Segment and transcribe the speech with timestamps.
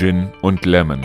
[0.00, 1.04] Gin und Lemon,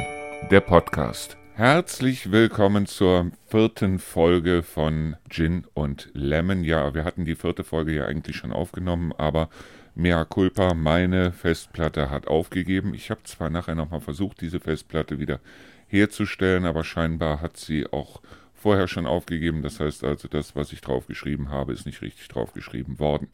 [0.50, 1.36] der Podcast.
[1.56, 6.64] Herzlich willkommen zur vierten Folge von Gin und Lemon.
[6.64, 9.50] Ja, wir hatten die vierte Folge ja eigentlich schon aufgenommen, aber
[9.96, 12.94] mea culpa, meine Festplatte hat aufgegeben.
[12.94, 15.42] Ich habe zwar nachher nochmal versucht, diese Festplatte wieder
[15.88, 18.22] herzustellen, aber scheinbar hat sie auch
[18.54, 19.62] vorher schon aufgegeben.
[19.62, 23.28] Das heißt also, das, was ich draufgeschrieben habe, ist nicht richtig draufgeschrieben worden.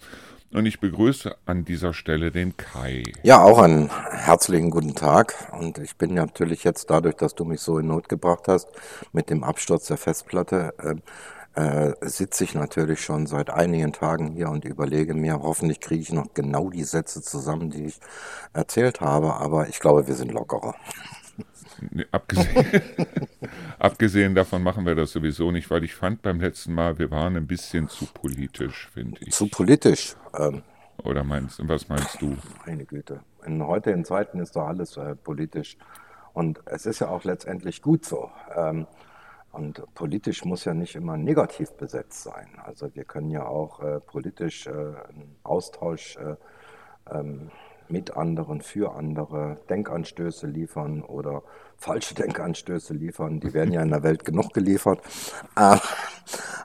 [0.54, 3.04] Und ich begrüße an dieser Stelle den Kai.
[3.24, 5.34] Ja, auch einen herzlichen guten Tag.
[5.58, 8.68] Und ich bin natürlich jetzt dadurch, dass du mich so in Not gebracht hast,
[9.14, 10.96] mit dem Absturz der Festplatte, äh,
[11.54, 16.12] äh, sitze ich natürlich schon seit einigen Tagen hier und überlege mir, hoffentlich kriege ich
[16.12, 18.00] noch genau die Sätze zusammen, die ich
[18.52, 19.36] erzählt habe.
[19.36, 20.76] Aber ich glaube, wir sind lockerer.
[21.90, 22.82] Nee, abgesehen,
[23.80, 27.36] abgesehen davon machen wir das sowieso nicht, weil ich fand beim letzten Mal, wir waren
[27.36, 29.34] ein bisschen zu politisch, finde ich.
[29.34, 30.16] Zu politisch.
[30.38, 30.62] Ähm,
[31.04, 32.38] Oder meinst was meinst du?
[32.66, 33.22] Meine Güte.
[33.46, 35.78] In heutigen Zeiten ist doch alles äh, politisch.
[36.34, 38.32] Und es ist ja auch letztendlich gut so.
[38.56, 38.88] Ähm,
[39.52, 42.48] und politisch muss ja nicht immer negativ besetzt sein.
[42.64, 46.36] Also wir können ja auch äh, politisch äh, einen Austausch äh,
[47.14, 47.52] ähm,
[47.92, 51.44] mit anderen, für andere Denkanstöße liefern oder
[51.78, 53.40] falsche Denkanstöße liefern.
[53.40, 55.02] Die werden ja in der Welt genug geliefert.
[55.56, 55.78] Äh,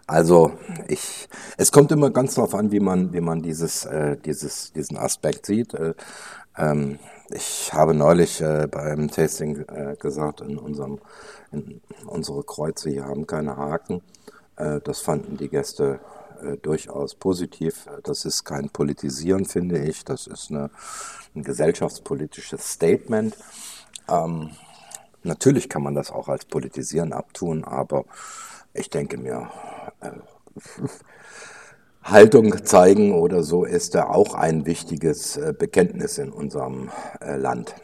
[0.06, 0.52] also
[0.88, 4.96] ich, es kommt immer ganz darauf an, wie man, wie man dieses, äh, dieses, diesen
[4.96, 5.74] Aspekt sieht.
[5.74, 5.94] Äh,
[6.56, 6.98] ähm,
[7.30, 11.00] ich habe neulich äh, beim Tasting äh, gesagt, in unserem,
[11.50, 14.02] in unsere Kreuze hier haben keine Haken.
[14.56, 16.00] Äh, das fanden die Gäste
[16.42, 17.86] äh, durchaus positiv.
[18.02, 20.04] Das ist kein Politisieren, finde ich.
[20.04, 20.70] Das ist eine,
[21.34, 23.36] ein gesellschaftspolitisches Statement.
[24.08, 24.50] Ähm,
[25.22, 28.04] natürlich kann man das auch als Politisieren abtun, aber
[28.74, 29.50] ich denke mir,
[30.00, 30.10] äh,
[32.02, 36.90] Haltung zeigen oder so ist da auch ein wichtiges äh, Bekenntnis in unserem
[37.20, 37.74] äh, Land.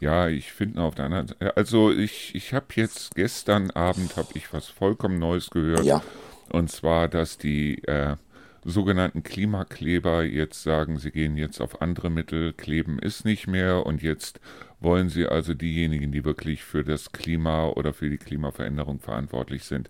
[0.00, 4.28] Ja, ich finde auf der anderen Seite, also ich, ich habe jetzt gestern Abend habe
[4.34, 5.84] ich was vollkommen Neues gehört.
[5.84, 6.02] Ja.
[6.50, 8.16] Und zwar, dass die äh,
[8.64, 14.02] sogenannten Klimakleber jetzt sagen, sie gehen jetzt auf andere Mittel, kleben ist nicht mehr und
[14.02, 14.40] jetzt
[14.80, 19.88] wollen sie also diejenigen, die wirklich für das Klima oder für die Klimaveränderung verantwortlich sind,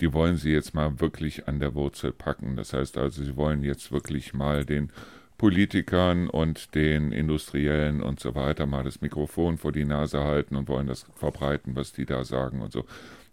[0.00, 2.56] die wollen sie jetzt mal wirklich an der Wurzel packen.
[2.56, 4.90] Das heißt also, sie wollen jetzt wirklich mal den
[5.36, 10.68] Politikern und den Industriellen und so weiter mal das Mikrofon vor die Nase halten und
[10.68, 12.84] wollen das verbreiten, was die da sagen und so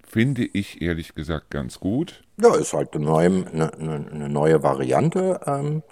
[0.10, 2.24] finde ich ehrlich gesagt ganz gut.
[2.42, 5.40] Ja, ist halt eine neue, eine, eine neue Variante.
[5.46, 5.84] Ähm,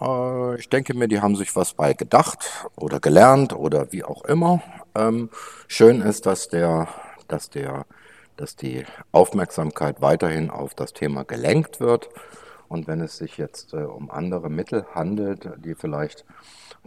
[0.00, 4.24] äh, ich denke mir, die haben sich was bei gedacht oder gelernt oder wie auch
[4.24, 4.62] immer.
[4.94, 5.30] Ähm,
[5.68, 6.88] schön ist, dass der,
[7.28, 7.86] dass der,
[8.36, 12.08] dass die Aufmerksamkeit weiterhin auf das Thema gelenkt wird.
[12.72, 16.24] Und wenn es sich jetzt äh, um andere Mittel handelt, die vielleicht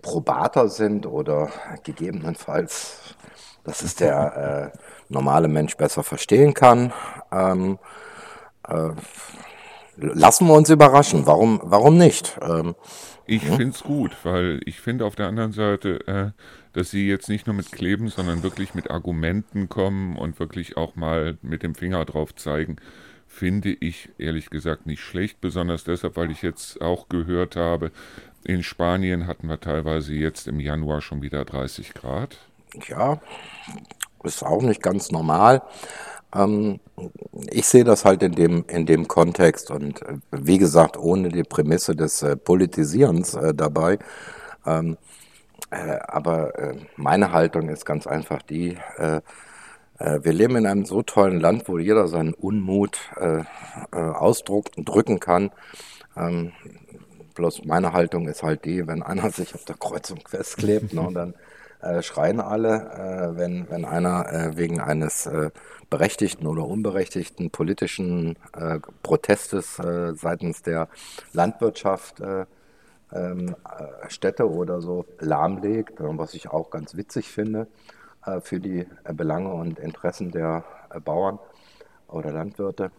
[0.01, 1.49] probater sind oder
[1.83, 3.15] gegebenenfalls,
[3.63, 4.77] dass es der äh,
[5.09, 6.91] normale Mensch besser verstehen kann.
[7.31, 7.77] Ähm,
[8.67, 8.89] äh,
[9.97, 11.27] lassen wir uns überraschen.
[11.27, 12.35] Warum, warum nicht?
[12.41, 12.73] Ähm,
[13.27, 13.55] ich ja.
[13.55, 16.31] finde es gut, weil ich finde auf der anderen Seite, äh,
[16.73, 20.95] dass sie jetzt nicht nur mit Kleben, sondern wirklich mit Argumenten kommen und wirklich auch
[20.95, 22.77] mal mit dem Finger drauf zeigen,
[23.35, 25.41] finde ich ehrlich gesagt nicht schlecht.
[25.41, 27.91] Besonders deshalb, weil ich jetzt auch gehört habe,
[28.45, 32.37] in Spanien hatten wir teilweise jetzt im Januar schon wieder 30 Grad.
[32.87, 33.19] Ja,
[34.23, 35.61] ist auch nicht ganz normal.
[36.33, 36.79] Ähm,
[37.49, 41.43] ich sehe das halt in dem, in dem Kontext und äh, wie gesagt, ohne die
[41.43, 43.99] Prämisse des äh, Politisierens äh, dabei.
[44.65, 44.97] Ähm,
[45.71, 46.53] äh, aber
[46.95, 48.77] meine Haltung ist ganz einfach die,
[49.97, 52.99] wir leben in einem so tollen Land, wo jeder seinen Unmut
[53.91, 55.51] ausdrücken kann.
[56.17, 56.51] Ähm,
[57.35, 61.33] bloß meine Haltung ist halt die, wenn einer sich auf der Kreuzung festklebt, ne, dann
[61.81, 65.51] äh, schreien alle, äh, wenn, wenn einer äh, wegen eines äh,
[65.89, 70.87] berechtigten oder unberechtigten politischen äh, Protestes äh, seitens der
[71.33, 72.21] Landwirtschaft
[73.13, 73.55] ähm,
[74.07, 77.67] Städte oder so lahmlegt, was ich auch ganz witzig finde
[78.41, 80.63] für die Belange und Interessen der
[81.03, 81.39] Bauern
[82.07, 82.91] oder Landwirte,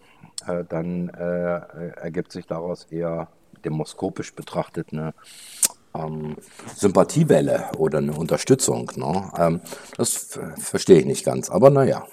[0.69, 3.29] dann ergibt sich daraus eher
[3.65, 5.15] demoskopisch betrachtet eine
[5.95, 6.37] ähm,
[6.75, 8.91] Sympathiewelle oder eine Unterstützung.
[8.97, 9.31] Ne?
[9.37, 9.61] Ähm,
[9.97, 12.07] das verstehe ich nicht ganz, aber naja.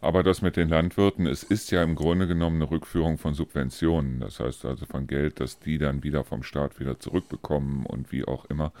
[0.00, 4.18] Aber das mit den Landwirten, es ist ja im Grunde genommen eine Rückführung von Subventionen.
[4.18, 8.24] Das heißt also von Geld, das die dann wieder vom Staat wieder zurückbekommen und wie
[8.24, 8.72] auch immer.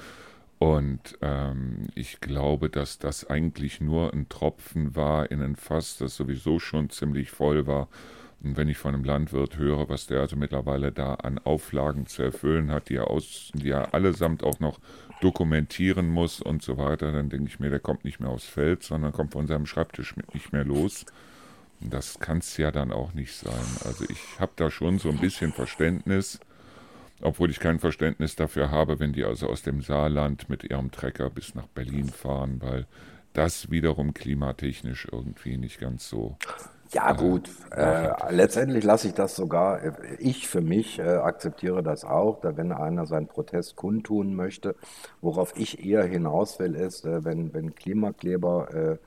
[0.62, 6.14] Und ähm, ich glaube, dass das eigentlich nur ein Tropfen war in ein Fass, das
[6.14, 7.88] sowieso schon ziemlich voll war
[8.44, 12.22] Und wenn ich von einem Landwirt höre, was der also mittlerweile da an Auflagen zu
[12.22, 14.78] erfüllen hat, die er, aus, die er allesamt auch noch
[15.20, 18.84] dokumentieren muss und so weiter, dann denke ich mir, der kommt nicht mehr aufs Feld,
[18.84, 21.06] sondern kommt von seinem Schreibtisch nicht mehr los.
[21.80, 23.66] Und das kann es ja dann auch nicht sein.
[23.84, 26.38] Also ich habe da schon so ein bisschen Verständnis,
[27.22, 31.30] obwohl ich kein Verständnis dafür habe, wenn die also aus dem Saarland mit ihrem Trecker
[31.30, 32.86] bis nach Berlin fahren, weil
[33.32, 36.36] das wiederum klimatechnisch irgendwie nicht ganz so
[36.92, 37.48] ja, gut.
[37.70, 42.56] Äh, letztendlich lasse ich das sogar, äh, ich für mich äh, akzeptiere das auch, da
[42.58, 44.74] wenn einer seinen Protest kundtun möchte.
[45.22, 48.98] Worauf ich eher hinaus will, ist, äh, wenn, wenn Klimakleber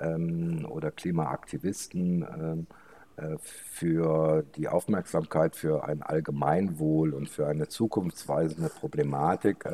[0.00, 2.74] äh, ähm, oder Klimaaktivisten ähm, äh,
[3.40, 9.66] für die Aufmerksamkeit für ein Allgemeinwohl und für eine zukunftsweisende Problematik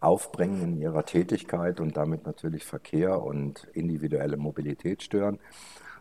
[0.00, 5.38] aufbringen in ihrer Tätigkeit und damit natürlich Verkehr und individuelle Mobilität stören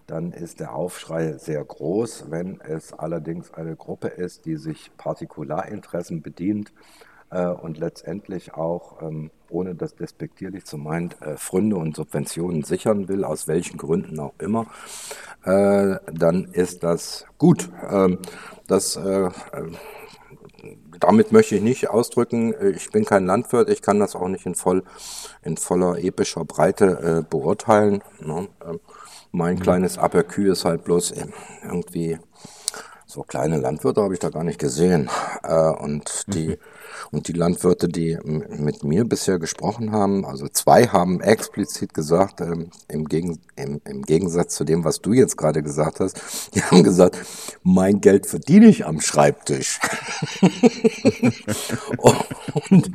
[0.08, 2.26] dann ist der Aufschrei sehr groß.
[2.30, 9.32] Wenn es allerdings eine Gruppe ist, die sich Partikularinteressen bedient äh, und letztendlich auch, ähm,
[9.50, 14.34] ohne das despektierlich zu meinen, äh, Fründe und Subventionen sichern will, aus welchen Gründen auch
[14.40, 14.68] immer,
[15.44, 17.70] äh, dann ist das gut.
[17.90, 18.20] Ähm,
[18.68, 19.32] das äh, äh,
[21.00, 24.46] damit möchte ich nicht ausdrücken, äh, ich bin kein Landwirt, ich kann das auch nicht
[24.46, 24.84] in, voll,
[25.44, 28.04] in voller epischer Breite äh, beurteilen.
[28.20, 28.48] Ne?
[28.66, 28.80] Ähm,
[29.32, 29.62] mein mhm.
[29.62, 31.14] kleines Aperkü ist halt bloß
[31.64, 32.20] irgendwie
[33.06, 35.10] so kleine Landwirte habe ich da gar nicht gesehen.
[35.44, 36.58] Äh, und die mhm.
[37.12, 42.70] Und die Landwirte, die mit mir bisher gesprochen haben, also zwei haben explizit gesagt, ähm,
[42.88, 46.20] im, Gegen, im, im Gegensatz zu dem, was du jetzt gerade gesagt hast,
[46.54, 47.18] die haben gesagt,
[47.64, 49.80] mein Geld verdiene ich am Schreibtisch.
[52.70, 52.92] und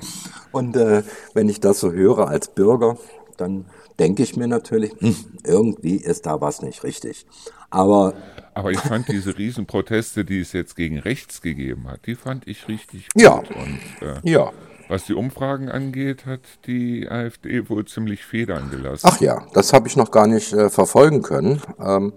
[0.56, 1.02] und äh,
[1.34, 2.96] wenn ich das so höre als Bürger,
[3.36, 3.66] dann
[3.98, 7.26] denke ich mir natürlich, hm, irgendwie ist da was nicht richtig.
[7.70, 8.14] Aber
[8.56, 12.68] aber ich fand diese Riesenproteste, die es jetzt gegen rechts gegeben hat, die fand ich
[12.68, 13.22] richtig gut.
[13.22, 13.34] Ja.
[13.34, 14.50] Und äh, ja.
[14.88, 19.06] was die Umfragen angeht, hat die AfD wohl ziemlich Federn gelassen.
[19.10, 22.14] Ach ja, das habe ich noch gar nicht äh, verfolgen können, ähm,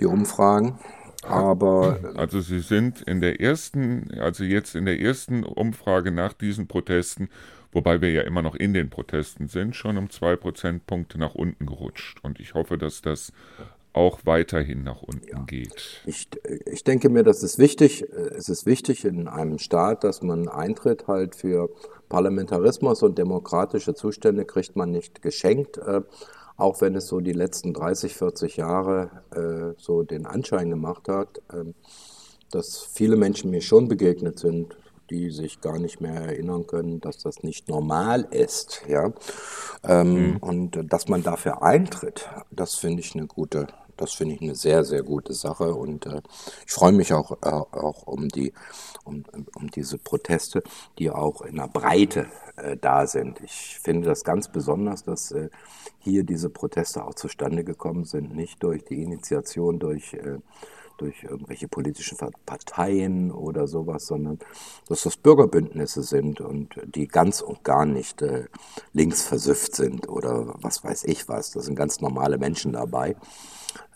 [0.00, 0.78] die Umfragen.
[1.22, 6.66] Aber also sie sind in der ersten, also jetzt in der ersten Umfrage nach diesen
[6.66, 7.28] Protesten
[7.74, 11.66] wobei wir ja immer noch in den Protesten sind, schon um zwei Prozentpunkte nach unten
[11.66, 12.18] gerutscht.
[12.22, 13.32] Und ich hoffe, dass das
[13.92, 15.44] auch weiterhin nach unten ja.
[15.46, 16.02] geht.
[16.04, 16.28] Ich,
[16.66, 18.02] ich denke mir, das ist wichtig.
[18.02, 21.70] Es ist wichtig in einem Staat, dass man Eintritt halt für
[22.08, 25.78] Parlamentarismus und demokratische Zustände kriegt man nicht geschenkt.
[25.78, 26.02] Äh,
[26.56, 31.38] auch wenn es so die letzten 30, 40 Jahre äh, so den Anschein gemacht hat,
[31.52, 31.72] äh,
[32.50, 34.76] dass viele Menschen mir schon begegnet sind,
[35.10, 38.82] die sich gar nicht mehr erinnern können, dass das nicht normal ist.
[38.88, 39.12] Ja?
[39.82, 40.36] Ähm, mhm.
[40.38, 43.66] Und dass man dafür eintritt, das finde ich eine gute,
[43.96, 45.74] das finde ich eine sehr, sehr gute Sache.
[45.74, 46.22] Und äh,
[46.66, 48.52] ich freue mich auch, äh, auch um, die,
[49.04, 49.24] um,
[49.54, 50.62] um diese Proteste,
[50.98, 53.40] die auch in der Breite äh, da sind.
[53.42, 55.50] Ich finde das ganz besonders, dass äh,
[55.98, 60.38] hier diese Proteste auch zustande gekommen sind, nicht durch die Initiation durch äh,
[60.98, 64.38] durch irgendwelche politischen Parteien oder sowas, sondern
[64.88, 68.44] dass das Bürgerbündnisse sind und die ganz und gar nicht äh,
[68.92, 71.50] links versüfft sind oder was weiß ich was.
[71.50, 73.16] Das sind ganz normale Menschen dabei.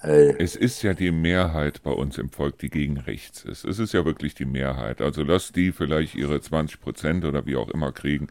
[0.02, 3.64] Äh, es ist ja die Mehrheit bei uns im Volk, die gegen rechts ist.
[3.64, 5.00] Es ist ja wirklich die Mehrheit.
[5.00, 8.28] Also lass die vielleicht ihre 20 Prozent oder wie auch immer kriegen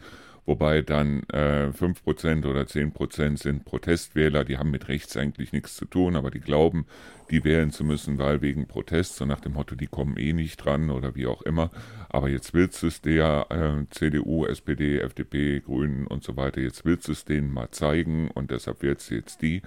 [0.48, 5.86] wobei dann äh, 5% oder 10% sind Protestwähler, die haben mit rechts eigentlich nichts zu
[5.86, 6.88] tun, aber die glauben,
[7.30, 10.58] die wählen zu müssen, weil wegen Protest, so nach dem Motto, die kommen eh nicht
[10.58, 11.70] dran oder wie auch immer.
[12.10, 16.86] Aber jetzt willst du es der äh, CDU, SPD, FDP, Grünen und so weiter, jetzt
[16.86, 19.62] willst du es denen mal zeigen und deshalb wird es jetzt die.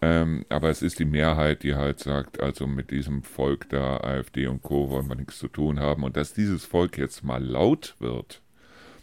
[0.00, 4.46] Ähm, aber es ist die Mehrheit, die halt sagt, also mit diesem Volk da, AfD
[4.46, 4.90] und Co.
[4.90, 6.04] wollen wir nichts zu tun haben.
[6.04, 8.42] Und dass dieses Volk jetzt mal laut wird,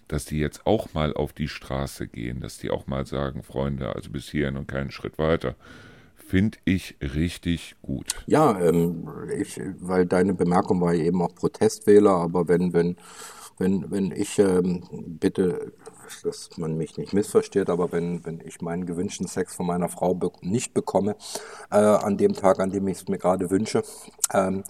[0.08, 3.96] dass die jetzt auch mal auf die Straße gehen, dass die auch mal sagen, Freunde,
[3.96, 5.56] also bis hierhin und keinen Schritt weiter.
[6.16, 8.16] Finde ich richtig gut.
[8.26, 9.08] Ja, ähm,
[9.38, 12.98] ich, weil deine Bemerkung war eben auch Protestwähler, aber wenn, wenn,
[13.60, 15.74] wenn, wenn ich ähm, bitte,
[16.24, 20.16] dass man mich nicht missversteht, aber wenn, wenn ich meinen gewünschten Sex von meiner Frau
[20.16, 21.16] be nicht bekomme,
[21.72, 23.84] äh, an dem Tag, an dem ich es mir gerade wünsche,
[24.34, 24.64] ähm,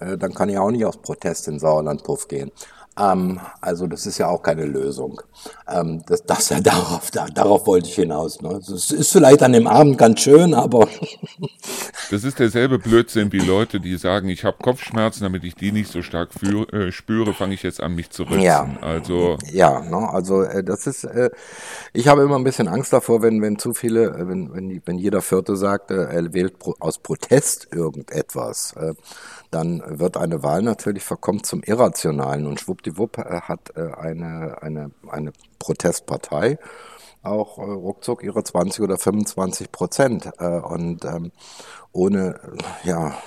[0.00, 2.50] äh, dann kann ich auch nicht aus Protest in Sauerlandpuff gehen.
[2.98, 5.20] Ähm, also das ist ja auch keine Lösung.
[5.68, 8.40] Ähm, das, das ja darauf, da, darauf wollte ich hinaus.
[8.40, 8.60] Ne?
[8.60, 10.88] Es ist vielleicht an dem Abend ganz schön, aber
[12.10, 15.90] das ist derselbe Blödsinn wie Leute, die sagen, ich habe Kopfschmerzen, damit ich die nicht
[15.90, 18.40] so stark für, äh, spüre, fange ich jetzt an, mich zu ritzen.
[18.40, 21.30] Ja, also ja, ne, also äh, das ist, äh,
[21.92, 24.98] ich habe immer ein bisschen Angst davor, wenn wenn zu viele, äh, wenn wenn, wenn
[24.98, 28.94] jeder Vierte sagt, äh, er wählt pro, aus Protest irgendetwas, äh,
[29.50, 34.90] dann wird eine Wahl natürlich verkommt zum Irrationalen und schwuppdiwupp äh, hat äh, eine eine
[35.08, 36.58] eine Protestpartei
[37.22, 40.30] auch äh, ruckzuck ihre 20 oder 25 Prozent.
[40.38, 41.32] Und ähm,
[41.92, 42.40] ohne,
[42.84, 43.18] ja.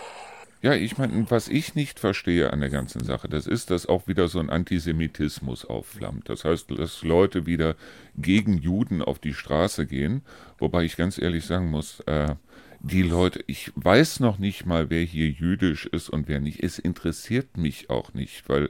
[0.62, 4.08] Ja, ich meine, was ich nicht verstehe an der ganzen Sache, das ist, dass auch
[4.08, 6.30] wieder so ein Antisemitismus aufflammt.
[6.30, 7.75] Das heißt, dass Leute wieder
[8.16, 10.22] gegen Juden auf die Straße gehen,
[10.60, 12.36] wobei ich ganz ehrlich sagen muss, äh,
[12.83, 16.63] die Leute, ich weiß noch nicht mal, wer hier jüdisch ist und wer nicht.
[16.63, 18.69] Es interessiert mich auch nicht, weil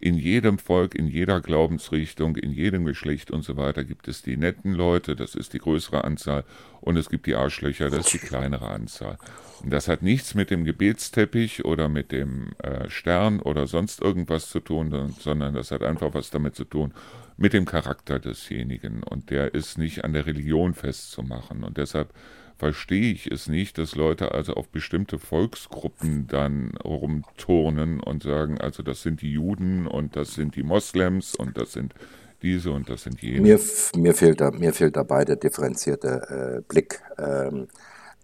[0.00, 4.36] in jedem Volk, in jeder Glaubensrichtung, in jedem Geschlecht und so weiter gibt es die
[4.36, 6.44] netten Leute, das ist die größere Anzahl,
[6.80, 9.16] und es gibt die Arschlöcher, das ist die kleinere Anzahl.
[9.62, 14.50] Und das hat nichts mit dem Gebetsteppich oder mit dem äh, Stern oder sonst irgendwas
[14.50, 16.92] zu tun, sondern das hat einfach was damit zu tun,
[17.36, 19.04] mit dem Charakter desjenigen.
[19.04, 21.62] Und der ist nicht an der Religion festzumachen.
[21.62, 22.12] Und deshalb
[22.58, 28.82] verstehe ich es nicht, dass Leute also auf bestimmte Volksgruppen dann rumturnen und sagen, also
[28.82, 31.94] das sind die Juden und das sind die Moslems und das sind
[32.42, 33.40] diese und das sind jene.
[33.40, 33.60] Mir,
[33.96, 37.00] mir, fehlt, da, mir fehlt dabei der differenzierte äh, Blick.
[37.18, 37.68] Ähm,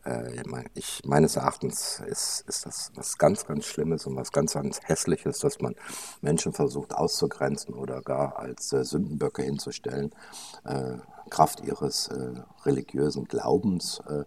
[0.04, 0.42] äh,
[0.74, 5.38] ich, meines Erachtens ist, ist das was ganz, ganz Schlimmes und was ganz, ganz Hässliches,
[5.38, 5.74] dass man
[6.20, 10.10] Menschen versucht auszugrenzen oder gar als äh, Sündenböcke hinzustellen.
[11.30, 14.00] Kraft ihres äh, religiösen Glaubens.
[14.08, 14.24] Äh,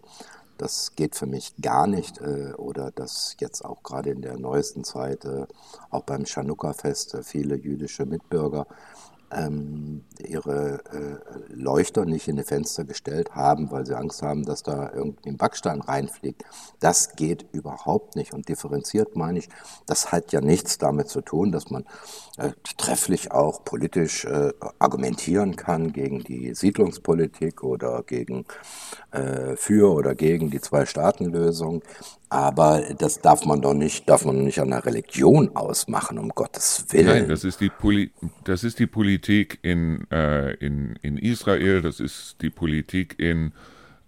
[0.58, 2.20] das geht für mich gar nicht.
[2.20, 5.26] Äh, oder dass jetzt auch gerade in der neuesten Zeit,
[5.90, 8.66] auch beim Chanukka-Fest, viele jüdische Mitbürger
[9.32, 14.62] ähm, ihre äh, Leuchter nicht in die Fenster gestellt haben, weil sie Angst haben, dass
[14.62, 16.44] da irgendwie ein Backstein reinfliegt.
[16.80, 18.32] Das geht überhaupt nicht.
[18.32, 19.48] Und differenziert meine ich,
[19.86, 21.84] das hat ja nichts damit zu tun, dass man
[22.38, 28.44] äh, trefflich auch politisch äh, argumentieren kann gegen die Siedlungspolitik oder gegen
[29.10, 31.82] äh, für oder gegen die Zwei-Staaten-Lösung.
[32.28, 36.86] Aber das darf man doch nicht, darf man nicht an der Religion ausmachen, um Gottes
[36.88, 37.06] Willen.
[37.06, 38.10] Nein, das ist die, Poli
[38.44, 43.52] das ist die Politik in, äh, in, in Israel, das ist die Politik in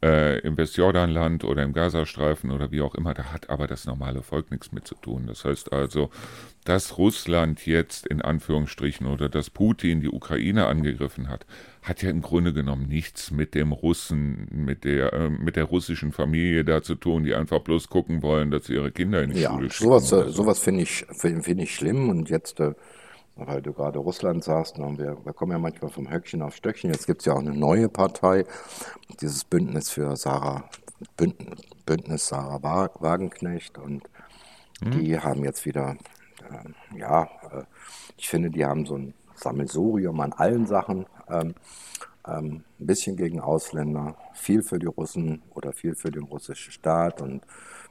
[0.05, 4.21] äh, im Westjordanland oder im Gazastreifen oder wie auch immer, da hat aber das normale
[4.21, 5.27] Volk nichts mit zu tun.
[5.27, 6.11] Das heißt also,
[6.65, 11.47] dass Russland jetzt in Anführungsstrichen oder dass Putin die Ukraine angegriffen hat,
[11.83, 16.13] hat ja im Grunde genommen nichts mit dem Russen, mit der, äh, mit der russischen
[16.13, 19.41] Familie da zu tun, die einfach bloß gucken wollen, dass sie ihre Kinder in die
[19.41, 19.89] ja, Schule schicken.
[19.89, 20.29] Sowas, so.
[20.29, 22.75] sowas finde ich, find, find ich schlimm und jetzt äh,
[23.37, 26.91] weil du gerade Russland sagst, wir, wir kommen ja manchmal vom Höckchen auf Stöckchen.
[26.91, 28.45] Jetzt gibt es ja auch eine neue Partei,
[29.21, 30.69] dieses Bündnis für Sarah,
[31.17, 33.79] Bündnis, Bündnis Sarah Wagenknecht.
[33.79, 34.05] Und
[34.81, 34.91] mhm.
[34.93, 35.97] die haben jetzt wieder,
[36.51, 37.65] äh, ja, äh,
[38.17, 41.07] ich finde, die haben so ein Sammelsurium an allen Sachen.
[41.29, 41.55] Ähm,
[42.27, 47.21] ähm, ein bisschen gegen Ausländer, viel für die Russen oder viel für den russischen Staat
[47.21, 47.43] und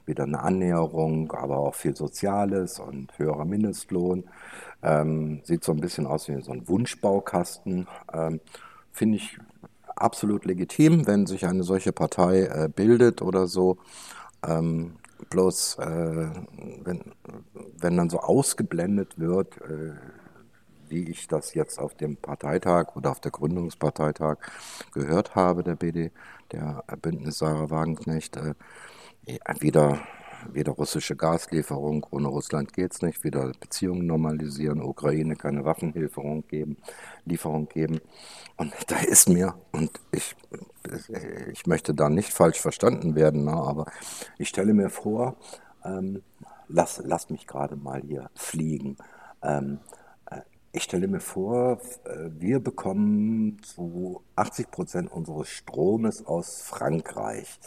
[0.06, 4.24] wieder eine Annäherung, aber auch viel Soziales und höherer Mindestlohn.
[4.84, 7.88] Ähm, sieht so ein bisschen aus wie so ein Wunschbaukasten.
[8.12, 8.40] Ähm,
[8.92, 9.38] Finde ich
[9.96, 13.78] absolut legitim, wenn sich eine solche Partei äh, bildet oder so.
[14.46, 14.96] Ähm,
[15.30, 16.28] bloß, äh,
[16.84, 17.00] wenn,
[17.78, 19.94] wenn dann so ausgeblendet wird, äh,
[20.88, 24.36] wie ich das jetzt auf dem Parteitag oder auf der Gründungsparteitag
[24.92, 26.12] gehört habe, der BD,
[26.52, 28.54] der Bündnis Sarah Wagenknecht, äh,
[29.60, 29.98] wieder
[30.52, 36.76] wieder russische Gaslieferung, ohne Russland geht es nicht, wieder Beziehungen normalisieren, Ukraine keine Waffenlieferung geben,
[37.24, 38.00] Lieferung geben.
[38.56, 40.36] Und da ist mir, und ich,
[41.52, 43.86] ich möchte da nicht falsch verstanden werden, ne, aber
[44.38, 45.36] ich stelle mir vor,
[45.84, 46.22] ähm,
[46.68, 48.96] lass, lass mich gerade mal hier fliegen.
[49.42, 49.78] Ähm,
[50.30, 50.40] äh,
[50.72, 57.58] ich stelle mir vor, äh, wir bekommen zu 80 Prozent unseres Stromes aus Frankreich.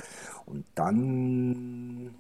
[0.45, 2.15] Und dann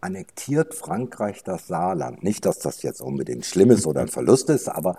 [0.00, 2.22] annektiert Frankreich das Saarland.
[2.22, 4.96] Nicht, dass das jetzt unbedingt schlimm ist oder ein Verlust ist, aber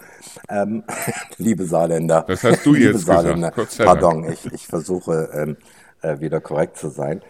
[0.49, 0.83] ähm,
[1.37, 3.77] liebe Saarländer, das hast du liebe jetzt Saarländer, gesagt.
[3.77, 5.57] pardon, ich, ich versuche ähm,
[6.01, 7.21] äh, wieder korrekt zu sein.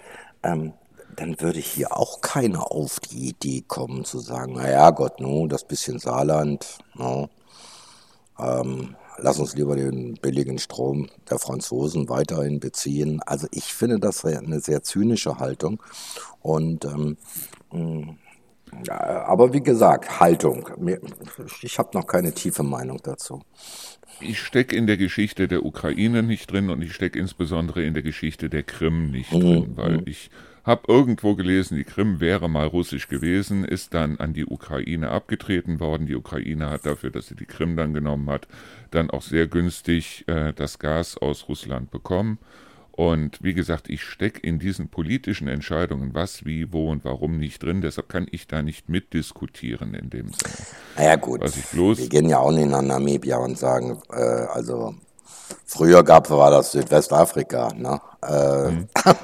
[0.43, 0.73] Ähm,
[1.15, 5.47] dann würde hier auch keiner auf die Idee kommen zu sagen, na ja Gott, no,
[5.47, 7.29] das bisschen Saarland, no,
[8.39, 13.21] ähm, lass uns lieber den billigen Strom der Franzosen weiterhin beziehen.
[13.25, 15.81] Also ich finde das eine sehr zynische Haltung
[16.41, 17.17] und ähm,
[17.71, 18.17] hm.
[18.85, 20.69] Ja, aber wie gesagt, Haltung.
[21.63, 23.41] Ich habe noch keine tiefe Meinung dazu.
[24.21, 28.03] Ich stecke in der Geschichte der Ukraine nicht drin und ich stecke insbesondere in der
[28.03, 29.39] Geschichte der Krim nicht mhm.
[29.39, 30.03] drin, weil mhm.
[30.05, 30.29] ich
[30.69, 35.79] Hab irgendwo gelesen, die Krim wäre mal russisch gewesen, ist dann an die Ukraine abgetreten
[35.79, 36.05] worden.
[36.05, 38.47] Die Ukraine hat dafür, dass sie die Krim dann genommen hat,
[38.91, 42.37] dann auch sehr günstig äh, das Gas aus Russland bekommen.
[42.91, 47.63] Und wie gesagt, ich stecke in diesen politischen Entscheidungen, was, wie, wo und warum nicht
[47.63, 47.81] drin.
[47.81, 50.67] Deshalb kann ich da nicht mitdiskutieren in dem Sinne.
[50.97, 54.21] Naja gut, wir gehen ja auch nicht nach Namibia und sagen, äh,
[54.53, 54.93] also
[55.65, 57.73] früher gab war das Südwestafrika.
[57.73, 57.99] Ne?
[58.21, 58.87] Äh, hm.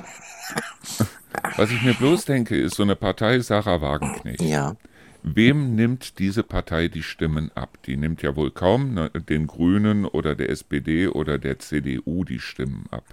[1.57, 4.41] Was ich mir bloß denke, ist so eine Partei Sarah Wagenknecht.
[4.41, 4.75] Ja.
[5.23, 7.79] Wem nimmt diese Partei die Stimmen ab?
[7.87, 12.39] Die nimmt ja wohl kaum ne, den Grünen oder der SPD oder der CDU die
[12.39, 13.05] Stimmen ab.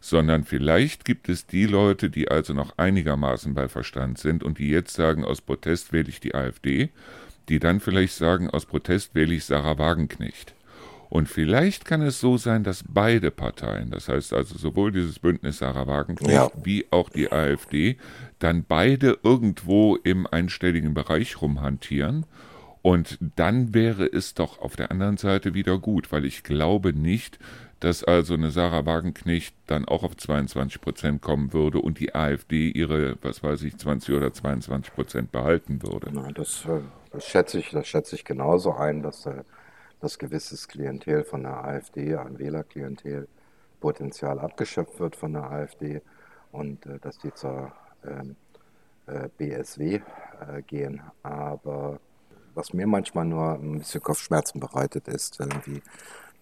[0.00, 4.70] Sondern vielleicht gibt es die Leute, die also noch einigermaßen bei Verstand sind und die
[4.70, 6.90] jetzt sagen, aus Protest wähle ich die AfD,
[7.48, 10.54] die dann vielleicht sagen, aus Protest wähle ich Sarah Wagenknecht.
[11.10, 15.58] Und vielleicht kann es so sein, dass beide Parteien, das heißt also sowohl dieses Bündnis
[15.58, 16.50] Sarah Wagenknecht ja.
[16.62, 17.96] wie auch die AfD,
[18.38, 22.26] dann beide irgendwo im einstelligen Bereich rumhantieren.
[22.82, 27.38] Und dann wäre es doch auf der anderen Seite wieder gut, weil ich glaube nicht,
[27.80, 32.70] dass also eine Sarah Wagenknecht dann auch auf 22 Prozent kommen würde und die AfD
[32.70, 36.12] ihre, was weiß ich, 20 oder 22 Prozent behalten würde.
[36.12, 36.80] Nein, das, äh,
[37.12, 39.44] das, schätze ich, das schätze ich genauso ein, dass äh,
[40.00, 43.28] dass gewisses Klientel von der AfD, ein Wählerklientel,
[43.80, 46.02] Potenzial abgeschöpft wird von der AfD
[46.52, 47.72] und äh, dass die zur
[48.04, 48.36] ähm,
[49.06, 51.00] äh, BSW äh, gehen.
[51.22, 52.00] Aber
[52.54, 55.82] was mir manchmal nur ein bisschen Kopfschmerzen bereitet, ist, wie,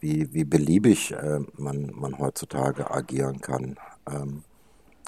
[0.00, 3.76] wie, wie beliebig äh, man, man heutzutage agieren kann.
[4.10, 4.44] Ähm,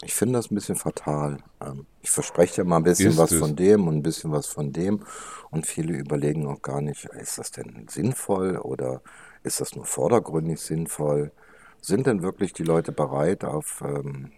[0.03, 1.39] ich finde das ein bisschen fatal.
[1.61, 3.41] Ähm, ich verspreche ja mal ein bisschen ist was es?
[3.41, 5.05] von dem und ein bisschen was von dem.
[5.51, 9.03] Und viele überlegen auch gar nicht, ist das denn sinnvoll oder
[9.43, 11.33] ist das nur vordergründig sinnvoll?
[11.81, 14.33] Sind denn wirklich die Leute bereit auf, ähm,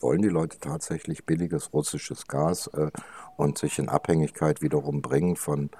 [0.00, 2.90] wollen die Leute tatsächlich billiges russisches Gas äh,
[3.36, 5.70] und sich in Abhängigkeit wiederum bringen von,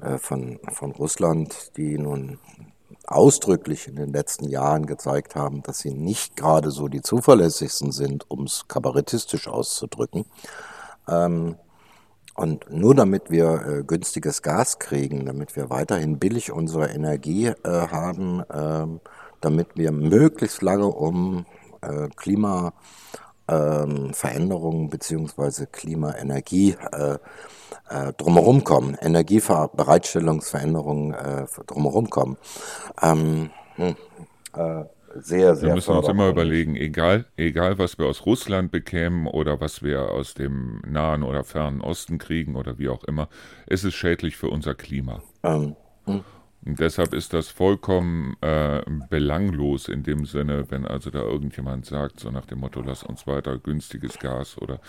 [0.00, 2.38] äh, von, von Russland, die nun
[3.06, 8.30] ausdrücklich in den letzten Jahren gezeigt haben, dass sie nicht gerade so die zuverlässigsten sind,
[8.30, 10.24] um es kabarettistisch auszudrücken.
[11.08, 11.56] Ähm,
[12.34, 17.54] und nur damit wir äh, günstiges Gas kriegen, damit wir weiterhin billig unsere Energie äh,
[17.64, 18.86] haben, äh,
[19.40, 21.46] damit wir möglichst lange um
[21.80, 26.76] äh, Klimaveränderungen ähm, beziehungsweise Klimaenergie
[27.88, 32.36] äh, drumherum kommen, Energiebereitstellungsveränderungen äh, drumherum kommen.
[33.02, 33.96] Ähm, hm,
[34.54, 34.84] äh,
[35.18, 35.68] sehr, sehr.
[35.68, 40.10] Wir müssen uns immer überlegen, egal, egal was wir aus Russland bekämen oder was wir
[40.10, 43.28] aus dem Nahen oder Fernen Osten kriegen oder wie auch immer,
[43.66, 45.22] es ist schädlich für unser Klima.
[45.42, 46.24] Ähm, hm.
[46.62, 52.30] Deshalb ist das vollkommen äh, belanglos in dem Sinne, wenn also da irgendjemand sagt, so
[52.30, 54.80] nach dem Motto, lass uns weiter günstiges Gas oder,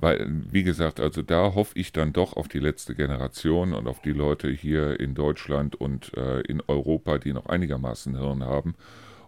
[0.00, 4.00] weil, wie gesagt, also da hoffe ich dann doch auf die letzte Generation und auf
[4.00, 8.74] die Leute hier in Deutschland und äh, in Europa, die noch einigermaßen Hirn haben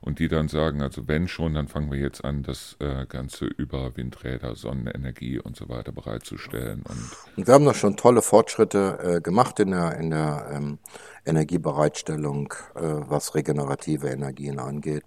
[0.00, 3.46] und die dann sagen, also wenn schon, dann fangen wir jetzt an, das äh, Ganze
[3.46, 6.82] über Windräder, Sonnenenergie und so weiter bereitzustellen.
[6.88, 6.98] Und,
[7.36, 10.78] und wir haben doch schon tolle Fortschritte äh, gemacht in der, in der ähm,
[11.26, 15.04] Energiebereitstellung, äh, was regenerative Energien angeht.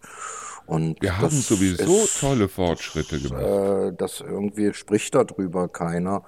[0.65, 3.43] Und wir haben sowieso ist, tolle Fortschritte gemacht.
[3.43, 6.23] Äh, das irgendwie spricht darüber keiner,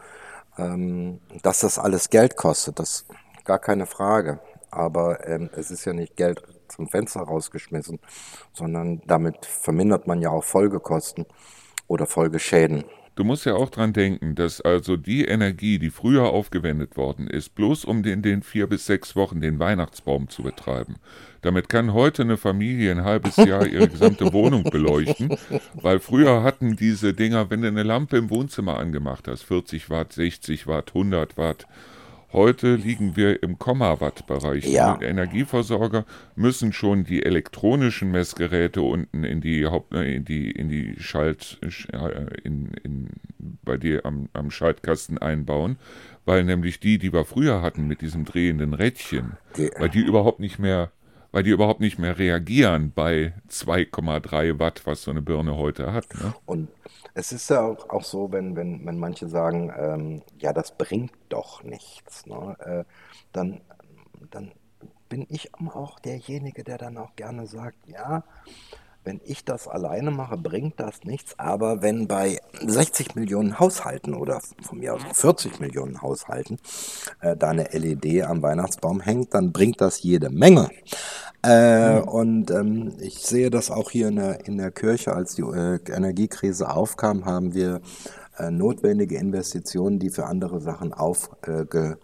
[0.57, 2.79] ähm, dass das alles Geld kostet.
[2.79, 3.05] Das
[3.45, 4.39] gar keine Frage.
[4.71, 7.99] Aber ähm, es ist ja nicht Geld zum Fenster rausgeschmissen,
[8.53, 11.25] sondern damit vermindert man ja auch Folgekosten
[11.87, 12.85] oder Folgeschäden.
[13.15, 17.55] Du musst ja auch dran denken, dass also die Energie, die früher aufgewendet worden ist,
[17.55, 20.95] bloß um in den vier bis sechs Wochen den Weihnachtsbaum zu betreiben.
[21.41, 25.37] Damit kann heute eine Familie ein halbes Jahr ihre gesamte Wohnung beleuchten,
[25.75, 30.11] weil früher hatten diese Dinger, wenn du eine Lampe im Wohnzimmer angemacht hast, 40 Watt,
[30.11, 31.67] 60 Watt, 100 Watt,
[32.35, 34.65] Heute liegen wir im Kommawatt-Bereich.
[34.65, 34.97] Ja.
[34.97, 36.03] Die Energieversorger
[36.35, 41.57] müssen schon die elektronischen Messgeräte unten in die Haupt, äh, in die, in die Schalt,
[41.63, 43.07] äh, in, in,
[43.63, 45.77] bei dir am, am Schaltkasten einbauen,
[46.25, 50.41] weil nämlich die, die wir früher hatten mit diesem drehenden Rädchen, die, weil die überhaupt
[50.41, 50.91] nicht mehr
[51.35, 56.05] weil die überhaupt nicht mehr reagieren bei 2,3 Watt, was so eine Birne heute hat.
[56.13, 56.33] Ne?
[56.45, 56.69] Und
[57.13, 61.11] es ist ja auch, auch so, wenn, wenn, wenn manche sagen, ähm, ja, das bringt
[61.27, 62.55] doch nichts, ne?
[62.59, 62.83] äh,
[63.33, 63.59] dann,
[64.31, 64.53] dann
[65.09, 68.23] bin ich auch derjenige, der dann auch gerne sagt, ja,
[69.05, 71.37] wenn ich das alleine mache, bringt das nichts.
[71.37, 76.57] Aber wenn bei 60 Millionen Haushalten oder von mir aus 40 Millionen Haushalten
[77.21, 80.69] äh, da eine LED am Weihnachtsbaum hängt, dann bringt das jede Menge.
[81.45, 82.07] Äh, mhm.
[82.07, 85.79] Und ähm, ich sehe das auch hier in der, in der Kirche, als die äh,
[85.87, 87.81] Energiekrise aufkam, haben wir
[88.37, 91.97] äh, notwendige Investitionen, die für andere Sachen aufge,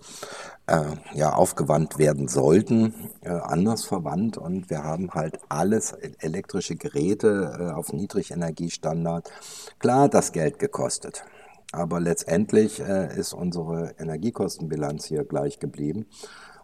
[0.68, 4.38] äh, ja, aufgewandt werden sollten, äh, anders verwandt.
[4.38, 9.32] Und wir haben halt alles, elektrische Geräte äh, auf Niedrigenergiestandard,
[9.80, 11.26] klar das Geld gekostet.
[11.72, 16.06] Aber letztendlich äh, ist unsere Energiekostenbilanz hier gleich geblieben.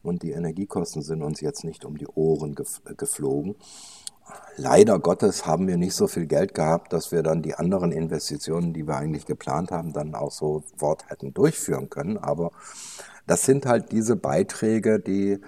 [0.04, 2.56] Und die Energiekosten sind uns jetzt nicht um die Ohren
[2.98, 3.56] geflogen.
[4.58, 8.74] Leider Gottes haben wir nicht so viel Geld gehabt, dass wir dann die anderen Investitionen,
[8.74, 12.18] die wir eigentlich geplant haben, dann auch sofort hätten durchführen können.
[12.18, 12.52] Aber
[13.28, 15.40] das sind halt diese Beiträge, die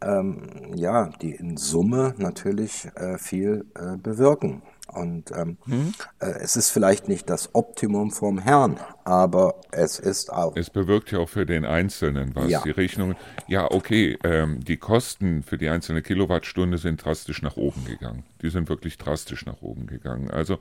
[0.00, 0.42] ähm,
[0.74, 4.62] ja, die in Summe natürlich äh, viel äh, bewirken.
[4.92, 5.92] Und ähm, hm.
[6.18, 10.56] äh, es ist vielleicht nicht das Optimum vom Herrn, aber es ist auch.
[10.56, 12.50] Es bewirkt ja auch für den Einzelnen was.
[12.50, 12.62] Ja.
[12.62, 13.14] Die Rechnung,
[13.46, 18.24] ja, okay, ähm, die Kosten für die einzelne Kilowattstunde sind drastisch nach oben gegangen.
[18.42, 20.30] Die sind wirklich drastisch nach oben gegangen.
[20.30, 20.58] Also,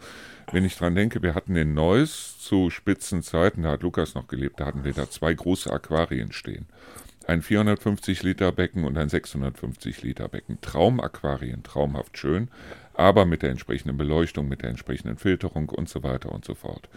[0.52, 4.60] wenn ich dran denke, wir hatten in Neuss zu Spitzenzeiten, da hat Lukas noch gelebt,
[4.60, 6.68] da hatten wir da zwei große Aquarien stehen
[7.28, 10.60] ein 450 Liter Becken und ein 650 Liter Becken.
[10.62, 12.50] Traumaquarien, traumhaft schön,
[12.98, 16.90] aber mit der entsprechenden Beleuchtung, mit der entsprechenden Filterung und so weiter und so fort.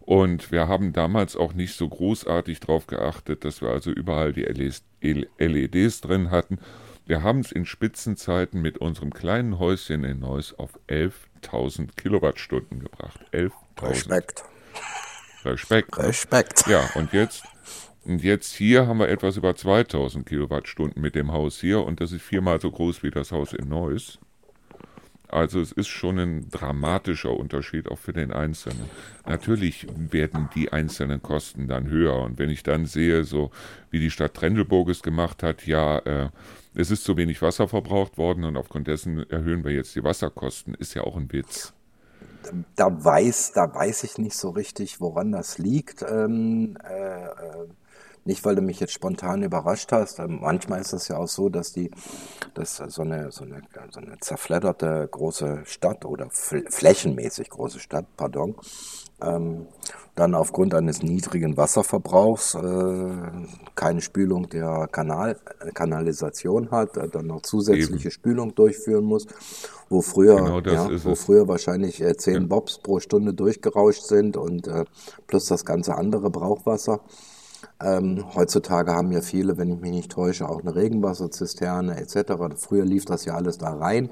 [0.00, 4.44] Und wir haben damals auch nicht so großartig darauf geachtet, dass wir also überall die
[5.02, 6.58] LEDs drin hatten.
[7.06, 13.20] Wir haben es in Spitzenzeiten mit unserem kleinen Häuschen in Neuss auf 11.000 Kilowattstunden gebracht.
[13.32, 13.52] 11.000.
[13.82, 14.44] Respekt.
[15.44, 15.98] Respekt.
[15.98, 16.66] Respekt.
[16.66, 17.44] Ja, und jetzt
[18.04, 22.12] und jetzt hier haben wir etwas über 2000 Kilowattstunden mit dem Haus hier und das
[22.12, 24.20] ist viermal so groß wie das Haus in Neuss.
[25.28, 28.88] Also es ist schon ein dramatischer Unterschied auch für den Einzelnen.
[29.26, 32.22] Natürlich werden die einzelnen Kosten dann höher.
[32.22, 33.50] Und wenn ich dann sehe, so
[33.90, 36.28] wie die Stadt Trendelburg es gemacht hat, ja, äh,
[36.74, 40.74] es ist zu wenig Wasser verbraucht worden und aufgrund dessen erhöhen wir jetzt die Wasserkosten,
[40.74, 41.72] ist ja auch ein Witz.
[42.76, 46.02] Da weiß, da weiß ich nicht so richtig, woran das liegt.
[46.02, 47.66] Ähm, äh, äh
[48.26, 50.18] nicht, weil du mich jetzt spontan überrascht hast.
[50.18, 51.90] Manchmal ist es ja auch so, dass die,
[52.54, 58.56] dass so eine, so eine, so eine zerfledderte große Stadt oder flächenmäßig große Stadt, pardon,
[59.22, 59.66] ähm,
[60.14, 63.14] dann aufgrund eines niedrigen Wasserverbrauchs äh,
[63.74, 65.38] keine Spülung der Kanal,
[65.74, 68.10] Kanalisation hat, äh, dann noch zusätzliche Eben.
[68.10, 69.26] Spülung durchführen muss,
[69.88, 72.46] wo früher, genau ja, wo früher wahrscheinlich äh, zehn ja.
[72.48, 74.84] Bobs pro Stunde durchgerauscht sind und äh,
[75.26, 77.00] plus das ganze andere Brauchwasser.
[77.82, 82.32] Ähm, heutzutage haben ja viele, wenn ich mich nicht täusche, auch eine Regenwasserzisterne etc.
[82.56, 84.10] Früher lief das ja alles da rein.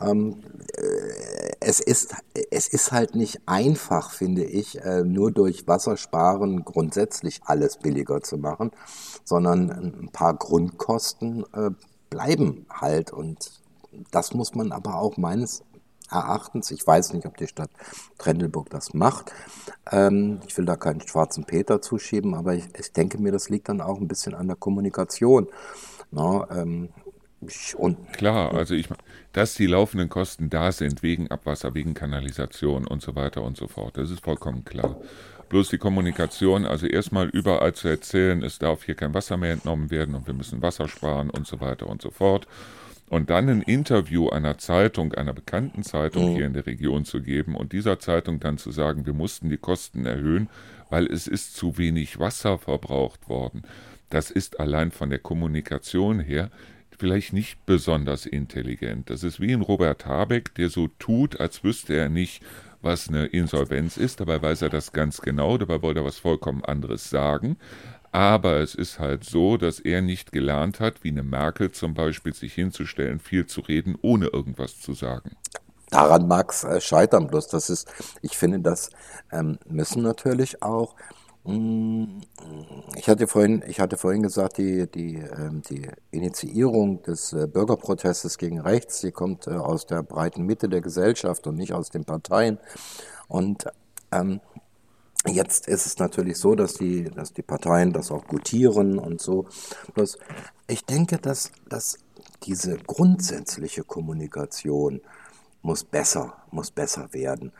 [0.00, 0.42] Ähm,
[0.76, 2.14] äh, es, ist,
[2.50, 8.38] es ist halt nicht einfach, finde ich, äh, nur durch Wassersparen grundsätzlich alles billiger zu
[8.38, 8.70] machen,
[9.24, 11.70] sondern ein paar Grundkosten äh,
[12.08, 13.12] bleiben halt.
[13.12, 13.60] Und
[14.10, 15.62] das muss man aber auch meines
[16.10, 17.70] Erachtens, ich weiß nicht, ob die Stadt
[18.18, 19.32] Trendelburg das macht,
[19.90, 23.68] ähm, ich will da keinen schwarzen Peter zuschieben, aber ich, ich, denke mir, das liegt
[23.68, 25.48] dann auch ein bisschen an der Kommunikation.
[26.10, 26.90] No, ähm,
[27.76, 28.88] und, Klar, also ich,
[29.32, 33.66] dass die laufenden Kosten da sind, wegen Abwasser, wegen Kanalisation und so weiter und so
[33.66, 34.96] fort, das ist vollkommen klar.
[35.48, 39.90] Bloß die Kommunikation, also erstmal überall zu erzählen, es darf hier kein Wasser mehr entnommen
[39.90, 42.46] werden und wir müssen Wasser sparen und so weiter und so fort
[43.10, 46.36] und dann ein Interview einer Zeitung, einer bekannten Zeitung mhm.
[46.36, 49.58] hier in der Region zu geben und dieser Zeitung dann zu sagen, wir mussten die
[49.58, 50.48] Kosten erhöhen,
[50.90, 53.62] weil es ist zu wenig Wasser verbraucht worden.
[54.10, 56.50] Das ist allein von der Kommunikation her
[56.96, 59.10] vielleicht nicht besonders intelligent.
[59.10, 62.42] Das ist wie ein Robert Habeck, der so tut, als wüsste er nicht,
[62.80, 64.20] was eine Insolvenz ist.
[64.20, 67.56] Dabei weiß er das ganz genau, dabei wollte er was vollkommen anderes sagen.
[68.12, 72.34] Aber es ist halt so, dass er nicht gelernt hat, wie eine Merkel zum Beispiel,
[72.34, 75.36] sich hinzustellen, viel zu reden, ohne irgendwas zu sagen.
[75.90, 77.92] Daran mag es äh, scheitern, bloß das ist,
[78.22, 78.90] ich finde, das
[79.32, 80.94] ähm, müssen natürlich auch.
[81.44, 82.20] Mm,
[82.96, 88.38] ich hatte vorhin, ich hatte vorhin gesagt, die, die, ähm, die Initiierung des äh, Bürgerprotestes
[88.38, 92.04] gegen rechts, die kommt äh, aus der breiten Mitte der Gesellschaft und nicht aus den
[92.04, 92.58] Parteien.
[93.26, 93.64] Und
[94.12, 94.40] ähm,
[95.26, 99.46] Jetzt ist es natürlich so, dass die, dass die Parteien das auch gutieren und so.
[99.94, 100.18] Bloß
[100.66, 101.98] ich denke, dass, dass
[102.44, 105.02] diese grundsätzliche Kommunikation
[105.62, 107.52] muss besser, muss besser werden.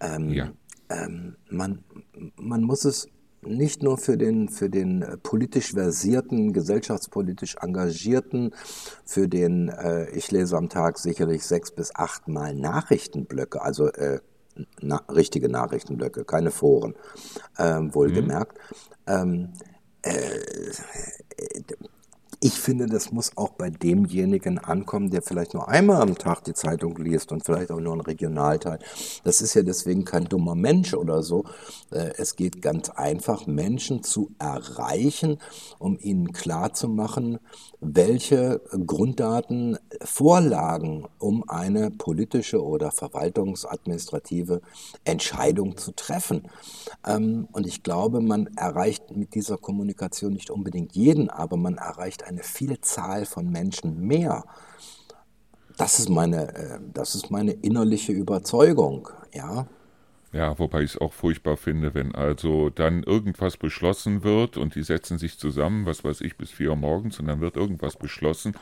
[0.00, 0.52] Ähm, ja.
[0.90, 1.82] ähm, man,
[2.36, 3.08] man muss es
[3.42, 8.52] nicht nur für den, für den politisch versierten, gesellschaftspolitisch engagierten,
[9.04, 14.20] für den, äh, ich lese am Tag sicherlich sechs bis acht Mal Nachrichtenblöcke, also äh,
[14.80, 16.94] na, richtige Nachrichtenblöcke, keine Foren,
[17.58, 18.58] ähm, wohlgemerkt.
[19.06, 19.12] Mhm.
[19.14, 19.52] Ähm,
[20.02, 20.40] äh,
[22.40, 26.54] ich finde, das muss auch bei demjenigen ankommen, der vielleicht nur einmal am Tag die
[26.54, 28.78] Zeitung liest und vielleicht auch nur ein Regionalteil.
[29.24, 31.44] Das ist ja deswegen kein dummer Mensch oder so.
[31.90, 35.38] Äh, es geht ganz einfach, Menschen zu erreichen,
[35.80, 37.40] um ihnen klarzumachen,
[37.80, 44.60] welche Grunddaten vorlagen, um eine politische oder verwaltungsadministrative
[45.04, 46.48] Entscheidung zu treffen.
[47.04, 52.27] Ähm, und ich glaube, man erreicht mit dieser Kommunikation nicht unbedingt jeden, aber man erreicht
[52.28, 54.44] eine Vielzahl von Menschen mehr.
[55.76, 59.66] Das ist meine, äh, das ist meine innerliche Überzeugung, ja.
[60.32, 64.82] Ja, wobei ich es auch furchtbar finde, wenn also dann irgendwas beschlossen wird und die
[64.82, 68.54] setzen sich zusammen, was weiß ich, bis vier Uhr morgens und dann wird irgendwas beschlossen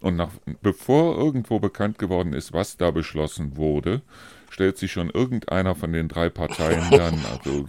[0.00, 0.30] und nach,
[0.62, 4.02] bevor irgendwo bekannt geworden ist, was da beschlossen wurde,
[4.50, 7.66] stellt sich schon irgendeiner von den drei Parteien dann also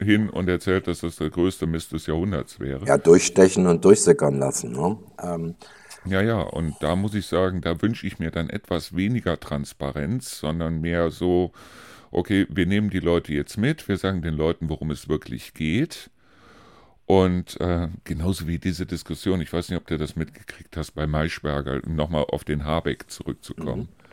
[0.00, 2.84] hin und erzählt, dass das der größte Mist des Jahrhunderts wäre.
[2.86, 4.72] Ja, durchstechen und durchsickern lassen.
[4.72, 4.96] Ne?
[5.22, 5.54] Ähm.
[6.06, 10.38] Ja, ja, und da muss ich sagen, da wünsche ich mir dann etwas weniger Transparenz,
[10.38, 11.52] sondern mehr so,
[12.10, 16.10] okay, wir nehmen die Leute jetzt mit, wir sagen den Leuten, worum es wirklich geht.
[17.06, 21.06] Und äh, genauso wie diese Diskussion, ich weiß nicht, ob du das mitgekriegt hast bei
[21.06, 23.88] Maischberger, nochmal auf den Habeck zurückzukommen.
[23.90, 24.03] Mhm.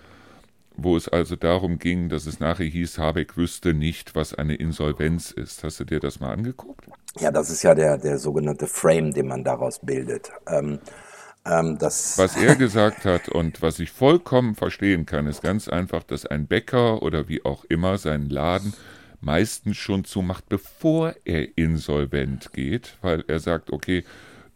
[0.76, 5.32] Wo es also darum ging, dass es nachher hieß, Habeck wüsste nicht, was eine Insolvenz
[5.32, 5.64] ist.
[5.64, 6.86] Hast du dir das mal angeguckt?
[7.20, 10.32] Ja, das ist ja der, der sogenannte Frame, den man daraus bildet.
[10.48, 10.80] Ähm,
[11.46, 16.26] ähm, was er gesagt hat und was ich vollkommen verstehen kann, ist ganz einfach, dass
[16.26, 18.74] ein Bäcker oder wie auch immer seinen Laden
[19.20, 24.04] meistens schon zumacht, bevor er insolvent geht, weil er sagt, okay,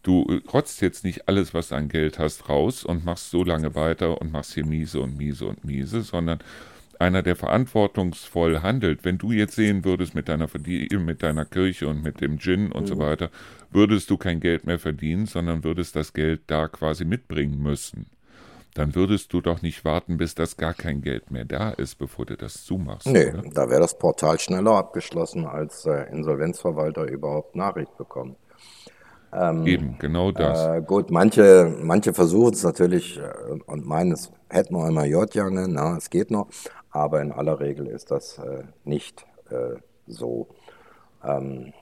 [0.05, 3.75] du rotzt jetzt nicht alles, was du an Geld hast, raus und machst so lange
[3.75, 6.39] weiter und machst hier miese und miese und miese, sondern
[6.99, 12.03] einer, der verantwortungsvoll handelt, wenn du jetzt sehen würdest mit deiner, mit deiner Kirche und
[12.03, 12.87] mit dem Gin und mhm.
[12.87, 13.29] so weiter,
[13.71, 18.05] würdest du kein Geld mehr verdienen, sondern würdest das Geld da quasi mitbringen müssen.
[18.75, 22.25] Dann würdest du doch nicht warten, bis das gar kein Geld mehr da ist, bevor
[22.25, 23.07] du das zumachst.
[23.07, 23.43] Nee, oder?
[23.53, 28.37] da wäre das Portal schneller abgeschlossen, als der Insolvenzverwalter überhaupt Nachricht bekommt.
[29.33, 30.65] Ähm, Eben, genau das.
[30.65, 35.67] Äh, gut, manche, manche versuchen es natürlich äh, und meinen, es hätten wir einmal J-Jange,
[35.67, 36.47] na, es geht noch
[36.95, 39.75] aber in aller Regel ist das äh, nicht äh,
[40.07, 40.47] so,
[41.23, 41.73] ähm,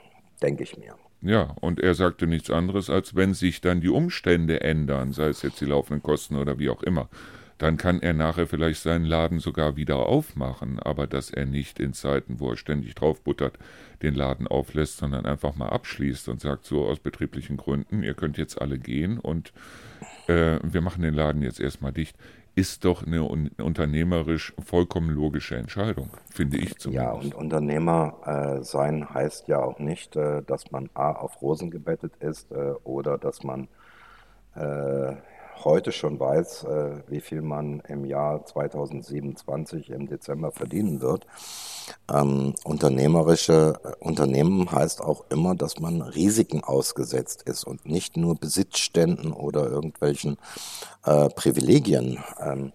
[0.41, 0.95] denke ich mir.
[1.21, 5.43] Ja, und er sagte nichts anderes, als wenn sich dann die Umstände ändern, sei es
[5.43, 7.09] jetzt die laufenden Kosten oder wie auch immer,
[7.57, 11.93] dann kann er nachher vielleicht seinen Laden sogar wieder aufmachen, aber dass er nicht in
[11.93, 13.57] Zeiten, wo er ständig draufbuttert,
[14.01, 18.37] den Laden auflässt, sondern einfach mal abschließt und sagt so aus betrieblichen Gründen, ihr könnt
[18.37, 19.53] jetzt alle gehen und
[20.27, 22.17] äh, wir machen den Laden jetzt erstmal dicht
[22.55, 27.05] ist doch eine un unternehmerisch vollkommen logische Entscheidung, finde ich zumindest.
[27.05, 31.71] Ja, und Unternehmer äh, sein heißt ja auch nicht, äh, dass man A auf Rosen
[31.71, 33.67] gebettet ist äh, oder dass man
[34.55, 35.15] äh,
[35.63, 41.25] heute schon weiß, äh, wie viel man im Jahr 2027 im Dezember verdienen wird.
[42.11, 48.35] Ähm, unternehmerische äh, Unternehmen heißt auch immer, dass man Risiken ausgesetzt ist und nicht nur
[48.35, 50.37] Besitzständen oder irgendwelchen
[51.05, 52.71] äh, Privilegien ähm,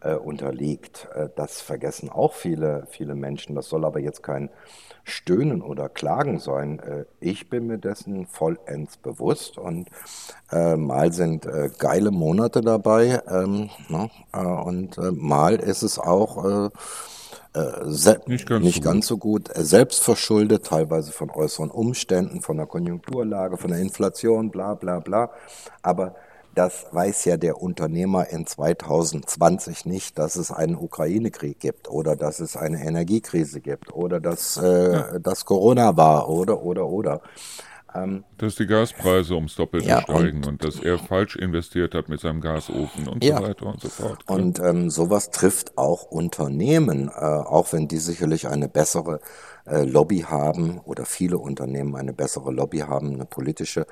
[0.00, 1.08] äh, unterliegt.
[1.14, 3.54] Äh, das vergessen auch viele, viele Menschen.
[3.54, 4.50] Das soll aber jetzt kein
[5.04, 6.78] Stöhnen oder Klagen sein.
[6.80, 9.88] Äh, ich bin mir dessen vollends bewusst und
[10.50, 14.10] äh, mal sind äh, geile Monate dabei ähm, ne?
[14.32, 16.70] Äh, und mal ist es auch
[18.26, 22.66] nicht, ganz, nicht so ganz, so gut, selbst verschuldet, teilweise von äußeren Umständen, von der
[22.66, 25.30] Konjunkturlage, von der Inflation, bla bla bla.
[25.82, 26.14] Aber
[26.54, 32.40] das weiß ja der Unternehmer in 2020 nicht, dass es einen Ukraine-Krieg gibt oder dass
[32.40, 35.18] es eine Energiekrise gibt oder dass äh, ja.
[35.18, 37.22] das Corona war oder oder oder.
[37.94, 42.08] Ähm, dass die Gaspreise ums Doppelte ja, steigen und, und, dass er falsch investiert hat
[42.08, 43.38] mit seinem Gasofen und ja.
[43.38, 44.26] so weiter und so fort.
[44.26, 44.38] Klar.
[44.38, 49.20] Und ähm, sowas trifft auch Unternehmen, äh, auch wenn die sicherlich eine bessere
[49.66, 53.86] äh, Lobby haben oder viele Unternehmen eine bessere Lobby haben, eine politische,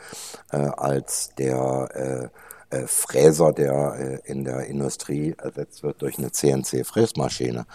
[0.53, 2.31] äh, als der
[2.71, 7.67] äh, Fräser, der äh, in der Industrie ersetzt wird durch eine CNC-Fräsmaschine.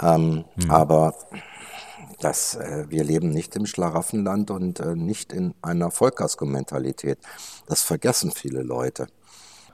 [0.00, 0.70] Ähm, hm.
[0.70, 1.14] Aber
[2.20, 7.18] das, äh, wir leben nicht im Schlaraffenland und äh, nicht in einer Vollkasko-Mentalität.
[7.66, 9.06] Das vergessen viele Leute.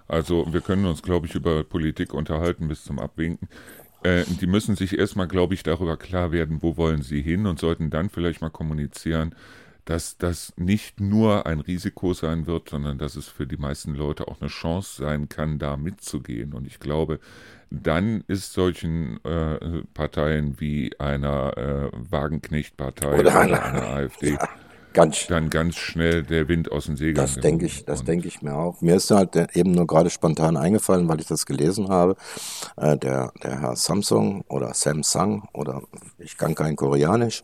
[0.08, 3.48] Also wir können uns, glaube ich, über Politik unterhalten bis zum Abwinken.
[4.02, 7.58] Äh, die müssen sich erstmal, glaube ich, darüber klar werden, wo wollen sie hin und
[7.60, 9.34] sollten dann vielleicht mal kommunizieren,
[9.84, 14.28] dass das nicht nur ein Risiko sein wird, sondern dass es für die meisten Leute
[14.28, 16.52] auch eine Chance sein kann, da mitzugehen.
[16.52, 17.18] Und ich glaube,
[17.70, 24.48] dann ist solchen äh, Parteien wie einer äh, Wagenknecht-Partei oder, oder einer AfD ja.
[24.92, 27.16] Ganz, dann ganz schnell der Wind aus den Segeln.
[27.16, 28.80] Das denke ich, das denke ich mir auch.
[28.80, 32.16] Mir ist halt eben nur gerade spontan eingefallen, weil ich das gelesen habe.
[32.76, 35.82] Äh, der, der Herr Samsung oder Samsung oder
[36.18, 37.42] ich kann kein Koreanisch,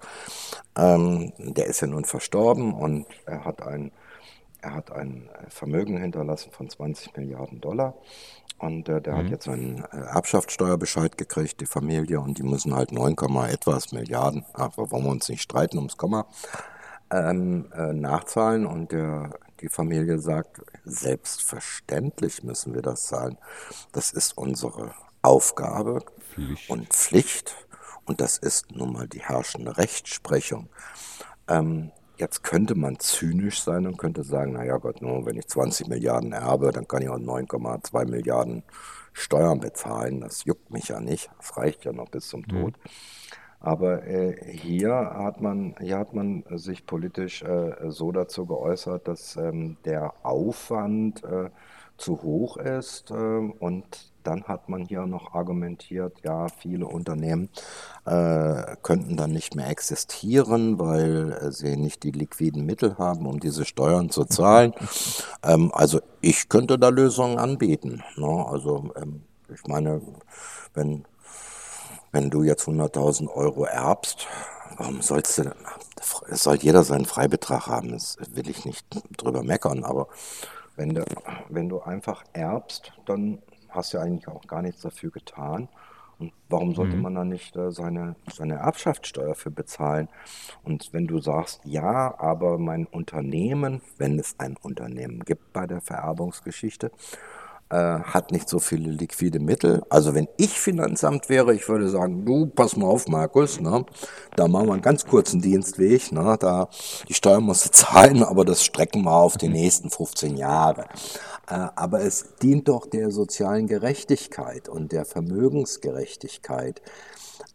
[0.76, 3.90] ähm, der ist ja nun verstorben und er hat ein
[4.61, 7.94] er hat ein Vermögen hinterlassen von 20 Milliarden Dollar.
[8.58, 9.18] Und äh, der mhm.
[9.18, 13.14] hat jetzt einen äh, Erbschaftssteuerbescheid gekriegt, die Familie, und die müssen halt 9,
[13.48, 16.26] etwas Milliarden, aber wollen wir uns nicht streiten ums Komma,
[17.10, 18.66] ähm, äh, nachzahlen.
[18.66, 23.38] Und der, die Familie sagt, selbstverständlich müssen wir das zahlen.
[23.92, 24.92] Das ist unsere
[25.22, 26.00] Aufgabe
[26.32, 26.70] Pflicht.
[26.70, 27.56] und Pflicht.
[28.04, 30.68] Und das ist nun mal die herrschende Rechtsprechung.
[31.48, 35.86] Ähm, Jetzt könnte man zynisch sein und könnte sagen, naja Gott, nur wenn ich 20
[35.86, 38.64] Milliarden erbe, dann kann ich auch 9,2 Milliarden
[39.12, 40.20] Steuern bezahlen.
[40.20, 41.30] Das juckt mich ja nicht.
[41.38, 42.48] Das reicht ja noch bis zum mhm.
[42.48, 42.76] Tod.
[42.76, 42.90] Mhm.
[43.60, 49.36] Aber äh, hier, hat man, hier hat man sich politisch äh, so dazu geäußert, dass
[49.36, 51.50] ähm, der Aufwand äh,
[51.96, 57.48] zu hoch ist ähm, und dann hat man hier noch argumentiert, ja, viele Unternehmen
[58.04, 63.40] äh, könnten dann nicht mehr existieren, weil äh, sie nicht die liquiden Mittel haben, um
[63.40, 64.72] diese Steuern zu zahlen.
[65.44, 68.02] Ähm, also ich könnte da Lösungen anbieten.
[68.16, 68.46] Ne?
[68.48, 69.22] Also ähm,
[69.54, 70.02] ich meine,
[70.74, 71.04] wenn,
[72.12, 74.26] wenn du jetzt 100.000 Euro erbst,
[74.76, 75.52] warum sollst du denn,
[76.28, 80.08] es soll jeder seinen Freibetrag haben, das will ich nicht drüber meckern, aber
[80.76, 81.04] wenn du,
[81.48, 85.68] wenn du einfach erbst, dann hast du ja eigentlich auch gar nichts dafür getan.
[86.18, 87.02] Und warum sollte mhm.
[87.02, 90.08] man dann nicht äh, seine, seine Erbschaftssteuer für bezahlen?
[90.64, 95.80] Und wenn du sagst, ja, aber mein Unternehmen, wenn es ein Unternehmen gibt bei der
[95.80, 96.90] Vererbungsgeschichte,
[97.70, 99.83] äh, hat nicht so viele liquide Mittel.
[99.88, 103.85] Also wenn ich Finanzamt wäre, ich würde sagen, du, pass mal auf, Markus, ne?
[104.37, 106.37] da machen wir einen ganz kurzen Dienstweg, ne?
[106.40, 106.68] da
[107.09, 110.87] die Steuer musst du zahlen, aber das strecken wir auf die nächsten 15 Jahre.
[111.48, 116.83] Äh, aber es dient doch der sozialen Gerechtigkeit und der Vermögensgerechtigkeit.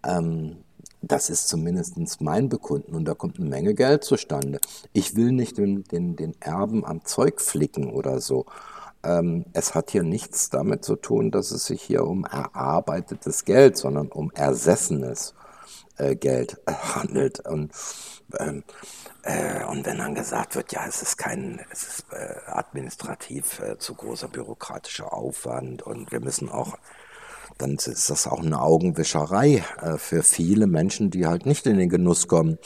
[0.06, 0.58] Ähm,
[1.02, 4.60] das ist zumindest mein Bekunden und da kommt eine Menge Geld zustande.
[4.94, 8.46] Ich will nicht den, den, den Erben am Zeug flicken oder so.
[9.04, 13.78] Ähm, es hat hier nichts damit zu tun, dass es sich hier um erarbeitetes Geld,
[13.78, 15.34] sondern um ersessenes
[15.98, 17.46] äh, Geld handelt.
[17.46, 17.72] Und
[18.40, 18.64] ähm,
[19.24, 23.78] äh, und wenn dann gesagt wird, ja, es ist kein, es ist äh, administrativ äh,
[23.78, 26.78] zu großer bürokratischer Aufwand und wir müssen auch,
[27.58, 31.90] dann ist das auch eine Augenwischerei äh, für viele Menschen, die halt nicht in den
[31.90, 32.58] Genuss kommen,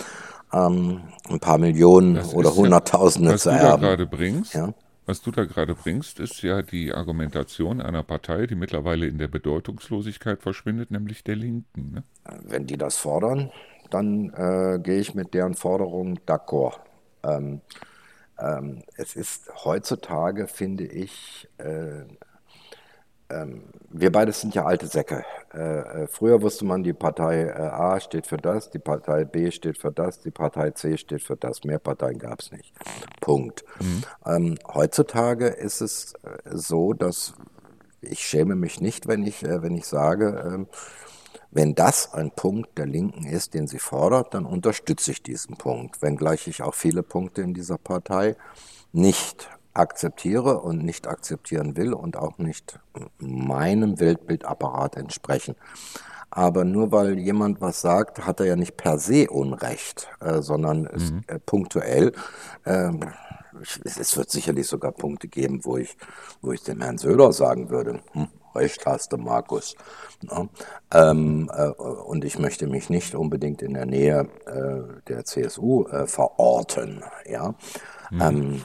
[0.52, 3.84] ähm, ein paar Millionen das oder Hunderttausende ja, zu erben.
[3.84, 4.74] gerade bringst, ja?
[5.08, 9.30] Was du da gerade bringst, ist ja die Argumentation einer Partei, die mittlerweile in der
[9.30, 11.92] Bedeutungslosigkeit verschwindet, nämlich der Linken.
[11.92, 12.04] Ne?
[12.44, 13.50] Wenn die das fordern,
[13.90, 16.82] dann äh, gehe ich mit deren Forderungen d'accord.
[17.24, 17.62] Ähm,
[18.38, 22.04] ähm, es ist heutzutage, finde ich, äh,
[23.30, 25.24] ähm, wir beide sind ja alte Säcke.
[25.54, 29.52] Äh, äh früher wusste man, die Partei äh, A steht für das, die Partei B
[29.52, 31.64] steht für das, die Partei C steht für das.
[31.64, 32.74] Mehr Parteien gab es nicht.
[33.22, 33.66] Punkt.
[33.80, 34.04] Mhm.
[34.26, 37.34] Ähm, heutzutage ist es äh, so, dass
[38.02, 40.68] ich schäme mich nicht, wenn ich, wenn ich sage, ähm,
[41.52, 46.02] wenn das ein Punkt der Linken ist, den sie fordert, dann unterstütze ich diesen Punkt,
[46.02, 48.36] wenngleich ich auch viele Punkte in dieser Partei
[48.92, 52.80] nicht akzeptiere und nicht akzeptieren will und auch nicht
[53.20, 55.56] meinem Weltbildapparat entsprechen.
[56.30, 60.82] Aber nur weil jemand was sagt, hat er ja nicht per se Unrecht, äh, sondern
[60.82, 60.88] mhm.
[60.88, 62.12] ist, äh, punktuell.
[62.66, 62.92] Äh,
[63.84, 65.98] es wird sicherlich sogar Punkte geben, wo ich,
[66.42, 69.76] wo ich dem Herrn Söder sagen würde, hm, recht hast du, Markus.
[70.22, 70.48] Ja,
[70.92, 76.08] ähm, äh, und ich möchte mich nicht unbedingt in der Nähe äh, der CSU äh,
[76.08, 77.04] verorten.
[77.26, 77.56] Ja.
[78.12, 78.22] Mhm.
[78.22, 78.62] Ähm,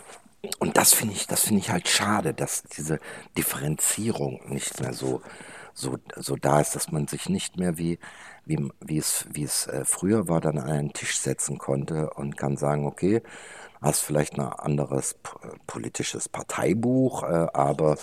[0.59, 2.99] und das finde ich, das finde ich halt schade, dass diese
[3.37, 5.23] Differenzierung nicht mehr so,
[5.73, 7.99] so, so da ist, dass man sich nicht mehr wie,
[8.45, 12.37] wie, wie es, wie es äh, früher war, dann an einen Tisch setzen konnte und
[12.37, 13.23] kann sagen, okay,
[13.81, 15.17] hast vielleicht ein anderes
[15.67, 17.97] politisches Parteibuch, äh, aber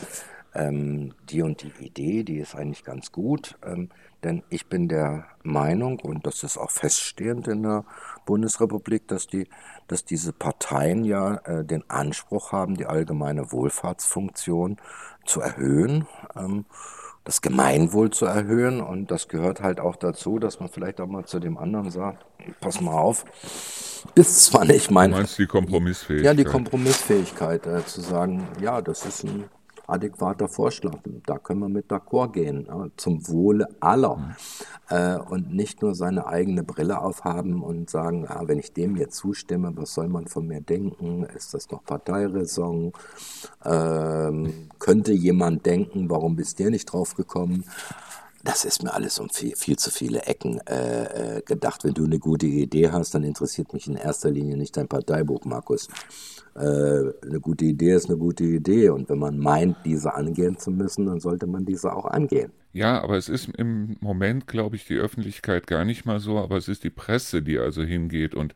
[0.53, 3.89] ähm, die und die Idee, die ist eigentlich ganz gut, ähm,
[4.23, 7.85] denn ich bin der Meinung, und das ist auch feststehend in der
[8.29, 9.47] Bundesrepublik, dass, die,
[9.87, 14.77] dass diese Parteien ja äh, den Anspruch haben, die allgemeine Wohlfahrtsfunktion
[15.25, 16.05] zu erhöhen.
[16.35, 16.65] Ähm,
[17.23, 18.81] das Gemeinwohl zu erhöhen.
[18.81, 22.23] Und das gehört halt auch dazu, dass man vielleicht auch mal zu dem anderen sagt,
[22.59, 23.25] pass mal auf,
[24.13, 25.09] ist zwar nicht mein...
[25.09, 26.25] Du meinst die Kompromissfähigkeit?
[26.25, 29.45] Ja, die Kompromissfähigkeit, äh, zu sagen, ja, das ist ein
[29.89, 30.97] adäquater Vorschlag.
[31.25, 32.67] Da können wir mit d'accord gehen,
[32.97, 34.17] zum Wohle aller.
[34.17, 34.35] Mhm.
[34.89, 39.17] Äh, und nicht nur seine eigene Brille aufhaben und sagen, ah, wenn ich dem jetzt
[39.17, 41.23] zustimme, was soll man von mir denken?
[41.23, 42.93] Ist das noch Parteiräson?
[43.63, 47.65] Ähm, könnte jemand denken, warum bist du nicht drauf gekommen?
[48.43, 51.83] Das ist mir alles um viel, viel zu viele Ecken äh, äh, gedacht.
[51.83, 55.43] Wenn du eine gute Idee hast, dann interessiert mich in erster Linie nicht dein Parteibuch,
[55.45, 55.87] Markus.
[56.55, 58.89] Äh, eine gute Idee ist eine gute Idee.
[58.89, 62.51] Und wenn man meint, diese angehen zu müssen, dann sollte man diese auch angehen.
[62.71, 66.57] Ja, aber es ist im Moment, glaube ich, die Öffentlichkeit gar nicht mal so, aber
[66.57, 68.53] es ist die Presse, die also hingeht und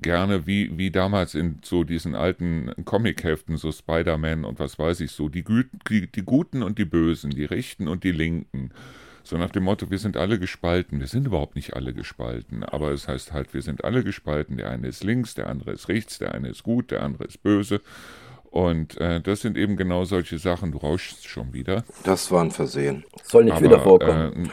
[0.00, 5.10] gerne wie, wie damals in so diesen alten Comicheften, so Spider-Man und was weiß ich
[5.10, 5.44] so, die,
[5.90, 8.70] die, die Guten und die Bösen, die Rechten und die Linken.
[9.28, 11.00] So nach dem Motto, wir sind alle gespalten.
[11.00, 14.56] Wir sind überhaupt nicht alle gespalten, aber es heißt halt, wir sind alle gespalten.
[14.56, 17.42] Der eine ist links, der andere ist rechts, der eine ist gut, der andere ist
[17.42, 17.82] böse.
[18.44, 20.72] Und äh, das sind eben genau solche Sachen.
[20.72, 21.84] Du rauschst schon wieder.
[22.04, 23.04] Das war ein Versehen.
[23.22, 24.50] Soll nicht aber, wieder vorkommen.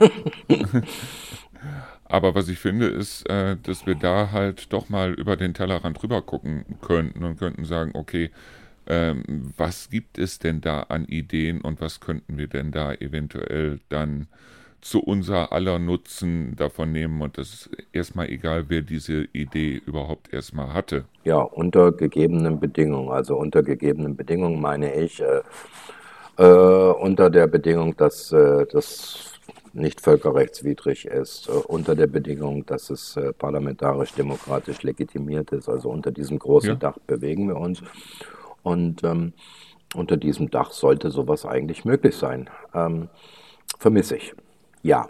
[0.49, 0.65] Äh,
[2.03, 6.03] aber was ich finde, ist, äh, dass wir da halt doch mal über den Tellerrand
[6.03, 8.29] rüber gucken könnten und könnten sagen, okay,
[8.87, 13.79] ähm, was gibt es denn da an Ideen und was könnten wir denn da eventuell
[13.87, 14.27] dann
[14.85, 20.31] zu unser aller Nutzen davon nehmen und das ist erstmal egal, wer diese Idee überhaupt
[20.31, 21.05] erstmal hatte.
[21.23, 23.09] Ja, unter gegebenen Bedingungen.
[23.09, 25.41] Also unter gegebenen Bedingungen meine ich äh,
[26.37, 29.33] äh, unter der Bedingung, dass äh, das
[29.73, 35.67] nicht völkerrechtswidrig ist, äh, unter der Bedingung, dass es äh, parlamentarisch-demokratisch legitimiert ist.
[35.67, 36.75] Also unter diesem großen ja.
[36.75, 37.81] Dach bewegen wir uns.
[38.61, 39.33] Und ähm,
[39.95, 42.51] unter diesem Dach sollte sowas eigentlich möglich sein.
[42.75, 43.09] Ähm,
[43.79, 44.35] vermisse ich.
[44.85, 45.09] Ja,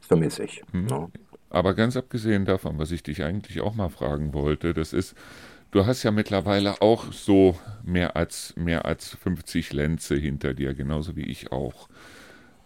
[0.00, 0.62] vermisse ich.
[0.72, 0.88] Hm.
[0.88, 1.08] Ja.
[1.50, 5.14] Aber ganz abgesehen davon, was ich dich eigentlich auch mal fragen wollte, das ist,
[5.72, 11.16] du hast ja mittlerweile auch so mehr als, mehr als 50 Lenze hinter dir, genauso
[11.16, 11.90] wie ich auch.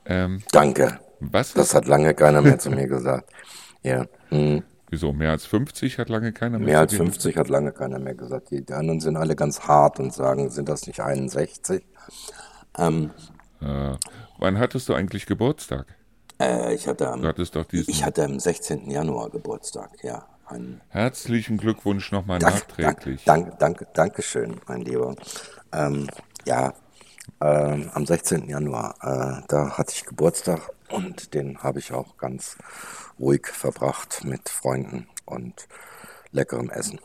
[0.06, 1.00] Ähm, Danke.
[1.18, 3.30] Was das hat lange keiner mehr zu mir gesagt.
[3.84, 4.06] Ja.
[4.30, 4.64] Hm.
[4.90, 5.12] Wieso?
[5.12, 8.50] Mehr als 50 hat lange keiner mehr Mehr als 50 hat lange keiner mehr gesagt.
[8.50, 11.86] Die, die anderen sind alle ganz hart und sagen, sind das nicht 61?
[12.76, 13.12] Ähm,
[13.60, 13.94] äh,
[14.38, 15.97] wann hattest du eigentlich Geburtstag?
[16.40, 17.24] Äh, ich, hatte am,
[17.70, 18.90] ich hatte am 16.
[18.90, 20.26] Januar Geburtstag, ja.
[20.88, 23.24] Herzlichen Glückwunsch nochmal nachträglich.
[23.24, 25.14] Dank, dank, dank, Dankeschön, mein Lieber.
[25.72, 26.08] Ähm,
[26.46, 26.72] ja,
[27.40, 28.48] ähm, am 16.
[28.48, 32.56] Januar, äh, da hatte ich Geburtstag und den habe ich auch ganz
[33.20, 35.68] ruhig verbracht mit Freunden und
[36.32, 36.98] leckerem Essen.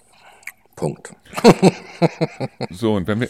[0.75, 1.13] Punkt.
[2.69, 3.29] so, und wenn wir,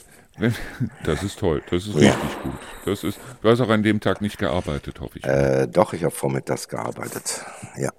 [1.04, 2.12] das ist toll, das ist ja.
[2.12, 2.54] richtig gut.
[2.86, 5.26] Das ist, du hast auch an dem Tag nicht gearbeitet, hoffe ich.
[5.26, 7.46] Äh, doch, ich habe vormittags gearbeitet.
[7.78, 7.92] Ja.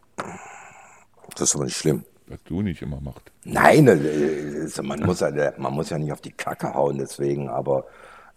[1.31, 2.05] Das ist aber nicht schlimm.
[2.27, 3.31] Was du nicht immer machst.
[3.45, 7.85] Nein, äh, man muss, ja, man muss ja nicht auf die Kacke hauen, deswegen, aber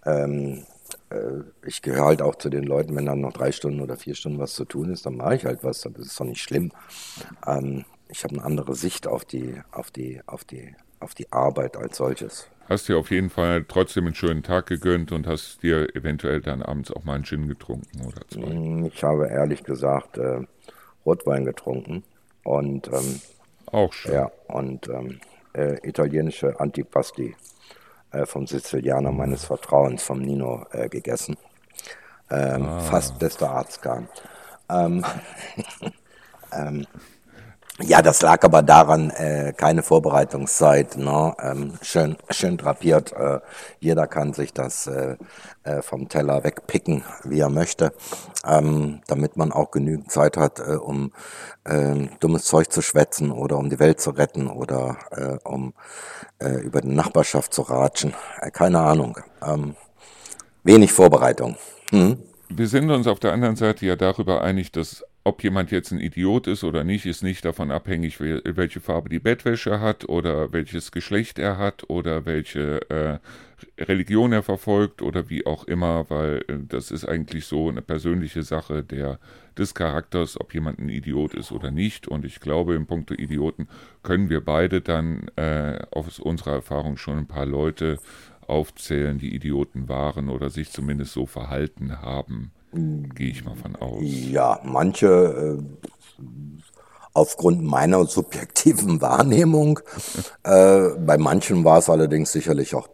[0.05, 0.65] ähm,
[1.09, 4.15] äh, ich gehöre halt auch zu den Leuten, wenn dann noch drei Stunden oder vier
[4.15, 6.71] Stunden was zu tun ist, dann mache ich halt was, das ist doch nicht schlimm.
[7.45, 11.77] Ähm, ich habe eine andere Sicht auf die, auf die, auf die, auf die Arbeit
[11.77, 15.95] als solches hast dir auf jeden Fall trotzdem einen schönen Tag gegönnt und hast dir
[15.95, 18.53] eventuell dann abends auch mal einen Gin getrunken oder zwei.
[18.53, 20.41] Mm, ich habe ehrlich gesagt äh,
[21.05, 22.03] Rotwein getrunken
[22.43, 23.21] und ähm,
[23.67, 24.13] auch schön.
[24.13, 25.19] Ja, und ähm,
[25.53, 27.35] äh, italienische Antipasti
[28.11, 31.37] äh, vom Sizilianer meines Vertrauens, vom Nino, äh, gegessen.
[32.29, 32.79] Ähm, ah.
[32.79, 34.07] Fast bester Arzt kam.
[37.79, 41.35] Ja, das lag aber daran, äh, keine Vorbereitungszeit, ne?
[41.39, 43.13] ähm, schön, schön drapiert.
[43.13, 43.39] Äh,
[43.79, 45.15] jeder kann sich das äh,
[45.63, 47.93] äh, vom Teller wegpicken, wie er möchte,
[48.43, 51.11] ähm, damit man auch genügend Zeit hat, äh, um
[51.65, 55.75] äh, dummes Zeug zu schwätzen oder um die Welt zu retten oder äh, um
[56.39, 58.15] äh, über die Nachbarschaft zu ratschen.
[58.41, 59.19] Äh, keine Ahnung.
[59.45, 59.75] Ähm,
[60.63, 61.55] wenig Vorbereitung.
[61.91, 62.17] Hm?
[62.49, 65.99] Wir sind uns auf der anderen Seite ja darüber einig, dass ob jemand jetzt ein
[65.99, 70.93] Idiot ist oder nicht, ist nicht davon abhängig, welche Farbe die Bettwäsche hat oder welches
[70.93, 73.19] Geschlecht er hat oder welche äh,
[73.77, 78.41] Religion er verfolgt oder wie auch immer, weil äh, das ist eigentlich so eine persönliche
[78.41, 79.19] Sache der,
[79.57, 82.07] des Charakters, ob jemand ein Idiot ist oder nicht.
[82.07, 83.67] Und ich glaube, im Punkto Idioten
[84.03, 87.99] können wir beide dann äh, aus unserer Erfahrung schon ein paar Leute
[88.47, 92.53] aufzählen, die Idioten waren oder sich zumindest so verhalten haben.
[92.71, 94.01] Gehe ich mal von aus.
[94.01, 95.07] Ja, manche
[95.59, 96.21] äh,
[97.13, 99.79] aufgrund meiner subjektiven Wahrnehmung.
[100.43, 102.87] äh, bei manchen war es allerdings sicherlich auch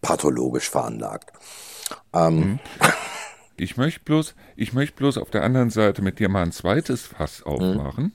[0.00, 1.32] pathologisch veranlagt.
[2.12, 2.58] Ähm, mhm.
[3.56, 7.06] ich möchte bloß, ich möchte bloß auf der anderen Seite mit dir mal ein zweites
[7.06, 7.52] Fass mhm.
[7.52, 8.04] aufmachen.
[8.04, 8.12] Mhm.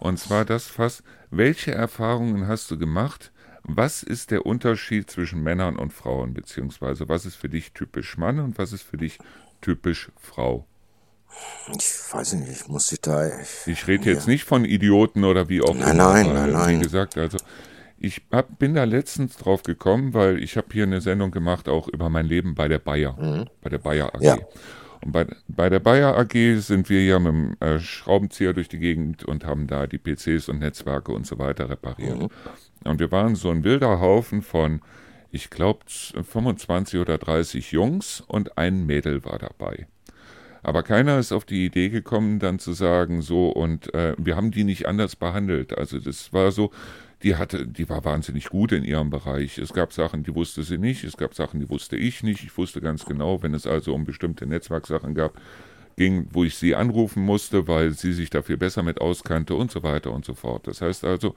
[0.00, 3.32] Und zwar das Fass, welche Erfahrungen hast du gemacht,
[3.70, 8.38] Was ist der Unterschied zwischen Männern und Frauen, beziehungsweise was ist für dich typisch Mann
[8.38, 9.18] und was ist für dich
[9.60, 10.66] typisch Frau?
[11.76, 13.26] Ich weiß nicht, ich muss dich da.
[13.26, 15.92] Ich, ich rede jetzt nicht von Idioten oder wie auch immer.
[15.92, 16.80] Nein, nein, nein, nein.
[16.80, 17.38] Wie gesagt, also
[17.98, 21.88] ich hab, bin da letztens drauf gekommen, weil ich habe hier eine Sendung gemacht, auch
[21.88, 23.48] über mein Leben bei der Bayer, mhm.
[23.60, 24.22] bei der Bayer AG.
[24.22, 24.38] Ja.
[25.04, 28.78] Und bei, bei der Bayer AG sind wir ja mit dem äh, Schraubenzieher durch die
[28.78, 32.18] Gegend und haben da die PCs und Netzwerke und so weiter repariert.
[32.18, 32.28] Mhm.
[32.84, 34.80] Und wir waren so ein wilder Haufen von,
[35.30, 39.86] ich glaube, 25 oder 30 Jungs und ein Mädel war dabei.
[40.62, 44.50] Aber keiner ist auf die Idee gekommen, dann zu sagen, so, und äh, wir haben
[44.50, 45.76] die nicht anders behandelt.
[45.76, 46.72] Also das war so,
[47.22, 49.58] die hatte, die war wahnsinnig gut in ihrem Bereich.
[49.58, 52.42] Es gab Sachen, die wusste sie nicht, es gab Sachen, die wusste ich nicht.
[52.44, 55.40] Ich wusste ganz genau, wenn es also um bestimmte Netzwerksachen gab,
[55.96, 59.82] ging, wo ich sie anrufen musste, weil sie sich dafür besser mit auskannte und so
[59.82, 60.66] weiter und so fort.
[60.66, 61.34] Das heißt also,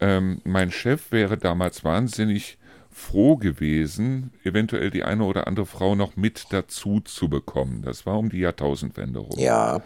[0.00, 2.58] ähm, mein Chef wäre damals wahnsinnig
[2.94, 7.82] froh gewesen, eventuell die eine oder andere Frau noch mit dazu zu bekommen.
[7.82, 9.38] Das war um die Jahrtausendwende rum.
[9.38, 9.82] Ja.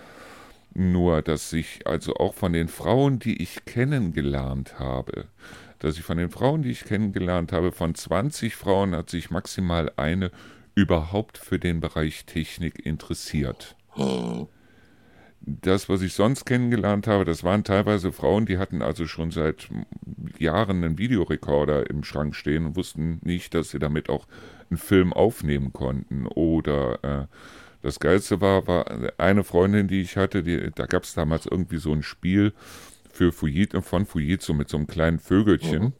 [0.74, 5.24] Nur, dass ich also auch von den Frauen, die ich kennengelernt habe,
[5.78, 9.90] dass ich von den Frauen, die ich kennengelernt habe, von 20 Frauen hat sich maximal
[9.96, 10.30] eine
[10.74, 13.74] überhaupt für den Bereich Technik interessiert.
[13.94, 14.48] Hm.
[15.40, 19.68] Das, was ich sonst kennengelernt habe, das waren teilweise Frauen, die hatten also schon seit
[20.38, 24.26] Jahren einen Videorekorder im Schrank stehen und wussten nicht, dass sie damit auch
[24.70, 27.26] einen Film aufnehmen konnten oder äh,
[27.82, 28.86] das Geilste war, war
[29.18, 32.52] eine Freundin, die ich hatte, die, da gab es damals irgendwie so ein Spiel
[33.10, 35.92] für Fujit, von Fujitsu mit so einem kleinen Vögelchen, mhm.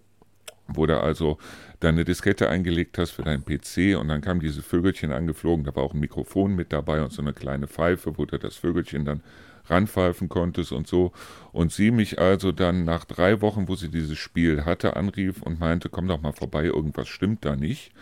[0.67, 1.39] wo du also
[1.81, 5.85] deine Diskette eingelegt hast für deinen PC und dann kam dieses Vögelchen angeflogen, da war
[5.85, 9.23] auch ein Mikrofon mit dabei und so eine kleine Pfeife, wo du das Vögelchen dann
[9.67, 11.13] ranpfeifen konntest und so.
[11.53, 15.61] Und sie mich also dann nach drei Wochen, wo sie dieses Spiel hatte, anrief und
[15.61, 17.93] meinte, komm doch mal vorbei, irgendwas stimmt da nicht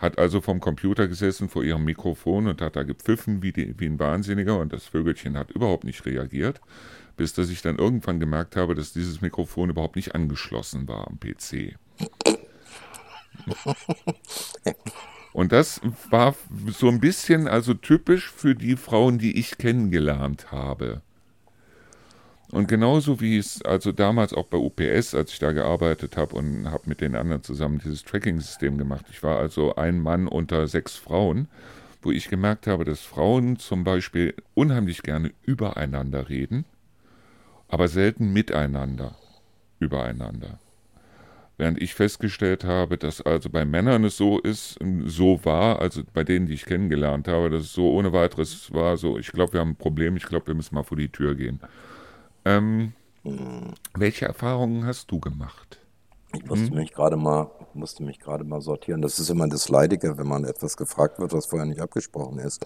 [0.00, 3.86] hat also vom Computer gesessen vor ihrem Mikrofon und hat da gepfiffen wie, die, wie
[3.86, 6.60] ein Wahnsinniger und das Vögelchen hat überhaupt nicht reagiert,
[7.16, 11.20] bis dass ich dann irgendwann gemerkt habe, dass dieses Mikrofon überhaupt nicht angeschlossen war am
[11.20, 11.76] PC.
[15.32, 15.80] Und das
[16.10, 16.34] war
[16.68, 21.02] so ein bisschen also typisch für die Frauen, die ich kennengelernt habe.
[22.50, 26.68] Und genauso wie es also damals auch bei UPS, als ich da gearbeitet habe und
[26.68, 29.06] habe mit den anderen zusammen dieses Tracking-System gemacht.
[29.08, 31.46] Ich war also ein Mann unter sechs Frauen,
[32.02, 36.64] wo ich gemerkt habe, dass Frauen zum Beispiel unheimlich gerne übereinander reden,
[37.68, 39.16] aber selten miteinander
[39.78, 40.58] übereinander.
[41.60, 46.24] Während ich festgestellt habe, dass also bei Männern es so ist, so war, also bei
[46.24, 49.60] denen, die ich kennengelernt habe, dass es so ohne weiteres war, so, ich glaube, wir
[49.60, 51.60] haben ein Problem, ich glaube, wir müssen mal vor die Tür gehen.
[52.46, 52.94] Ähm,
[53.24, 53.74] hm.
[53.92, 55.78] Welche Erfahrungen hast du gemacht?
[56.34, 56.76] Ich musste hm?
[56.76, 59.02] mich gerade mal, musste mich gerade mal sortieren.
[59.02, 62.64] Das ist immer das Leidige, wenn man etwas gefragt wird, was vorher nicht abgesprochen ist.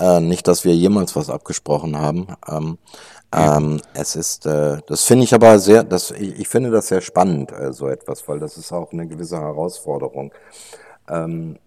[0.00, 2.28] Äh, nicht, dass wir jemals was abgesprochen haben.
[2.48, 2.78] Ähm,
[3.32, 7.00] ähm, es ist, äh, das finde ich aber sehr, das, ich, ich finde das sehr
[7.00, 10.32] spannend, äh, so etwas, weil das ist auch eine gewisse Herausforderung.
[11.08, 11.58] Ähm,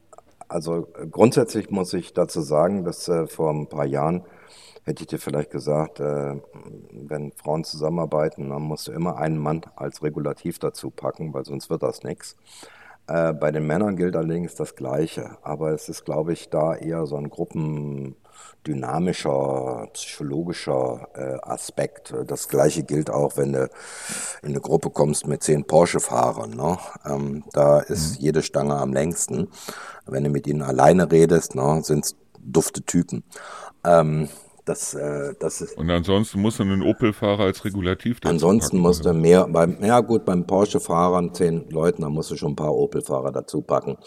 [0.47, 4.23] also grundsätzlich muss ich dazu sagen, dass äh, vor ein paar Jahren
[4.89, 6.41] hätte ich dir vielleicht gesagt, äh,
[6.91, 11.69] wenn Frauen zusammenarbeiten, dann musst du immer einen Mann als Regulativ dazu packen, weil sonst
[11.69, 12.35] wird das nichts.
[13.05, 17.05] Äh, bei den Männern gilt allerdings das Gleiche, aber es ist, glaube ich, da eher
[17.05, 22.15] so ein gruppendynamischer, psychologischer äh, Aspekt.
[22.25, 23.69] Das Gleiche gilt auch, wenn du
[24.41, 26.49] in eine Gruppe kommst mit zehn Porsche-Fahrern.
[26.49, 26.79] Ne?
[27.05, 28.23] Ähm, da ist mhm.
[28.23, 29.49] jede Stange am längsten.
[30.07, 33.23] Wenn du mit ihnen alleine redest, ne, sind es dufte Typen.
[33.83, 34.29] Ähm,
[34.69, 38.81] das, äh, das ist Und ansonsten muss man einen Opel-Fahrer als Regulativ dazu Ansonsten packen,
[38.81, 42.55] musst du mehr, beim, ja gut, beim Porsche-Fahrern, zehn Leuten, da musst du schon ein
[42.55, 43.97] paar Opel-Fahrer dazu packen.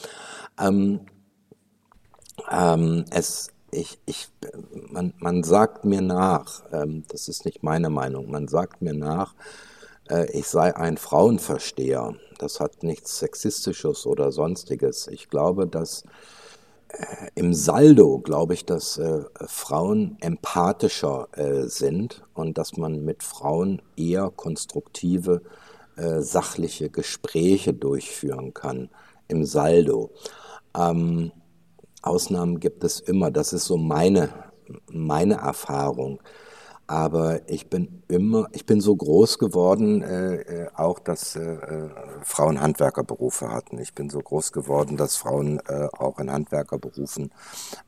[0.60, 1.00] Ähm,
[2.48, 4.28] ähm, es, ich, ich,
[4.90, 9.34] man, man sagt mir nach, ähm, das ist nicht meine Meinung, man sagt mir nach,
[10.08, 12.14] äh, ich sei ein Frauenversteher.
[12.38, 15.08] Das hat nichts Sexistisches oder Sonstiges.
[15.08, 16.04] Ich glaube, dass
[17.34, 23.80] im Saldo glaube ich, dass äh, Frauen empathischer äh, sind und dass man mit Frauen
[23.96, 25.42] eher konstruktive,
[25.96, 28.90] äh, sachliche Gespräche durchführen kann
[29.28, 30.10] im Saldo.
[30.76, 31.32] Ähm,
[32.02, 33.30] Ausnahmen gibt es immer.
[33.30, 34.28] Das ist so meine,
[34.90, 36.20] meine Erfahrung.
[36.92, 41.90] Aber ich bin immer, ich bin so groß geworden, äh, äh, auch dass äh, äh,
[42.22, 43.78] Frauen Handwerkerberufe hatten.
[43.78, 47.30] Ich bin so groß geworden, dass Frauen äh, auch in Handwerkerberufen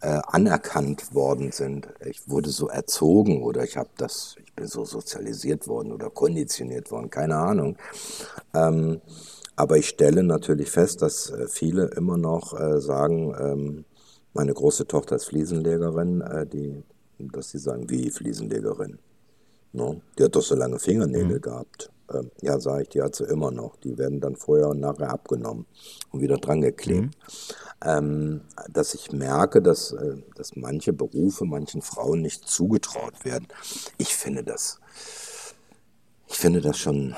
[0.01, 1.89] äh, anerkannt worden sind.
[2.07, 6.91] Ich wurde so erzogen oder ich habe das, ich bin so sozialisiert worden oder konditioniert
[6.91, 7.77] worden, keine Ahnung.
[8.55, 9.03] Ähm,
[9.57, 13.85] Aber ich stelle natürlich fest, dass viele immer noch sagen, ähm,
[14.35, 16.83] meine große Tochter ist Fliesenlegerin, die,
[17.31, 18.99] dass sie sagen, wie Fliesenlegerin.
[19.73, 20.01] No?
[20.19, 21.41] Die hat doch so lange Fingernägel mhm.
[21.41, 21.91] gehabt.
[22.13, 23.77] Ähm, ja, sage ich, die hat sie immer noch.
[23.77, 25.67] Die werden dann vorher und nachher abgenommen
[26.11, 27.03] und wieder dran geklebt.
[27.03, 27.11] Mhm.
[27.85, 33.49] Ähm, dass ich merke, dass, äh, dass manche Berufe manchen Frauen nicht zugetraut werden.
[33.99, 34.81] Ich finde das,
[36.29, 37.15] ich finde das schon,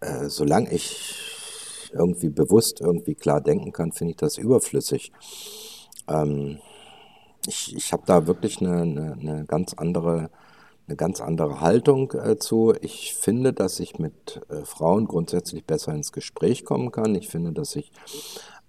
[0.00, 5.12] äh, solange ich irgendwie bewusst, irgendwie klar denken kann, finde ich das überflüssig.
[6.08, 6.58] Ähm,
[7.46, 10.30] ich ich habe da wirklich eine, eine, eine ganz andere
[10.86, 12.74] eine ganz andere Haltung äh, zu.
[12.80, 17.14] Ich finde, dass ich mit äh, Frauen grundsätzlich besser ins Gespräch kommen kann.
[17.14, 17.90] Ich finde, dass ich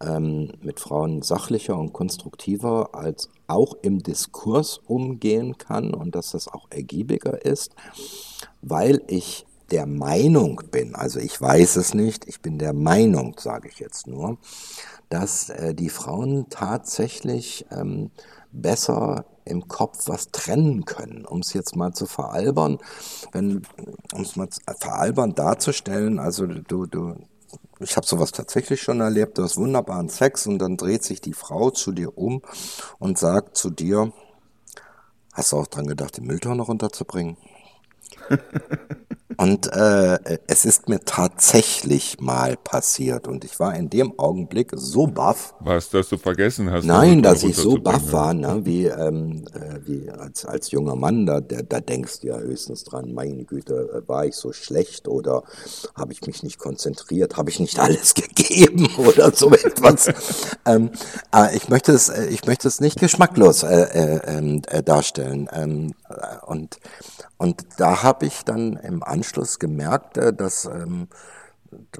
[0.01, 6.47] ähm, mit Frauen sachlicher und konstruktiver als auch im Diskurs umgehen kann und dass das
[6.47, 7.75] auch ergiebiger ist,
[8.61, 13.67] weil ich der Meinung bin, also ich weiß es nicht, ich bin der Meinung, sage
[13.67, 14.37] ich jetzt nur,
[15.09, 18.11] dass äh, die Frauen tatsächlich ähm,
[18.61, 22.79] besser im Kopf was trennen können, um es jetzt mal zu veralbern,
[23.31, 23.61] wenn
[24.13, 24.47] um es mal
[24.79, 27.15] veralbern darzustellen, also du du
[27.79, 31.33] ich habe sowas tatsächlich schon erlebt, du hast wunderbaren Sex und dann dreht sich die
[31.33, 32.41] Frau zu dir um
[32.99, 34.13] und sagt zu dir,
[35.33, 37.37] hast du auch dran gedacht, die Mülltonne runterzubringen?
[39.37, 45.07] Und äh, es ist mir tatsächlich mal passiert und ich war in dem Augenblick so
[45.07, 45.55] baff.
[45.61, 46.85] Was, dass du vergessen hast?
[46.85, 51.25] Nein, dass ich so baff war, ne, wie, ähm, äh, wie als, als junger Mann,
[51.25, 55.07] da, da, da denkst du ja höchstens dran, meine Güte, äh, war ich so schlecht
[55.07, 55.41] oder
[55.95, 60.07] habe ich mich nicht konzentriert, habe ich nicht alles gegeben oder so etwas.
[60.67, 60.91] ähm,
[61.33, 65.49] äh, ich, möchte es, äh, ich möchte es nicht geschmacklos äh, äh, ähm, äh, darstellen.
[65.51, 65.95] Ähm,
[66.45, 66.77] und
[67.37, 71.07] und da habe ich dann im Anschluss gemerkt, äh, dass ähm,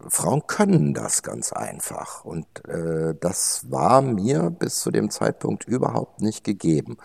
[0.08, 2.24] Frauen können das ganz einfach.
[2.24, 6.98] Und äh, das war mir bis zu dem Zeitpunkt überhaupt nicht gegeben.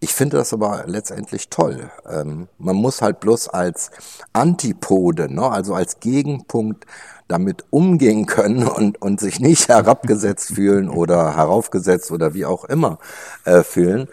[0.00, 1.90] Ich finde das aber letztendlich toll.
[2.08, 3.90] Ähm, man muss halt bloß als
[4.32, 6.86] Antipode, ne, also als Gegenpunkt
[7.28, 12.98] damit umgehen können und, und sich nicht herabgesetzt fühlen oder heraufgesetzt oder wie auch immer
[13.44, 14.08] äh, fühlen.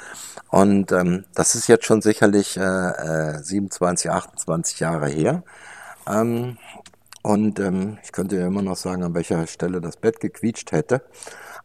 [0.54, 5.42] Und ähm, das ist jetzt schon sicherlich äh, äh, 27, 28 Jahre her.
[6.08, 6.60] Ähm,
[7.24, 11.02] und ähm, ich könnte ja immer noch sagen, an welcher Stelle das Bett gequietscht hätte.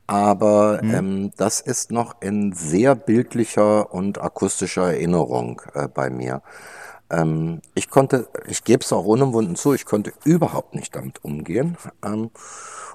[0.06, 0.94] Aber mhm.
[0.94, 6.40] ähm, das ist noch in sehr bildlicher und akustischer Erinnerung äh, bei mir.
[7.10, 11.76] Ähm, ich konnte, ich gebe es auch unumwunden zu, ich konnte überhaupt nicht damit umgehen.
[12.02, 12.30] Ähm,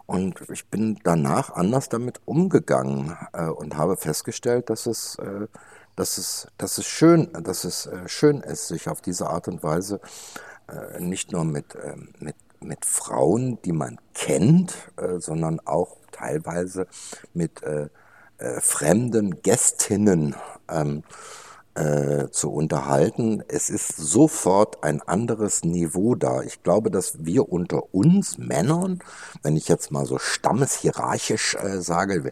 [0.08, 5.46] und ich bin danach anders damit umgegangen äh, und habe festgestellt, dass es äh,
[5.96, 9.64] dass es, dass es schön, dass es äh, schön ist, sich auf diese Art und
[9.64, 10.00] Weise
[10.68, 16.88] äh, nicht nur mit, äh, mit, mit Frauen, die man kennt, äh, sondern auch teilweise
[17.34, 17.62] mit
[18.60, 20.36] fremden Gästinnen
[20.70, 21.04] ähm,
[21.76, 23.44] äh, zu unterhalten.
[23.48, 26.42] Es ist sofort ein anderes Niveau da.
[26.42, 29.00] Ich glaube, dass wir unter uns Männern,
[29.42, 32.32] wenn ich jetzt mal so stammeshierarchisch äh, sage,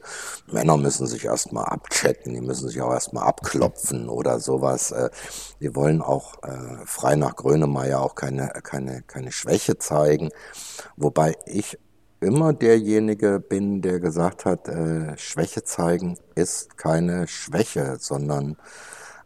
[0.51, 4.91] Männer müssen sich erstmal abchecken, die müssen sich auch erstmal abklopfen oder sowas.
[4.91, 5.09] Äh,
[5.59, 10.29] wir wollen auch äh, frei nach Grönemeyer auch keine, keine, keine Schwäche zeigen.
[10.97, 11.77] Wobei ich
[12.19, 18.57] immer derjenige bin, der gesagt hat, äh, Schwäche zeigen ist keine Schwäche, sondern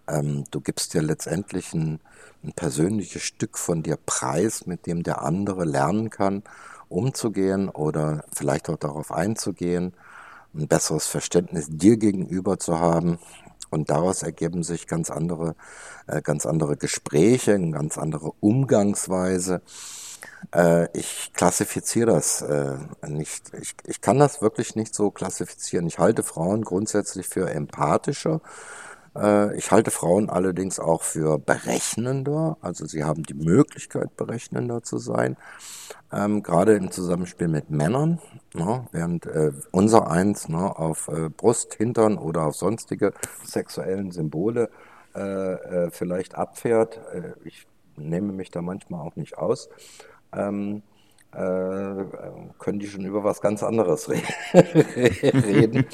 [0.08, 1.99] ähm, du gibst dir letztendlich ein,
[2.43, 6.43] ein persönliches Stück von dir preis, mit dem der andere lernen kann,
[6.89, 9.93] umzugehen oder vielleicht auch darauf einzugehen,
[10.53, 13.20] ein besseres Verständnis dir gegenüber zu haben.
[13.72, 15.56] Und daraus ergeben sich ganz andere,
[16.08, 19.62] äh, ganz andere Gespräche, eine ganz andere Umgangsweise.
[20.53, 22.78] Äh, ich klassifiziere das äh,
[23.08, 23.51] nicht.
[23.60, 25.88] Ich, ich kann das wirklich nicht so klassifizieren.
[25.88, 28.41] Ich halte Frauen grundsätzlich für empathischer
[29.55, 32.57] ich halte Frauen allerdings auch für berechnender.
[32.61, 35.38] Also sie haben die Möglichkeit, berechnender zu sein.
[36.11, 38.20] Ähm, gerade im Zusammenspiel mit Männern,
[38.53, 43.13] ne, während äh, unser eins ne, auf äh, Brust, Hintern oder auf sonstige
[43.43, 44.70] sexuellen Symbole
[45.16, 46.99] äh, äh vielleicht abfährt.
[47.13, 49.70] Äh, ich nehme mich da manchmal auch nicht aus.
[50.34, 50.84] Ähm,
[51.32, 54.09] können die schon über was ganz anderes
[54.53, 55.86] reden.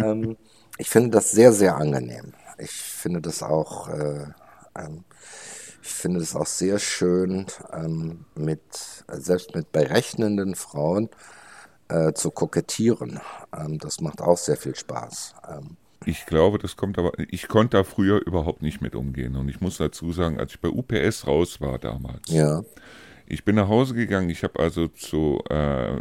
[0.00, 0.36] ähm,
[0.78, 4.26] ich finde das sehr, sehr angenehm ich finde das auch, äh,
[4.76, 5.04] ähm,
[5.82, 8.62] ich finde das auch sehr schön, ähm, mit,
[9.08, 11.10] selbst mit berechnenden Frauen
[11.88, 13.20] äh, zu kokettieren.
[13.56, 15.34] Ähm, das macht auch sehr viel Spaß.
[15.48, 15.76] Ähm,
[16.06, 19.36] ich glaube, das kommt aber, ich konnte da früher überhaupt nicht mit umgehen.
[19.36, 22.62] Und ich muss dazu sagen, als ich bei UPS raus war damals, ja.
[23.26, 25.96] Ich bin nach Hause gegangen, ich habe also zu, äh,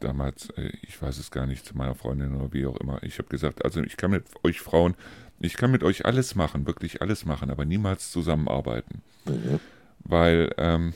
[0.00, 3.18] damals, äh, ich weiß es gar nicht, zu meiner Freundin oder wie auch immer, ich
[3.18, 4.94] habe gesagt, also ich kann mit euch Frauen,
[5.42, 9.02] ich kann mit euch alles machen, wirklich alles machen, aber niemals zusammenarbeiten.
[9.24, 9.60] Mhm.
[10.04, 10.94] Weil ähm,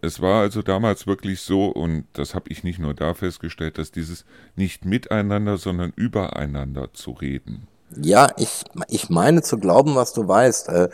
[0.00, 3.90] es war also damals wirklich so, und das habe ich nicht nur da festgestellt, dass
[3.90, 4.24] dieses
[4.56, 10.68] nicht miteinander, sondern übereinander zu reden, ja, ich, ich meine zu glauben, was du weißt.
[10.68, 10.88] Äh,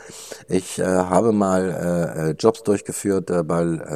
[0.48, 3.44] ich äh, habe mal äh, Jobs durchgeführt bei,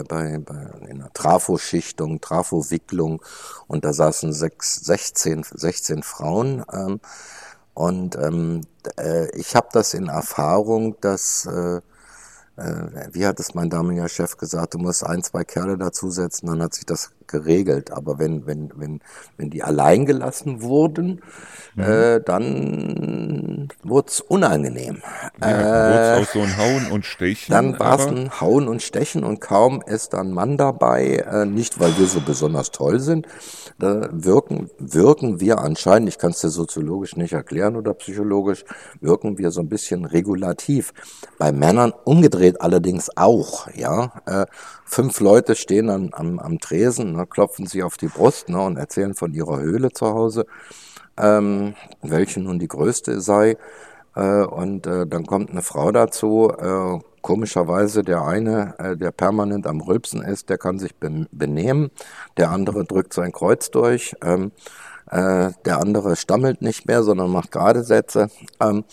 [0.08, 3.22] bei, bei in der Trafoschichtung, Trafowicklung
[3.66, 6.64] und da saßen sechs, 16, 16 Frauen.
[6.72, 7.00] Ähm,
[7.74, 8.62] und ähm,
[9.34, 11.48] ich habe das in Erfahrung, dass
[12.56, 16.74] wie hat es mein damaliger Chef gesagt, du musst ein, zwei Kerle dazusetzen, dann hat
[16.74, 17.90] sich das geregelt.
[17.90, 19.00] Aber wenn, wenn, wenn,
[19.36, 21.20] wenn die allein gelassen wurden,
[21.74, 21.82] mhm.
[21.82, 25.02] äh, dann wurde es unangenehm.
[25.40, 27.52] Ja, äh, auch so ein Hauen und Stechen.
[27.52, 31.80] Dann war es ein Hauen und Stechen und kaum ist dann Mann dabei, äh, nicht
[31.80, 33.26] weil wir so besonders toll sind,
[33.78, 38.64] da wirken, wirken wir anscheinend, ich kann es dir soziologisch nicht erklären oder psychologisch,
[39.00, 40.92] wirken wir so ein bisschen regulativ.
[41.38, 44.12] Bei Männern umgedreht allerdings auch, ja.
[44.26, 44.46] Äh,
[44.84, 48.76] fünf Leute stehen an, am, am Tresen, ne, klopfen sich auf die Brust ne, und
[48.76, 50.46] erzählen von ihrer Höhle zu Hause,
[51.16, 53.56] ähm, welche nun die größte sei.
[54.14, 56.50] Äh, und äh, dann kommt eine Frau dazu.
[56.50, 61.90] Äh, komischerweise der eine, äh, der permanent am Rülpsen ist, der kann sich be benehmen.
[62.36, 64.14] Der andere drückt sein Kreuz durch.
[64.22, 64.52] Ähm,
[65.10, 68.28] äh, der andere stammelt nicht mehr, sondern macht gerade Sätze.
[68.60, 68.84] Ähm,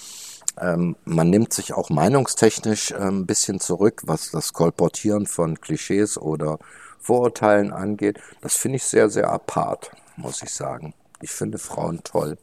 [0.59, 6.17] ähm, man nimmt sich auch meinungstechnisch äh, ein bisschen zurück, was das Kolportieren von Klischees
[6.17, 6.59] oder
[7.01, 8.19] Vorurteilen angeht.
[8.41, 10.93] Das finde ich sehr, sehr apart, muss ich sagen.
[11.21, 12.37] Ich finde Frauen toll.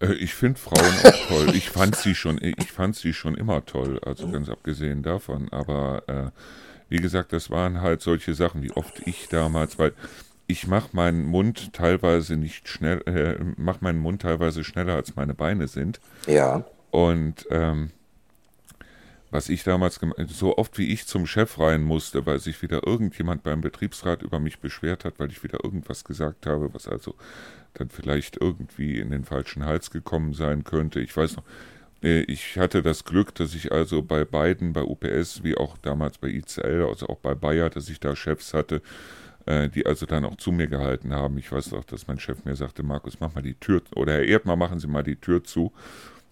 [0.00, 1.54] Äh, ich finde Frauen auch toll.
[1.54, 5.48] Ich fand sie schon, ich fand sie schon immer toll, also ganz abgesehen davon.
[5.52, 6.30] Aber äh,
[6.88, 9.92] wie gesagt, das waren halt solche Sachen, wie oft ich damals, weil
[10.46, 15.34] ich mache meinen Mund teilweise nicht schnell, äh, mache meinen Mund teilweise schneller als meine
[15.34, 16.00] Beine sind.
[16.26, 16.64] Ja.
[16.90, 17.90] Und ähm,
[19.34, 23.42] was ich damals so oft wie ich zum Chef rein musste, weil sich wieder irgendjemand
[23.42, 27.16] beim Betriebsrat über mich beschwert hat, weil ich wieder irgendwas gesagt habe, was also
[27.72, 31.00] dann vielleicht irgendwie in den falschen Hals gekommen sein könnte.
[31.00, 31.42] Ich weiß noch,
[32.00, 36.18] äh, ich hatte das Glück, dass ich also bei beiden, bei UPS wie auch damals
[36.18, 38.82] bei ICL, also auch bei Bayer, dass ich da Chefs hatte,
[39.46, 41.38] äh, die also dann auch zu mir gehalten haben.
[41.38, 44.22] Ich weiß auch, dass mein Chef mir sagte, Markus, mach mal die Tür, oder Herr
[44.22, 45.72] Erdmann, machen Sie mal die Tür zu.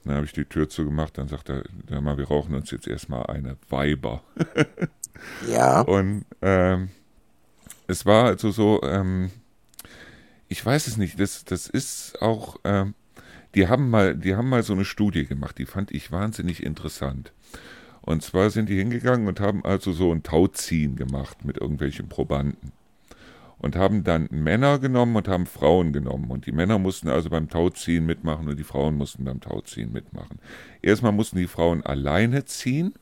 [0.04, 2.88] Dann habe ich die Tür zugemacht, dann sagt er, hör mal, wir rauchen uns jetzt
[2.88, 4.22] erstmal eine Weiber.
[5.48, 5.82] ja.
[5.82, 6.88] Und ähm,
[7.86, 9.30] es war also so, ähm,
[10.48, 12.94] ich weiß es nicht, das, das ist auch, ähm,
[13.54, 17.32] die haben mal, die haben mal so eine Studie gemacht, die fand ich wahnsinnig interessant.
[18.00, 22.72] Und zwar sind die hingegangen und haben also so ein Tauziehen gemacht mit irgendwelchen Probanden
[23.62, 26.30] und haben dann Männer genommen und haben Frauen genommen.
[26.30, 30.40] Und die Männer mussten also beim Tauziehen mitmachen und die Frauen mussten beim Tauziehen mitmachen.
[30.82, 32.92] Erstmal mussten die Frauen alleine ziehen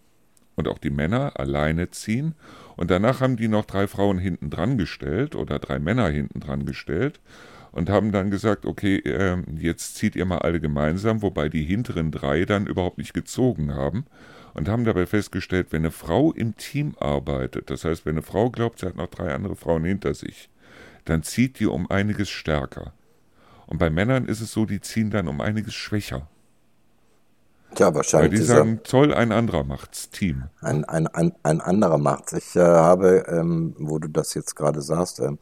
[0.56, 2.34] und auch die Männer alleine ziehen.
[2.76, 6.66] Und danach haben die noch drei Frauen hinten dran gestellt oder drei Männer hinten dran
[6.66, 7.20] gestellt
[7.72, 12.10] und haben dann gesagt, okay, äh, jetzt zieht ihr mal alle gemeinsam, wobei die hinteren
[12.10, 14.04] drei dann überhaupt nicht gezogen haben
[14.54, 18.50] und haben dabei festgestellt, wenn eine Frau im Team arbeitet, das heißt, wenn eine Frau
[18.50, 20.50] glaubt, sie hat noch drei andere Frauen hinter sich,
[21.04, 22.92] dann zieht die um einiges stärker.
[23.66, 26.28] Und bei Männern ist es so, die ziehen dann um einiges schwächer.
[27.74, 28.32] Tja, wahrscheinlich.
[28.32, 30.44] Weil die sagen, toll, ein anderer macht's, Team.
[30.60, 32.32] Ein, ein, ein, ein anderer macht's.
[32.32, 35.32] Ich äh, habe, ähm, wo du das jetzt gerade sagst, äh,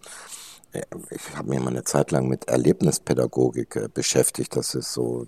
[1.11, 4.55] ich habe mich mal eine Zeit lang mit Erlebnispädagogik äh, beschäftigt.
[4.57, 5.27] Das ist so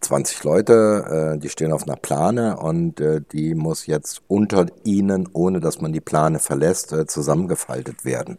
[0.00, 5.28] 20 Leute, äh, die stehen auf einer Plane und äh, die muss jetzt unter ihnen,
[5.32, 8.38] ohne dass man die Plane verlässt, äh, zusammengefaltet werden.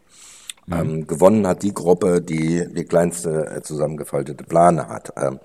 [0.65, 0.73] Mhm.
[0.73, 5.13] Ähm, gewonnen hat die Gruppe, die die kleinste äh, zusammengefaltete Plane hat.
[5.17, 5.39] Ähm,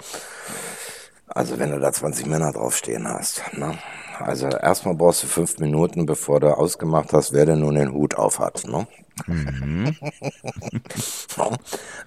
[1.28, 3.42] also wenn du da 20 Männer draufstehen hast.
[3.52, 3.78] Ne?
[4.20, 8.14] Also erstmal brauchst du fünf Minuten, bevor du ausgemacht hast, wer denn nun den Hut
[8.16, 8.66] auf hat.
[8.66, 8.86] Ne?
[9.26, 9.96] Mhm.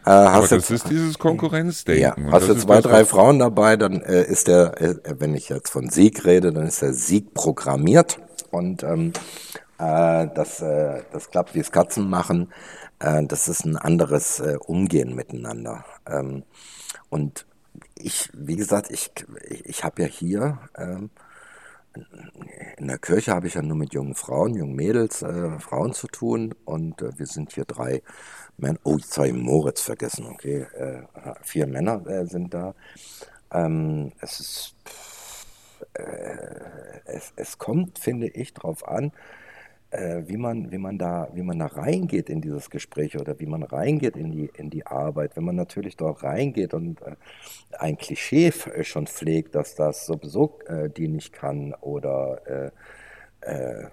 [0.06, 2.28] äh, Aber das ist dieses Konkurrenzdenken.
[2.28, 5.70] Ja, hast du zwei, drei Frauen dabei, dann äh, ist der, äh, wenn ich jetzt
[5.70, 8.20] von Sieg rede, dann ist der Sieg programmiert
[8.52, 9.14] und ähm,
[9.78, 12.54] äh, das, äh, das klappt, wie es Katzen machen.
[13.00, 15.86] Äh, das ist ein anderes äh, Umgehen miteinander.
[16.08, 16.44] Ähm,
[17.10, 17.46] und
[17.96, 19.12] ich, wie gesagt, ich,
[19.50, 21.10] ich, ich habe ja hier ähm,
[22.78, 26.08] in der Kirche habe ich ja nur mit jungen Frauen, jungen Mädels, äh, Frauen zu
[26.08, 28.02] tun und äh, wir sind hier drei
[28.58, 28.80] Männer.
[28.84, 30.68] Oh, jetzt habe ich Moritz vergessen, okay.
[30.76, 31.04] Äh,
[31.42, 32.74] vier Männer äh, sind da.
[33.52, 34.76] Ähm, es ist,
[35.94, 39.12] äh, es, es kommt, finde ich, darauf an,
[39.92, 43.46] äh, wie, man, wie, man da, wie man da reingeht in dieses Gespräch oder wie
[43.46, 45.36] man reingeht in die, in die Arbeit.
[45.36, 47.16] Wenn man natürlich dort reingeht und äh,
[47.78, 52.72] ein Klischee äh, schon pflegt, dass das sowieso äh, die nicht kann oder
[53.42, 53.88] äh, äh,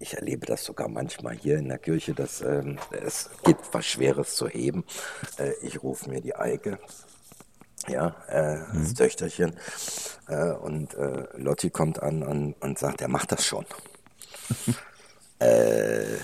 [0.00, 4.34] ich erlebe das sogar manchmal hier in der Kirche, dass ähm, es gibt was Schweres
[4.34, 4.84] zu heben.
[5.62, 6.80] Ich rufe mir die Eike,
[7.86, 8.82] ja, äh, mhm.
[8.82, 9.54] das Töchterchen,
[10.26, 13.64] äh, und äh, Lotti kommt an und, und sagt, er macht das schon.
[15.42, 16.16] Äh,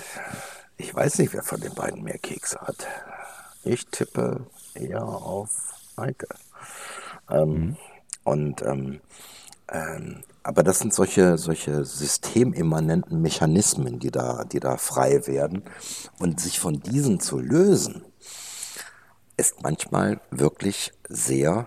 [0.76, 2.86] ich weiß nicht, wer von den beiden mehr Kekse hat.
[3.64, 6.28] Ich tippe eher auf Eike.
[7.30, 7.76] Ähm, mhm.
[8.24, 9.00] Und ähm,
[9.70, 15.62] ähm, aber das sind solche, solche systemimmanenten Mechanismen, die da, die da frei werden.
[16.18, 18.04] Und sich von diesen zu lösen,
[19.36, 21.66] ist manchmal wirklich sehr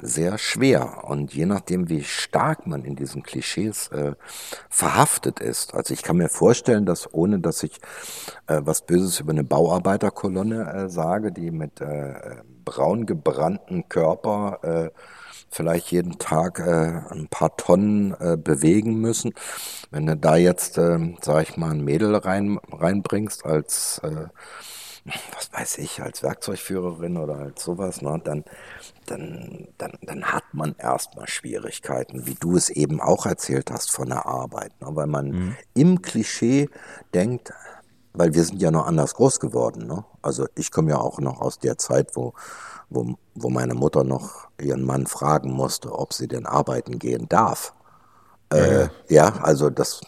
[0.00, 1.04] sehr schwer.
[1.04, 4.12] Und je nachdem, wie stark man in diesen Klischees äh,
[4.68, 7.80] verhaftet ist, also ich kann mir vorstellen, dass ohne dass ich
[8.46, 14.90] äh, was Böses über eine Bauarbeiterkolonne äh, sage, die mit äh, braun gebrannten Körper äh,
[15.50, 19.32] vielleicht jeden Tag äh, ein paar Tonnen äh, bewegen müssen.
[19.90, 24.26] Wenn du da jetzt, äh, sag ich mal, ein Mädel rein, reinbringst als äh,
[25.34, 28.44] was weiß ich, als Werkzeugführerin oder als sowas, ne, dann,
[29.06, 34.08] dann, dann, dann hat man erstmal Schwierigkeiten, wie du es eben auch erzählt hast von
[34.08, 35.56] der Arbeit, ne, weil man mhm.
[35.74, 36.68] im Klischee
[37.14, 37.52] denkt,
[38.12, 39.86] weil wir sind ja noch anders groß geworden.
[39.86, 40.04] Ne?
[40.22, 42.34] Also ich komme ja auch noch aus der Zeit, wo,
[42.90, 47.74] wo, wo meine Mutter noch ihren Mann fragen musste, ob sie denn arbeiten gehen darf.
[48.50, 50.00] Äh, ja, also das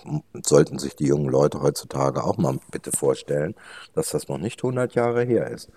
[0.46, 3.54] sollten sich die jungen Leute heutzutage auch mal bitte vorstellen,
[3.94, 5.70] dass das noch nicht 100 Jahre her ist.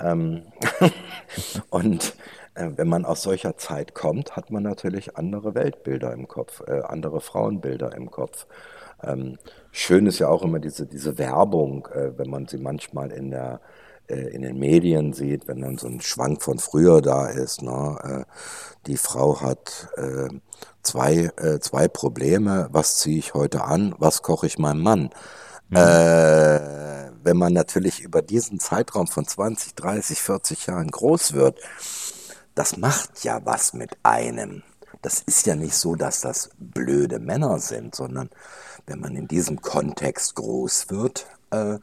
[0.00, 0.42] Ähm
[1.70, 2.14] und
[2.54, 6.82] äh, wenn man aus solcher Zeit kommt, hat man natürlich andere Weltbilder im Kopf, äh,
[6.82, 8.46] andere Frauenbilder im Kopf.
[9.02, 9.38] Ähm,
[9.72, 13.60] schön ist ja auch immer diese, diese Werbung, äh, wenn man sie manchmal in der
[14.08, 17.62] in den Medien sieht, wenn dann so ein Schwank von früher da ist.
[17.62, 18.24] Ne?
[18.26, 18.32] Äh,
[18.86, 20.28] die Frau hat äh,
[20.82, 22.68] zwei, äh, zwei Probleme.
[22.70, 23.94] Was ziehe ich heute an?
[23.98, 25.10] Was koche ich meinem Mann?
[25.70, 25.76] Mhm.
[25.76, 31.58] Äh, wenn man natürlich über diesen Zeitraum von 20, 30, 40 Jahren groß wird,
[32.54, 34.62] das macht ja was mit einem.
[35.02, 38.30] Das ist ja nicht so, dass das blöde Männer sind, sondern
[38.86, 41.78] wenn man in diesem Kontext groß wird, äh,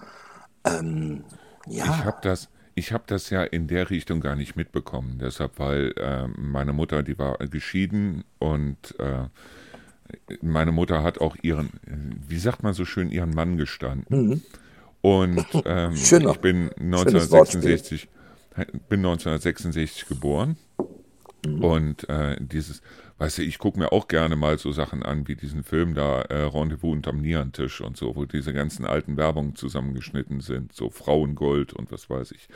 [0.64, 1.26] ähm,
[1.68, 1.86] ja.
[1.86, 5.20] Ich habe das, ich habe das ja in der Richtung gar nicht mitbekommen.
[5.20, 9.26] Deshalb, weil äh, meine Mutter, die war geschieden und äh,
[10.42, 11.70] meine Mutter hat auch ihren,
[12.28, 14.28] wie sagt man so schön, ihren Mann gestanden.
[14.28, 14.42] Mhm.
[15.02, 18.08] Und ähm, ich bin 1966,
[18.90, 20.58] bin 1966 geboren.
[21.46, 21.64] Mhm.
[21.64, 22.82] Und äh, dieses,
[23.22, 26.22] weißt du, ich gucke mir auch gerne mal so Sachen an, wie diesen Film da,
[26.24, 31.72] äh, Rendezvous unterm Nierentisch und so, wo diese ganzen alten Werbungen zusammengeschnitten sind, so Frauengold
[31.72, 32.48] und was weiß ich.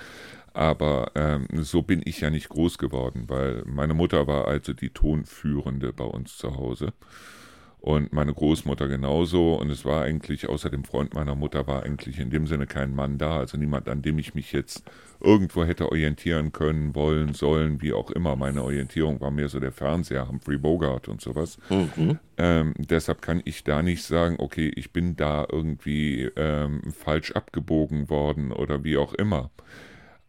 [0.53, 4.89] Aber ähm, so bin ich ja nicht groß geworden, weil meine Mutter war also die
[4.89, 6.93] Tonführende bei uns zu Hause
[7.85, 9.53] und meine Großmutter genauso.
[9.53, 12.95] Und es war eigentlich, außer dem Freund meiner Mutter, war eigentlich in dem Sinne kein
[12.95, 17.83] Mann da, also niemand, an dem ich mich jetzt irgendwo hätte orientieren können, wollen, sollen,
[17.83, 18.35] wie auch immer.
[18.37, 21.59] Meine Orientierung war mehr so der Fernseher, Humphrey Bogart und sowas.
[21.69, 22.17] Mhm.
[22.37, 28.09] Ähm, deshalb kann ich da nicht sagen, okay, ich bin da irgendwie ähm, falsch abgebogen
[28.09, 29.51] worden oder wie auch immer.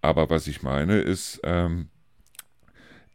[0.02, 1.88] Aber was ich meine ist, ähm,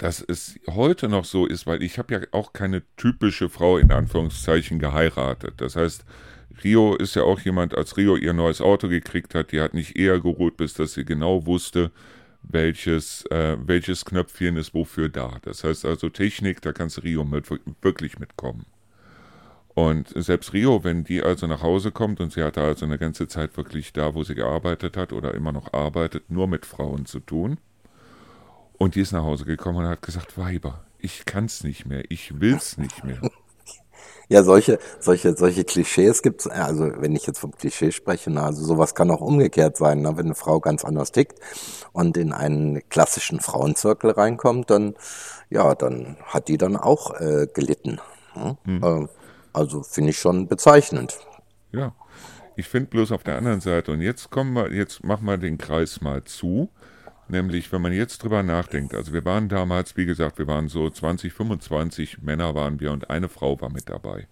[0.02, 3.92] dass es heute noch so ist, weil ich habe ja auch keine typische Frau in
[3.92, 5.54] Anführungszeichen geheiratet.
[5.58, 6.06] Das heißt,
[6.64, 9.96] Rio ist ja auch jemand, als Rio ihr neues Auto gekriegt hat, die hat nicht
[9.96, 11.92] eher geruht, bis dass sie genau wusste,
[12.42, 15.38] welches, äh, welches Knöpfchen ist wofür da.
[15.44, 17.46] Das heißt also Technik, da kannst Rio mit,
[17.84, 18.66] wirklich mitkommen.
[19.76, 23.28] Und selbst Rio, wenn die also nach Hause kommt und sie hatte also eine ganze
[23.28, 27.20] Zeit wirklich da, wo sie gearbeitet hat oder immer noch arbeitet, nur mit Frauen zu
[27.20, 27.60] tun,
[28.82, 32.42] und die ist nach Hause gekommen und hat gesagt, Weiber, ich kann's nicht mehr, ich
[32.42, 33.22] will's nicht mehr.
[34.28, 36.48] Ja, solche, solche, solche Klischees gibt's.
[36.48, 40.16] Also wenn ich jetzt vom Klischee spreche, na, also sowas kann auch umgekehrt sein, na,
[40.16, 41.38] wenn eine Frau ganz anders tickt
[41.92, 44.96] und in einen klassischen Frauenzirkel reinkommt, dann
[45.50, 48.00] ja, dann hat die dann auch äh, gelitten.
[48.34, 48.58] Hm?
[48.64, 49.10] Hm.
[49.52, 51.20] also finde ich schon bezeichnend.
[51.74, 51.94] Ja,
[52.56, 55.58] ich finde bloß auf der anderen Seite und jetzt kommen wir, jetzt machen wir den
[55.58, 56.70] Kreis mal zu.
[57.32, 60.90] Nämlich, wenn man jetzt drüber nachdenkt, also wir waren damals, wie gesagt, wir waren so
[60.90, 64.28] 20, 25 Männer waren wir und eine Frau war mit dabei.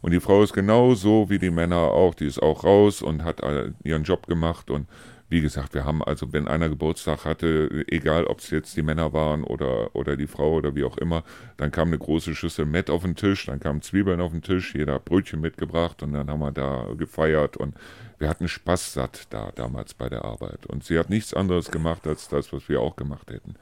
[0.00, 3.42] Und die Frau ist genauso wie die Männer auch, die ist auch raus und hat
[3.84, 4.88] ihren Job gemacht und
[5.30, 9.12] wie gesagt, wir haben also, wenn einer Geburtstag hatte, egal ob es jetzt die Männer
[9.12, 11.22] waren oder, oder die Frau oder wie auch immer,
[11.58, 14.74] dann kam eine große Schüssel Mett auf den Tisch, dann kamen Zwiebeln auf den Tisch,
[14.74, 17.74] jeder hat Brötchen mitgebracht und dann haben wir da gefeiert und
[18.18, 20.66] wir hatten Spaß satt da damals bei der Arbeit.
[20.66, 23.54] Und sie hat nichts anderes gemacht als das, was wir auch gemacht hätten.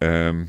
[0.00, 0.48] Ähm,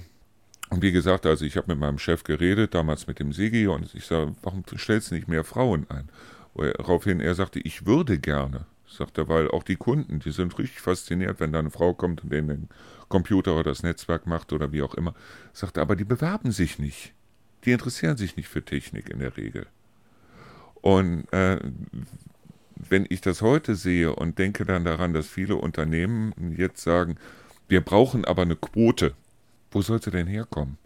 [0.69, 3.93] und wie gesagt, also ich habe mit meinem Chef geredet, damals mit dem Sigi, und
[3.93, 6.09] ich sage, warum stellst du nicht mehr Frauen ein?
[6.53, 8.65] Woraufhin er sagte, ich würde gerne.
[8.89, 12.23] Sagt er, weil auch die Kunden, die sind richtig fasziniert, wenn da eine Frau kommt
[12.23, 12.69] und denen den
[13.09, 15.13] Computer oder das Netzwerk macht oder wie auch immer.
[15.53, 17.13] Sagt er, aber die bewerben sich nicht.
[17.65, 19.67] Die interessieren sich nicht für Technik in der Regel.
[20.81, 21.59] Und äh,
[22.75, 27.17] wenn ich das heute sehe und denke dann daran, dass viele Unternehmen jetzt sagen,
[27.67, 29.13] wir brauchen aber eine Quote,
[29.71, 30.77] wo soll sie denn herkommen?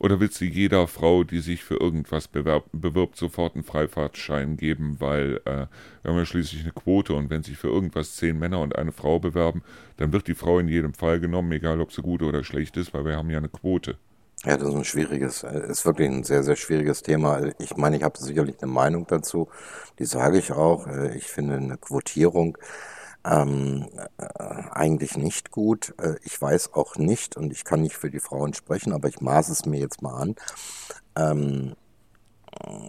[0.00, 4.96] Oder willst du jeder Frau, die sich für irgendwas bewerb, bewirbt, sofort einen Freifahrtschein geben,
[5.00, 5.66] weil äh,
[6.02, 8.92] wir haben ja schließlich eine Quote und wenn sich für irgendwas zehn Männer und eine
[8.92, 9.62] Frau bewerben,
[9.96, 12.94] dann wird die Frau in jedem Fall genommen, egal ob sie gut oder schlecht ist,
[12.94, 13.96] weil wir haben ja eine Quote.
[14.44, 17.40] Ja, das ist ein schwieriges, äh, ist wirklich ein sehr, sehr schwieriges Thema.
[17.58, 19.48] Ich meine, ich habe sicherlich eine Meinung dazu,
[19.98, 20.86] die sage ich auch.
[20.86, 22.56] Äh, ich finde eine Quotierung
[23.24, 23.86] ähm,
[24.18, 24.24] äh,
[24.70, 25.94] eigentlich nicht gut.
[26.00, 29.20] Äh, ich weiß auch nicht, und ich kann nicht für die Frauen sprechen, aber ich
[29.20, 30.34] maße es mir jetzt mal an.
[31.16, 31.76] Ähm,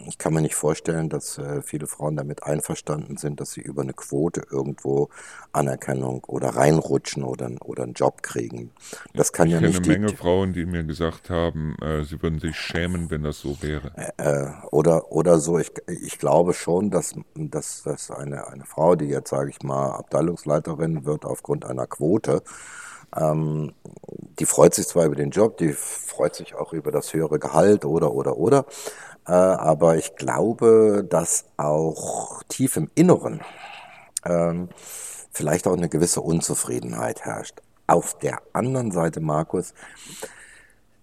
[0.06, 3.82] ich kann mir nicht vorstellen, dass äh, viele Frauen damit einverstanden sind, dass sie über
[3.82, 5.08] eine Quote irgendwo
[5.52, 8.72] Anerkennung oder reinrutschen oder, oder einen Job kriegen.
[9.14, 9.88] Das kann ich ja kenne nicht.
[9.88, 13.62] eine Menge Frauen, die mir gesagt haben, äh, sie würden sich schämen, wenn das so
[13.62, 13.92] wäre.
[14.16, 15.58] Äh, oder, oder so.
[15.58, 19.92] Ich, ich glaube schon, dass, dass, dass eine, eine Frau, die jetzt, sage ich mal,
[19.92, 22.42] Abteilungsleiterin wird aufgrund einer Quote,
[23.16, 23.72] ähm,
[24.38, 27.84] die freut sich zwar über den Job, die freut sich auch über das höhere Gehalt
[27.84, 28.66] oder, oder, oder.
[29.30, 33.40] Äh, aber ich glaube, dass auch tief im Inneren
[34.24, 34.70] ähm,
[35.30, 37.62] vielleicht auch eine gewisse Unzufriedenheit herrscht.
[37.86, 39.72] Auf der anderen Seite, Markus,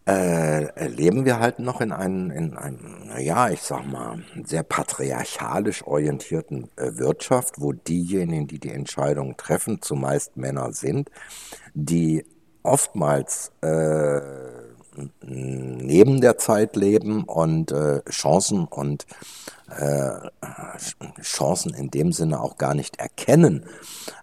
[0.06, 5.88] äh, leben wir halt noch in einem, in einem, naja, ich sag mal, sehr patriarchalisch
[5.88, 11.10] orientierten äh, Wirtschaft, wo diejenigen, die die Entscheidungen treffen, zumeist Männer sind,
[11.74, 12.26] die
[12.62, 14.20] oftmals äh,
[15.22, 19.06] neben der Zeit leben und äh, Chancen und
[19.70, 20.12] äh,
[21.22, 23.66] Chancen in dem Sinne auch gar nicht erkennen,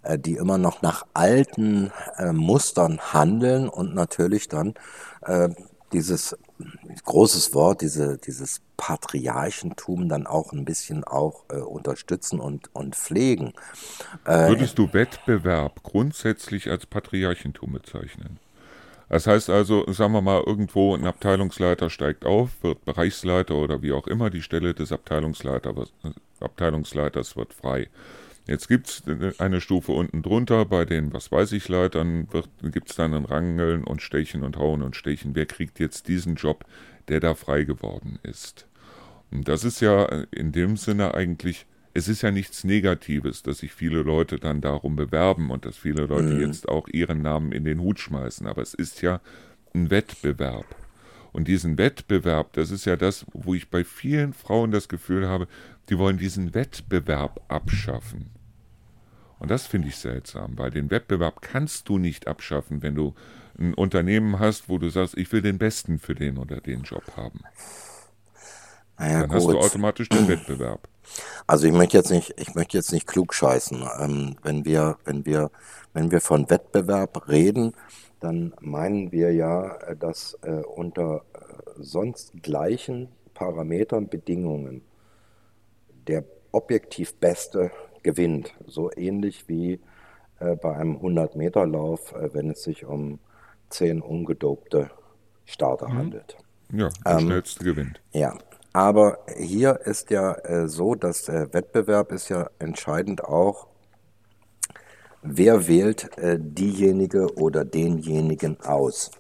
[0.03, 4.75] äh, die immer noch nach alten äh, Mustern handeln und natürlich dann
[5.23, 5.51] äh,
[5.93, 6.37] dieses
[7.05, 13.53] großes Wort, diese, dieses Patriarchentum dann auch ein bisschen auch äh, unterstützen und, und pflegen.
[14.25, 18.39] Äh, Würdest du Wettbewerb grundsätzlich als Patriarchentum bezeichnen?
[19.09, 23.93] Das heißt also, sagen wir mal, irgendwo ein Abteilungsleiter steigt auf, wird Bereichsleiter oder wie
[23.93, 25.75] auch immer, die Stelle des Abteilungsleiter,
[26.41, 27.89] Abteilungsleiters wird frei.
[28.47, 29.03] Jetzt gibt es
[29.39, 32.29] eine Stufe unten drunter, bei den, was weiß ich, Leitern
[32.63, 35.35] gibt es dann ein Rangeln und Stechen und Hauen und Stechen.
[35.35, 36.65] Wer kriegt jetzt diesen Job,
[37.09, 38.67] der da frei geworden ist?
[39.31, 41.67] Und das ist ja in dem Sinne eigentlich
[41.97, 46.07] es ist ja nichts Negatives, dass sich viele Leute dann darum bewerben und dass viele
[46.07, 46.41] Leute mhm.
[46.41, 48.49] jetzt auch ihren Namen in den Hut schmeißen.
[48.49, 49.21] Aber es ist ja
[49.75, 50.67] ein Wettbewerb.
[51.33, 55.47] Und diesen Wettbewerb, das ist ja das, wo ich bei vielen Frauen das Gefühl habe,
[55.89, 58.31] die wollen diesen Wettbewerb abschaffen.
[59.39, 63.15] Und das finde ich seltsam, weil den Wettbewerb kannst du nicht abschaffen, wenn du
[63.59, 67.05] ein Unternehmen hast, wo du sagst, ich will den Besten für den oder den Job
[67.17, 67.41] haben.
[68.99, 69.37] Naja, Dann gut.
[69.37, 70.89] hast du automatisch den Wettbewerb.
[71.47, 73.85] Also ich möchte jetzt nicht, ich möchte jetzt nicht klug scheißen.
[74.01, 75.51] Ähm, wenn wir, wenn wir,
[75.93, 77.75] wenn wir von Wettbewerb reden,
[78.21, 81.39] dann meinen wir ja, äh, dass äh, unter äh,
[81.79, 84.83] sonst gleichen Parametern, Bedingungen
[86.07, 87.71] der objektiv Beste
[88.03, 88.55] gewinnt.
[88.67, 89.81] So ähnlich wie
[90.39, 93.19] äh, bei einem 100-Meter-Lauf, äh, wenn es sich um
[93.71, 94.91] zehn ungedopte
[95.45, 95.99] Starter mhm.
[95.99, 96.37] handelt.
[96.73, 98.01] Ja, der ähm, schnellste gewinnt.
[98.13, 98.39] Ja,
[98.75, 103.69] aber hier ist ja äh, so, dass der Wettbewerb ist ja entscheidend auch,
[105.23, 109.13] wer wählt äh, diejenige oder denjenigen aus.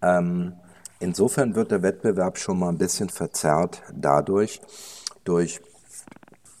[0.00, 0.52] Ähm,
[1.00, 4.60] insofern wird der Wettbewerb schon mal ein bisschen verzerrt dadurch,
[5.24, 5.60] durch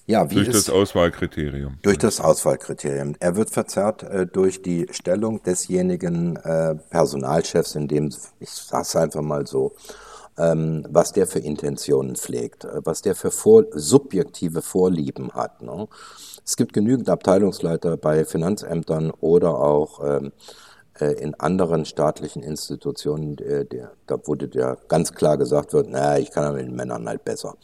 [0.06, 1.78] ja, wie durch ist, das Auswahlkriterium.
[1.82, 3.14] Durch das Auswahlkriterium.
[3.20, 8.96] Er wird verzerrt äh, durch die Stellung desjenigen äh, Personalchefs, in dem, ich sage es
[8.96, 9.76] einfach mal so,
[10.38, 15.62] ähm, was der für Intentionen pflegt, äh, was der für vor, subjektive Vorlieben hat.
[15.62, 15.88] Ne?
[16.44, 20.32] Es gibt genügend Abteilungsleiter bei Finanzämtern oder auch ähm,
[21.00, 26.18] äh, in anderen staatlichen Institutionen, der, der, da wurde ja ganz klar gesagt wird, naja,
[26.18, 27.56] ich kann ja mit den Männern halt besser.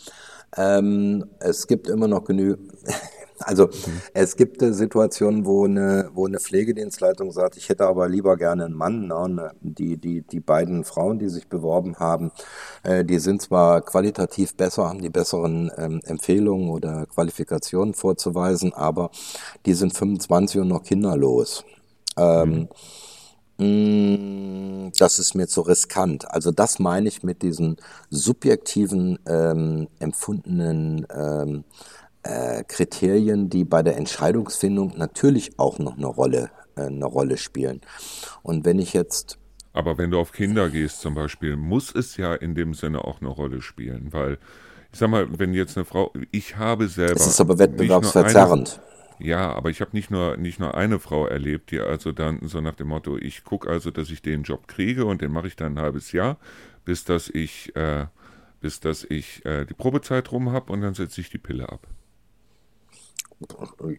[0.56, 2.72] Ähm, es gibt immer noch genügend,
[3.40, 4.00] Also mhm.
[4.12, 8.64] es gibt äh, Situationen, wo eine, wo eine Pflegedienstleitung sagt, ich hätte aber lieber gerne
[8.64, 9.08] einen Mann.
[9.08, 9.52] Ne?
[9.60, 12.30] Die, die, die beiden Frauen, die sich beworben haben,
[12.82, 19.10] äh, die sind zwar qualitativ besser, haben die besseren ähm, Empfehlungen oder Qualifikationen vorzuweisen, aber
[19.66, 21.64] die sind 25 und noch kinderlos.
[22.16, 22.68] Ähm, mhm.
[23.56, 26.28] Mm, das ist mir zu riskant.
[26.30, 27.76] Also das meine ich mit diesen
[28.10, 31.64] subjektiven ähm, empfundenen ähm,
[32.24, 37.80] äh, Kriterien, die bei der Entscheidungsfindung natürlich auch noch eine Rolle, äh, eine Rolle spielen.
[38.42, 39.38] Und wenn ich jetzt
[39.74, 43.20] aber wenn du auf Kinder gehst zum Beispiel, muss es ja in dem Sinne auch
[43.20, 44.38] eine Rolle spielen, weil
[44.92, 47.16] ich sag mal, wenn jetzt eine Frau, ich habe selber.
[47.16, 48.80] Es ist aber wettbewerbsverzerrend.
[49.18, 52.60] Ja, aber ich habe nicht nur, nicht nur eine Frau erlebt, die also dann so
[52.60, 55.56] nach dem Motto, ich gucke also, dass ich den Job kriege und den mache ich
[55.56, 56.38] dann ein halbes Jahr,
[56.84, 58.06] bis dass ich, äh,
[58.60, 61.88] bis dass ich äh, die Probezeit rum habe und dann setze ich die Pille ab.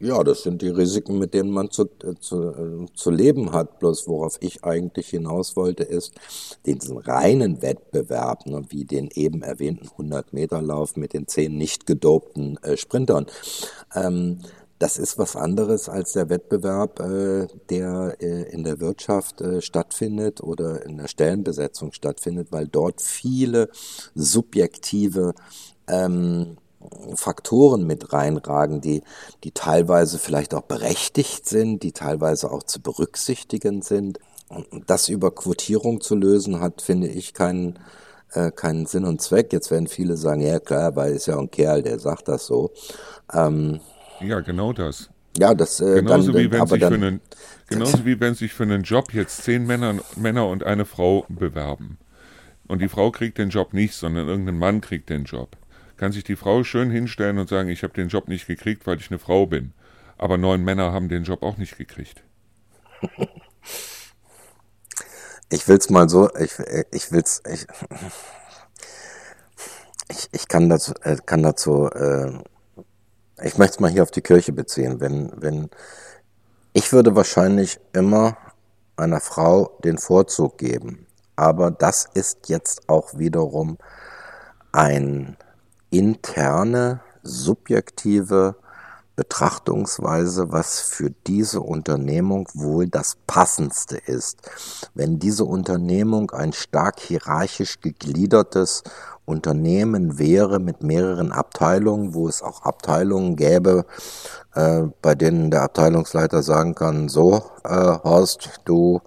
[0.02, 3.80] Ja, das sind die Risiken, mit denen man zu, äh, zu, äh, zu leben hat.
[3.80, 6.14] Bloß worauf ich eigentlich hinaus wollte, ist
[6.66, 12.78] diesen reinen Wettbewerb, ne, wie den eben erwähnten 100-Meter-Lauf mit den zehn nicht gedopten äh,
[12.78, 13.28] Sprintern.
[13.94, 14.40] Ähm,
[14.80, 20.42] das ist was anderes als der Wettbewerb, äh, der äh, in der Wirtschaft äh, stattfindet
[20.42, 23.70] oder in der Stellenbesetzung stattfindet, weil dort viele
[24.16, 25.34] subjektive
[25.88, 26.58] ähm,
[27.16, 29.04] Faktoren mit reinragen, die,
[29.44, 34.20] die teilweise vielleicht auch berechtigt sind, die teilweise auch zu berücksichtigen sind.
[34.48, 37.80] Und das über Quotierung zu lösen, hat, finde ich, keinen,
[38.34, 39.52] äh, keinen Sinn und Zweck.
[39.54, 42.72] Jetzt werden viele sagen, ja klar, weil ist ja ein Kerl, der sagt das so.
[43.34, 43.80] Ähm,
[44.22, 45.10] ja, genau das.
[45.38, 47.22] Ja, das äh, genauso dann, wie wenn sich dann, für einen,
[47.68, 51.98] genauso wie wenn sich für einen Job jetzt zehn Männer, Männer und eine Frau bewerben.
[52.68, 55.56] Und die Frau kriegt den Job nicht, sondern irgendein Mann kriegt den Job.
[55.98, 58.98] Kann sich die Frau schön hinstellen und sagen, ich habe den Job nicht gekriegt, weil
[58.98, 59.74] ich eine Frau bin.
[60.18, 62.24] Aber neun Männer haben den Job auch nicht gekriegt.
[65.50, 66.58] Ich will's mal so, ich,
[66.92, 67.68] ich will's, ich,
[70.10, 72.32] ich, ich kann dazu, äh, kann dazu äh,
[73.42, 75.00] ich möchte es mal hier auf die Kirche beziehen.
[75.00, 75.70] Wenn, wenn,
[76.74, 78.38] ich würde wahrscheinlich immer
[78.96, 81.06] einer Frau den Vorzug geben.
[81.36, 83.78] Aber das ist jetzt auch wiederum
[84.72, 85.36] ein
[85.98, 88.56] interne, subjektive
[89.16, 94.42] Betrachtungsweise, was für diese Unternehmung wohl das Passendste ist.
[94.94, 98.84] Wenn diese Unternehmung ein stark hierarchisch gegliedertes
[99.24, 103.86] Unternehmen wäre mit mehreren Abteilungen, wo es auch Abteilungen gäbe,
[104.54, 107.70] äh, bei denen der Abteilungsleiter sagen kann, so, äh,
[108.04, 109.02] Horst, du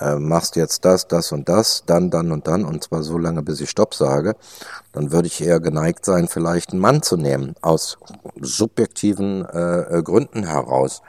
[0.00, 3.42] äh, machst jetzt das, das und das, dann, dann und dann, und zwar so lange,
[3.42, 4.36] bis ich Stopp sage,
[4.92, 7.98] dann würde ich eher geneigt sein, vielleicht einen Mann zu nehmen, aus
[8.40, 11.02] subjektiven äh, Gründen heraus.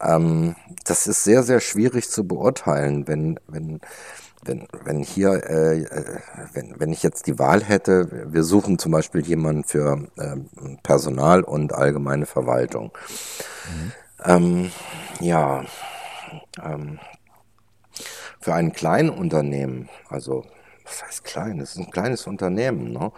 [0.00, 3.80] Ähm, das ist sehr, sehr schwierig zu beurteilen, wenn, wenn
[4.44, 6.18] wenn, wenn hier, äh, äh,
[6.52, 10.36] wenn, wenn ich jetzt die Wahl hätte, wir suchen zum Beispiel jemanden für äh,
[10.82, 12.90] Personal und allgemeine Verwaltung.
[13.68, 13.92] Mhm.
[14.24, 14.70] Ähm,
[15.20, 15.64] ja,
[16.62, 16.98] ähm,
[18.42, 20.44] für ein Kleinunternehmen, also
[20.84, 21.58] was heißt klein?
[21.58, 22.92] Das ist ein kleines Unternehmen.
[22.92, 23.12] Ne?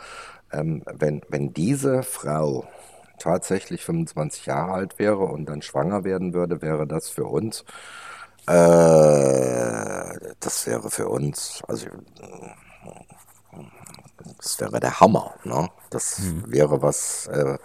[0.52, 2.66] Ähm, wenn, wenn diese Frau
[3.18, 7.64] tatsächlich 25 Jahre alt wäre und dann schwanger werden würde, wäre das für uns
[8.46, 11.86] äh, das wäre für uns, also
[14.38, 15.34] das wäre der Hammer.
[15.44, 15.70] Ne?
[15.90, 16.44] Das mhm.
[16.48, 17.56] wäre was, äh,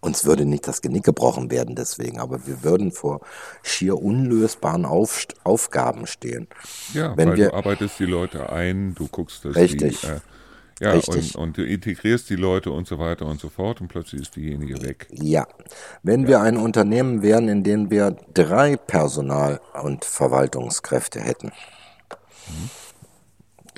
[0.00, 3.20] uns würde nicht das Genick gebrochen werden deswegen, aber wir würden vor
[3.62, 6.48] schier unlösbaren Auf, Aufgaben stehen.
[6.92, 10.00] Ja, Wenn weil wir, du arbeitest die Leute ein, du guckst, dass richtig.
[10.00, 10.06] die...
[10.06, 10.20] Äh,
[10.78, 14.20] ja, und, und, du integrierst die Leute und so weiter und so fort und plötzlich
[14.20, 15.06] ist diejenige weg.
[15.10, 15.46] Ja.
[16.02, 16.28] Wenn ja.
[16.28, 21.46] wir ein Unternehmen wären, in dem wir drei Personal- und Verwaltungskräfte hätten,
[22.48, 22.70] mhm.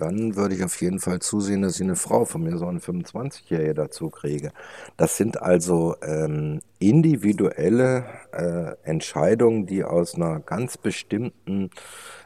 [0.01, 2.79] Dann würde ich auf jeden Fall zusehen, dass ich eine Frau von mir so eine
[2.79, 4.53] 25-Jährige dazu kriege.
[4.97, 11.71] Das sind also ähm, individuelle äh, Entscheidungen, die aus einer ganz bestimmten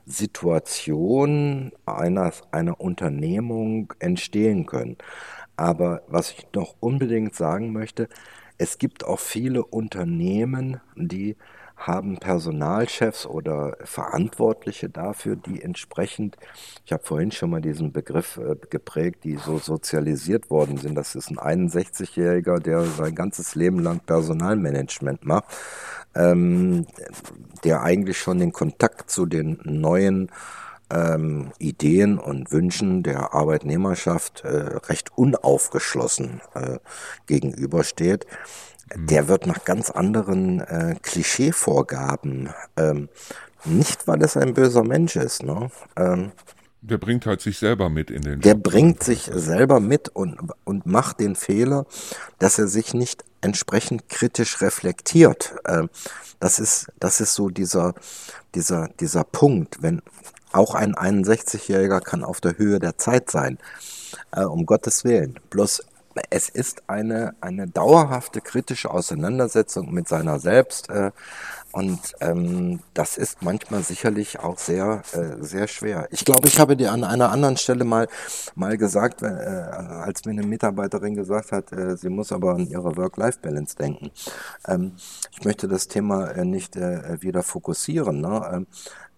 [0.04, 4.96] Situation einer, einer Unternehmung entstehen können.
[5.56, 8.08] Aber was ich noch unbedingt sagen möchte,
[8.58, 11.36] es gibt auch viele Unternehmen, die
[11.86, 16.36] haben Personalchefs oder Verantwortliche dafür, die entsprechend,
[16.84, 20.94] ich habe vorhin schon mal diesen Begriff äh, geprägt, die so sozialisiert worden sind.
[20.94, 25.44] Das ist ein 61-Jähriger, der sein ganzes Leben lang Personalmanagement macht
[26.14, 26.86] ähm,
[27.64, 30.30] der eigentlich schon den Kontakt zu den neuen
[30.90, 36.78] ähm, Ideen und Wünschen der Arbeitnehmerschaft äh, recht unaufgeschlossen äh,
[37.26, 38.26] gegenübersteht.
[38.96, 43.08] Der wird nach ganz anderen äh, Klischeevorgaben, ähm,
[43.64, 45.70] nicht weil es ein böser Mensch ist, ne?
[45.96, 46.32] Ähm,
[46.84, 48.40] der bringt halt sich selber mit in den.
[48.40, 48.64] Der Job.
[48.64, 51.86] bringt sich selber mit und, und macht den Fehler,
[52.40, 55.54] dass er sich nicht entsprechend kritisch reflektiert.
[55.66, 55.90] Ähm,
[56.40, 57.94] das ist, das ist so dieser,
[58.56, 60.02] dieser, dieser Punkt, wenn
[60.50, 63.58] auch ein 61-Jähriger kann auf der Höhe der Zeit sein,
[64.32, 65.38] äh, um Gottes Willen.
[65.50, 65.84] Bloß
[66.30, 70.90] es ist eine, eine dauerhafte kritische Auseinandersetzung mit seiner selbst.
[70.90, 71.10] Äh,
[71.72, 76.06] und ähm, das ist manchmal sicherlich auch sehr, äh, sehr schwer.
[76.10, 78.08] Ich glaube, ich habe dir an einer anderen Stelle mal,
[78.54, 82.96] mal gesagt, äh, als mir eine Mitarbeiterin gesagt hat, äh, sie muss aber an ihre
[82.96, 84.10] Work-Life-Balance denken.
[84.68, 84.92] Ähm,
[85.32, 88.20] ich möchte das Thema äh, nicht äh, wieder fokussieren.
[88.20, 88.50] Ne?
[88.52, 88.66] Ähm,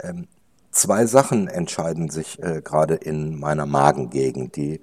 [0.02, 0.28] ähm
[0.74, 4.56] zwei Sachen entscheiden sich äh, gerade in meiner Magengegend.
[4.56, 4.80] Die,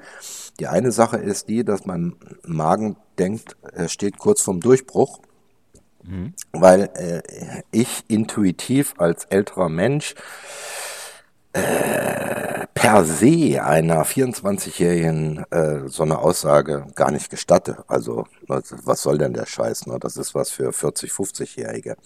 [0.59, 2.15] die eine Sache ist die, dass mein
[2.45, 5.19] Magen denkt, er steht kurz vorm Durchbruch,
[6.03, 6.33] mhm.
[6.51, 10.15] weil äh, ich intuitiv als älterer Mensch
[11.53, 17.83] äh, per se einer 24-Jährigen äh, so eine Aussage gar nicht gestatte.
[17.87, 19.85] Also was soll denn der Scheiß?
[19.87, 19.97] Ne?
[19.99, 21.97] Das ist was für 40, 50-Jährige.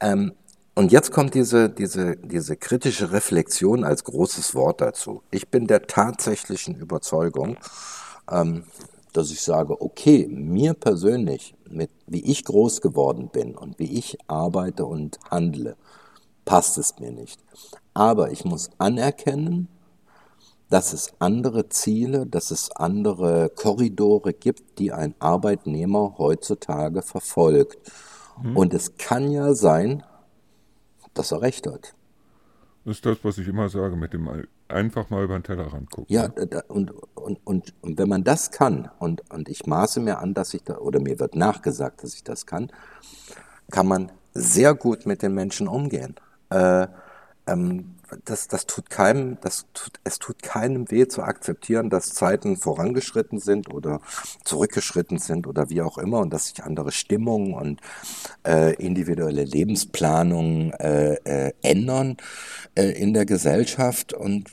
[0.00, 0.32] Ähm,
[0.74, 5.22] und jetzt kommt diese, diese, diese kritische Reflexion als großes Wort dazu.
[5.30, 7.58] Ich bin der tatsächlichen Überzeugung,
[8.30, 8.64] ähm,
[9.12, 14.16] dass ich sage, okay, mir persönlich, mit wie ich groß geworden bin und wie ich
[14.28, 15.76] arbeite und handle,
[16.46, 17.38] passt es mir nicht.
[17.92, 19.68] Aber ich muss anerkennen,
[20.70, 27.92] dass es andere Ziele, dass es andere Korridore gibt, die ein Arbeitnehmer heutzutage verfolgt.
[28.42, 28.56] Mhm.
[28.56, 30.02] Und es kann ja sein,
[31.14, 31.94] dass er recht hat.
[32.84, 34.28] Das ist das, was ich immer sage, mit dem
[34.68, 36.12] einfach mal über den Tellerrand gucken.
[36.12, 36.64] Ja, ne?
[36.68, 40.52] und, und, und, und wenn man das kann, und, und ich maße mir an, dass
[40.54, 42.72] ich da, oder mir wird nachgesagt, dass ich das kann,
[43.70, 46.16] kann man sehr gut mit den Menschen umgehen.
[46.50, 46.88] Äh,
[47.46, 47.94] ähm,
[48.24, 53.38] das, das tut keinem, das tut, es tut keinem weh zu akzeptieren, dass Zeiten vorangeschritten
[53.38, 54.00] sind oder
[54.44, 57.80] zurückgeschritten sind oder wie auch immer und dass sich andere Stimmungen und
[58.46, 62.16] äh, individuelle Lebensplanungen äh, äh, ändern
[62.74, 64.50] äh, in der Gesellschaft und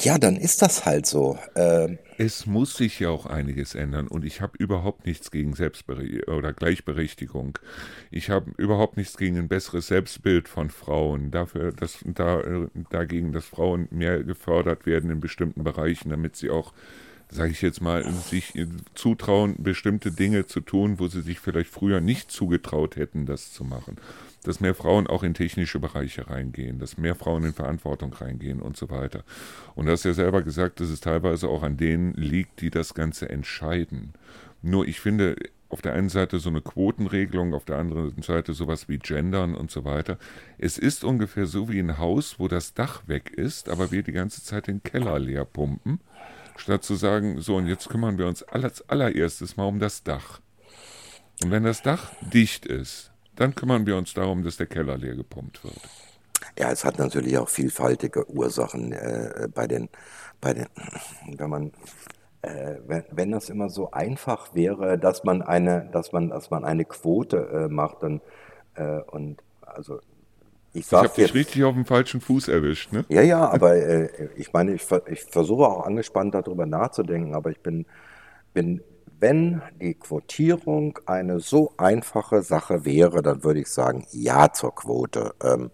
[0.00, 1.38] ja, dann ist das halt so.
[1.54, 6.26] Äh, es muss sich ja auch einiges ändern und ich habe überhaupt nichts gegen Selbstbere
[6.26, 7.60] oder Gleichberechtigung.
[8.10, 11.30] Ich habe überhaupt nichts gegen ein besseres Selbstbild von Frauen.
[11.30, 12.42] Dafür, dass da,
[12.90, 16.74] dagegen, dass Frauen mehr gefördert werden in bestimmten Bereichen, damit sie auch
[17.30, 18.54] sage ich jetzt mal, sich
[18.94, 23.64] zutrauen, bestimmte Dinge zu tun, wo sie sich vielleicht früher nicht zugetraut hätten, das zu
[23.64, 23.96] machen
[24.48, 28.78] dass mehr Frauen auch in technische Bereiche reingehen, dass mehr Frauen in Verantwortung reingehen und
[28.78, 29.22] so weiter.
[29.74, 32.94] Und du hast ja selber gesagt, dass es teilweise auch an denen liegt, die das
[32.94, 34.14] Ganze entscheiden.
[34.62, 35.36] Nur ich finde,
[35.68, 39.70] auf der einen Seite so eine Quotenregelung, auf der anderen Seite sowas wie Gendern und
[39.70, 40.16] so weiter.
[40.56, 44.12] Es ist ungefähr so wie ein Haus, wo das Dach weg ist, aber wir die
[44.12, 46.00] ganze Zeit den Keller leer pumpen,
[46.56, 50.40] statt zu sagen, so und jetzt kümmern wir uns als allererstes mal um das Dach.
[51.42, 55.14] Und wenn das Dach dicht ist, dann kümmern wir uns darum, dass der Keller leer
[55.14, 55.76] gepumpt wird.
[56.58, 59.88] Ja, es hat natürlich auch vielfältige Ursachen äh, bei den,
[60.40, 60.66] bei den,
[61.36, 61.72] wenn man,
[62.42, 66.64] äh, wenn, wenn das immer so einfach wäre, dass man eine, dass man, dass man
[66.64, 68.20] eine Quote äh, macht, dann
[68.74, 70.00] äh, und also
[70.72, 73.04] ich, ich habe dich richtig auf dem falschen Fuß erwischt, ne?
[73.08, 77.60] Ja, ja, aber äh, ich meine, ich, ich versuche auch angespannt darüber nachzudenken, aber ich
[77.60, 77.86] bin,
[78.52, 78.82] bin
[79.20, 85.34] wenn die Quotierung eine so einfache Sache wäre, dann würde ich sagen, ja zur Quote.
[85.42, 85.70] Ähm,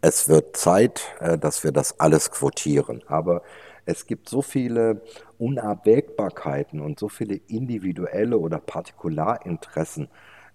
[0.00, 3.02] es wird Zeit, äh, dass wir das alles quotieren.
[3.06, 3.42] Aber
[3.86, 5.02] es gibt so viele
[5.38, 10.08] Unabwägbarkeiten und so viele individuelle oder Partikularinteressen,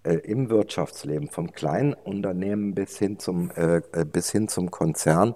[0.04, 5.36] äh, im Wirtschaftsleben, vom kleinen Unternehmen bis hin zum, äh, äh, bis hin zum Konzern,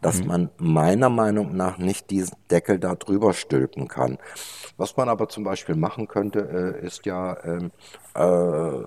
[0.00, 0.26] dass mhm.
[0.26, 4.18] man meiner Meinung nach nicht diesen Deckel da drüber stülpen kann.
[4.76, 7.70] Was man aber zum Beispiel machen könnte, äh, ist ja ähm,
[8.14, 8.84] äh,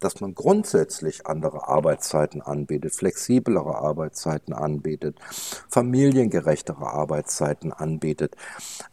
[0.00, 5.18] dass man grundsätzlich andere Arbeitszeiten anbietet, flexiblere Arbeitszeiten anbietet,
[5.68, 8.36] familiengerechtere Arbeitszeiten anbietet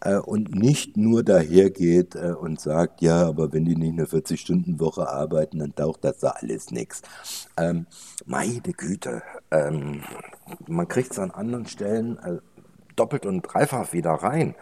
[0.02, 5.10] äh, und nicht nur dahergeht äh, und sagt, ja, aber wenn die nicht eine 40-Stunden-Woche
[5.10, 7.02] arbeiten, dann taucht das da alles nichts.
[7.58, 7.88] Ähm,
[8.26, 10.04] meine Güte, ähm,
[10.68, 12.38] man kriegt es an anderen Stellen äh,
[12.96, 14.56] doppelt und dreifach wieder rein,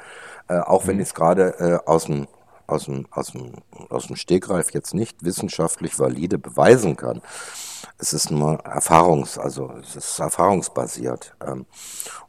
[0.47, 1.01] äh, auch wenn mhm.
[1.01, 2.27] ich es gerade äh, aus dem
[2.67, 3.53] aus dem, aus, dem,
[3.89, 7.21] aus dem Stegreif jetzt nicht wissenschaftlich valide beweisen kann.
[7.97, 11.35] Es ist nur Erfahrungs, also es ist erfahrungsbasiert.
[11.45, 11.65] Ähm,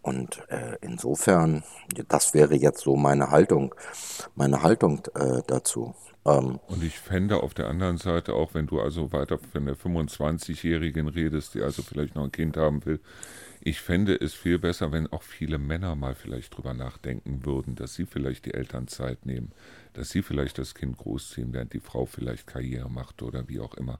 [0.02, 1.64] und äh, insofern,
[2.08, 3.74] das wäre jetzt so meine Haltung,
[4.34, 5.94] meine Haltung äh, dazu.
[6.24, 9.76] Ähm, und ich fände auf der anderen Seite auch, wenn du also weiter von der
[9.76, 13.00] 25-Jährigen redest, die also vielleicht noch ein Kind haben will,
[13.66, 17.94] ich fände es viel besser, wenn auch viele Männer mal vielleicht drüber nachdenken würden, dass
[17.94, 19.50] sie vielleicht die Elternzeit nehmen,
[19.92, 23.74] dass sie vielleicht das Kind großziehen, während die Frau vielleicht Karriere macht oder wie auch
[23.74, 23.98] immer.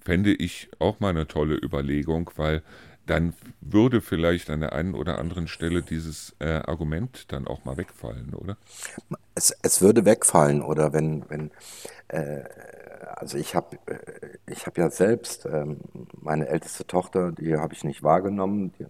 [0.00, 2.62] Fände ich auch mal eine tolle Überlegung, weil
[3.04, 7.76] dann würde vielleicht an der einen oder anderen Stelle dieses äh, Argument dann auch mal
[7.76, 8.56] wegfallen, oder?
[9.34, 11.50] Es, es würde wegfallen, oder wenn, wenn
[12.08, 12.44] äh,
[13.16, 15.80] also ich habe äh, ich hab ja selbst ähm,
[16.18, 18.72] meine älteste Tochter, die habe ich nicht wahrgenommen.
[18.78, 18.86] Die,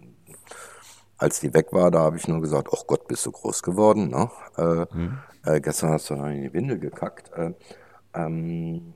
[1.17, 4.09] als die weg war, da habe ich nur gesagt, ach Gott, bist du groß geworden.
[4.09, 4.29] Ne?
[4.57, 5.19] Äh, mhm.
[5.45, 7.31] äh, gestern hast du noch in die Windel gekackt.
[7.33, 7.53] Äh,
[8.13, 8.93] ähm,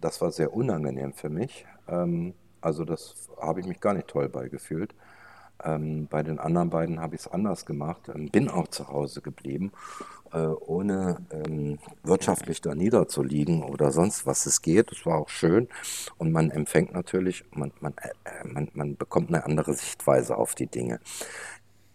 [0.00, 1.66] das war sehr unangenehm für mich.
[1.88, 4.94] Ähm, also das habe ich mich gar nicht toll beigefühlt.
[5.64, 9.22] Ähm, bei den anderen beiden habe ich es anders gemacht, ähm, bin auch zu Hause
[9.22, 9.72] geblieben,
[10.32, 14.92] äh, ohne ähm, wirtschaftlich da niederzuliegen oder sonst was es geht.
[14.92, 15.68] Es war auch schön
[16.16, 20.68] und man empfängt natürlich, man, man, äh, man, man bekommt eine andere Sichtweise auf die
[20.68, 21.00] Dinge.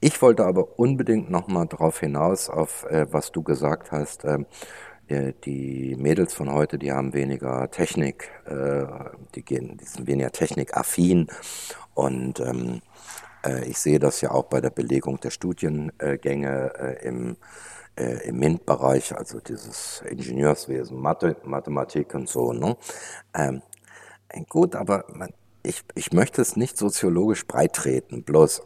[0.06, 4.26] Ich wollte aber unbedingt nochmal darauf hinaus, auf äh, was du gesagt hast.
[4.26, 4.44] Äh,
[5.46, 8.84] die Mädels von heute, die haben weniger Technik, äh,
[9.34, 11.28] die, gehen, die sind weniger technikaffin
[11.94, 12.82] und ähm,
[13.46, 17.38] äh, ich sehe das ja auch bei der Belegung der Studiengänge äh, im,
[17.98, 22.52] äh, im MINT-Bereich, also dieses Ingenieurswesen, Mathe, Mathematik und so.
[22.52, 22.76] Ne?
[23.34, 23.62] Ähm,
[24.50, 28.64] gut, aber man, ich, ich möchte es nicht soziologisch breit treten, bloß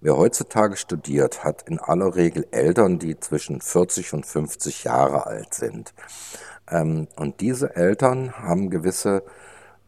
[0.00, 5.54] Wer heutzutage studiert, hat in aller Regel Eltern, die zwischen 40 und 50 Jahre alt
[5.54, 5.92] sind.
[6.70, 9.24] Ähm, und diese Eltern haben gewisse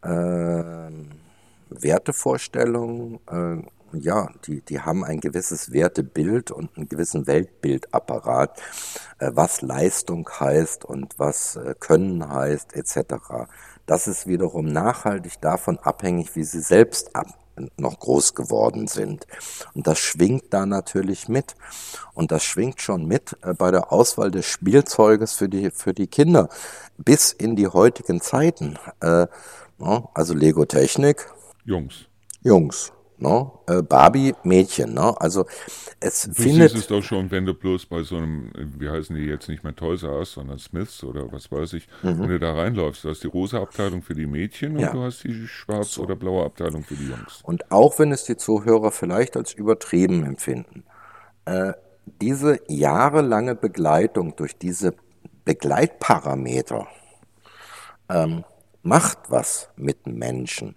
[0.03, 0.91] äh,
[1.69, 3.63] Wertevorstellungen, äh,
[3.93, 8.61] ja, die, die haben ein gewisses Wertebild und einen gewissen Weltbildapparat,
[9.19, 13.15] äh, was Leistung heißt und was äh, Können heißt, etc.
[13.87, 17.27] Das ist wiederum nachhaltig davon abhängig, wie sie selbst ab,
[17.77, 19.27] noch groß geworden sind.
[19.75, 21.55] Und das schwingt da natürlich mit.
[22.15, 26.07] Und das schwingt schon mit äh, bei der Auswahl des Spielzeuges für die, für die
[26.07, 26.49] Kinder
[26.99, 28.79] bis in die heutigen Zeiten.
[29.01, 29.27] Äh,
[30.15, 31.27] also Lego Technik.
[31.65, 32.07] Jungs.
[32.43, 32.93] Jungs.
[33.21, 33.63] No?
[33.69, 33.77] Ne?
[33.77, 34.95] Äh, Barbie Mädchen?
[34.95, 35.15] Ne?
[35.21, 35.45] Also
[36.01, 36.71] es du findet.
[36.71, 39.63] Siehst es doch schon, wenn du bloß bei so einem, wie heißen die jetzt nicht
[39.63, 42.21] mehr Toys R Us, sondern Smiths oder was weiß ich, mhm.
[42.21, 44.93] wenn du da reinläufst, du hast die rosa Abteilung für die Mädchen und ja.
[44.93, 46.03] du hast die schwarz- so.
[46.03, 47.41] oder blaue Abteilung für die Jungs.
[47.43, 50.85] Und auch wenn es die Zuhörer vielleicht als übertrieben empfinden,
[51.45, 51.75] äh,
[52.21, 54.95] diese jahrelange Begleitung durch diese
[55.45, 56.87] Begleitparameter
[58.09, 58.45] ähm,
[58.83, 60.75] macht was mit Menschen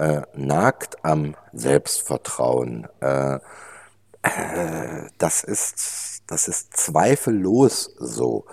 [0.00, 2.88] äh, nagt am Selbstvertrauen.
[3.00, 8.46] Äh, äh, das, ist, das ist zweifellos so.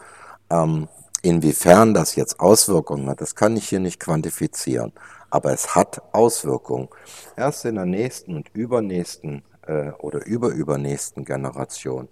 [0.49, 0.89] Ähm,
[1.21, 4.91] inwiefern das jetzt Auswirkungen hat, das kann ich hier nicht quantifizieren.
[5.29, 6.89] Aber es hat Auswirkungen.
[7.37, 12.09] Erst in der nächsten und übernächsten äh, oder überübernächsten Generation,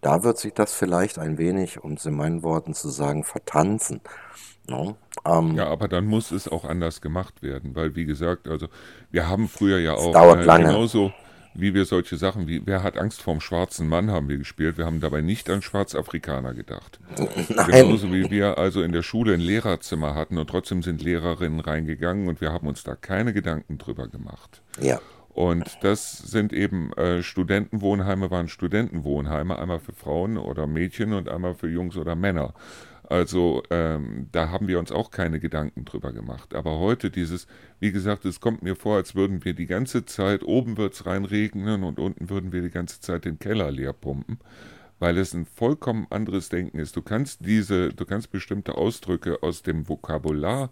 [0.00, 4.00] da wird sich das vielleicht ein wenig, um es in meinen Worten zu sagen, vertanzen.
[4.68, 4.96] No?
[5.24, 8.68] Ähm, ja, aber dann muss es auch anders gemacht werden, weil wie gesagt, also
[9.10, 10.66] wir haben früher ja auch dauert äh, lange.
[10.66, 11.12] genauso
[11.54, 14.78] wie wir solche Sachen wie Wer hat Angst vorm schwarzen Mann haben wir gespielt.
[14.78, 17.00] Wir haben dabei nicht an Schwarzafrikaner gedacht.
[17.16, 17.66] Nein.
[17.66, 22.28] Genauso wie wir also in der Schule ein Lehrerzimmer hatten und trotzdem sind Lehrerinnen reingegangen
[22.28, 24.62] und wir haben uns da keine Gedanken drüber gemacht.
[24.80, 25.00] Ja.
[25.30, 31.54] Und das sind eben äh, Studentenwohnheime, waren Studentenwohnheime, einmal für Frauen oder Mädchen und einmal
[31.54, 32.54] für Jungs oder Männer.
[33.10, 36.54] Also ähm, da haben wir uns auch keine Gedanken drüber gemacht.
[36.54, 37.46] Aber heute dieses,
[37.80, 41.06] wie gesagt, es kommt mir vor, als würden wir die ganze Zeit, oben wird es
[41.06, 44.38] reinregnen und unten würden wir die ganze Zeit den Keller leer pumpen,
[44.98, 46.96] weil es ein vollkommen anderes Denken ist.
[46.96, 50.68] Du kannst diese, du kannst bestimmte Ausdrücke aus dem Vokabular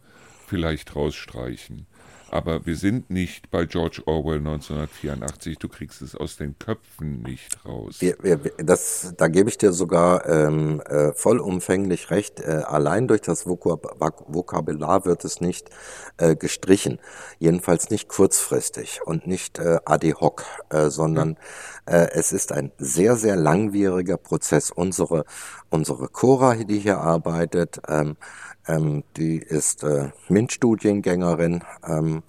[0.46, 1.86] vielleicht rausstreichen.
[2.30, 5.58] Aber wir sind nicht bei George Orwell 1984.
[5.58, 7.96] Du kriegst es aus den Köpfen nicht raus.
[8.00, 12.40] Wir, wir, das, da gebe ich dir sogar ähm, äh, vollumfänglich recht.
[12.40, 13.96] Äh, allein durch das Vokab
[14.26, 15.70] Vokabular wird es nicht
[16.16, 16.98] äh, gestrichen.
[17.38, 21.36] Jedenfalls nicht kurzfristig und nicht äh, ad hoc, äh, sondern
[21.86, 24.70] äh, es ist ein sehr, sehr langwieriger Prozess.
[24.72, 25.24] Unsere,
[25.70, 28.16] unsere Cora, die hier arbeitet, ähm,
[28.68, 32.22] ähm, die ist äh, MINT-Studiengängerin ähm,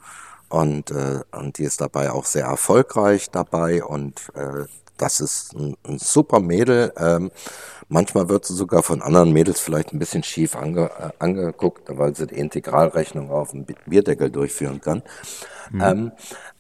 [0.50, 4.66] und, äh, und die ist dabei auch sehr erfolgreich dabei und äh,
[4.98, 6.92] das ist ein, ein super Mädel.
[6.98, 7.32] Ähm,
[7.88, 12.16] manchmal wird sie sogar von anderen Mädels vielleicht ein bisschen schief ange, äh, angeguckt, weil
[12.16, 15.04] sie die Integralrechnung auf dem Bierdeckel durchführen kann.
[15.72, 15.82] Mhm.
[15.82, 16.12] Ähm,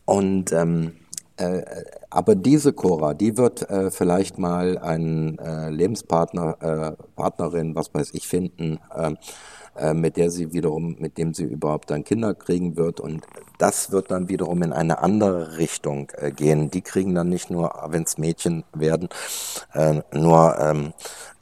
[0.05, 0.93] und ähm,
[1.37, 1.63] äh,
[2.09, 8.11] aber diese Cora, die wird äh, vielleicht mal einen äh, Lebenspartner, äh, Partnerin, was weiß
[8.13, 9.17] ich, finden, ähm, äh,
[9.93, 12.99] mit der sie wiederum, mit dem sie überhaupt dann Kinder kriegen wird.
[12.99, 13.25] Und
[13.57, 16.71] das wird dann wiederum in eine andere Richtung äh, gehen.
[16.71, 19.09] Die kriegen dann nicht nur, wenn es Mädchen werden,
[19.73, 20.93] äh, nur, ähm,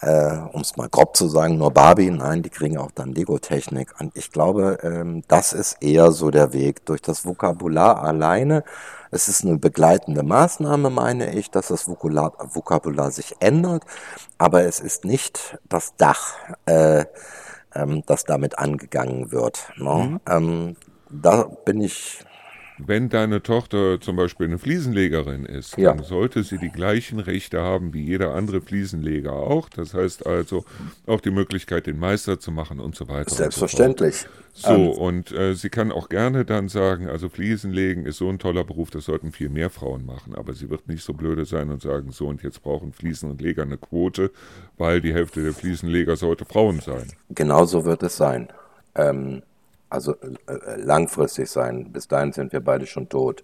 [0.02, 2.12] äh, um es mal grob zu sagen, nur Barbie.
[2.12, 3.94] Nein, die kriegen auch dann Lego-Technik.
[4.00, 6.86] Und ich glaube, ähm, das ist eher so der Weg.
[6.86, 8.64] Durch das Vokabular alleine
[9.16, 13.84] es ist eine begleitende Maßnahme, meine ich, dass das Vokabular, Vokabular sich ändert,
[14.38, 16.34] aber es ist nicht das Dach,
[16.66, 17.06] äh,
[17.76, 19.70] ähm, das damit angegangen wird.
[19.78, 19.94] Ne?
[19.94, 20.20] Mhm.
[20.30, 20.76] Ähm,
[21.10, 22.26] da bin ich
[22.78, 25.94] wenn deine Tochter zum Beispiel eine Fliesenlegerin ist, ja.
[25.94, 29.70] dann sollte sie die gleichen Rechte haben wie jeder andere Fliesenleger auch.
[29.70, 30.66] Das heißt also
[31.08, 33.34] auch die Möglichkeit, den Meister zu machen und so weiter.
[33.34, 34.26] Selbstverständlich.
[34.54, 34.90] So, ähm.
[34.90, 38.90] und äh, sie kann auch gerne dann sagen, also Fliesenlegen ist so ein toller Beruf,
[38.90, 40.34] das sollten viel mehr Frauen machen.
[40.36, 43.42] Aber sie wird nicht so blöde sein und sagen, so und jetzt brauchen Fliesen und
[43.42, 44.32] Leger eine Quote,
[44.78, 47.12] weil die Hälfte der Fliesenleger sollte Frauen sein.
[47.30, 48.48] Genauso wird es sein.
[48.96, 49.44] Ähm,
[49.96, 50.16] also
[50.48, 51.92] äh, äh, langfristig sein.
[51.92, 53.44] Bis dahin sind wir beide schon tot.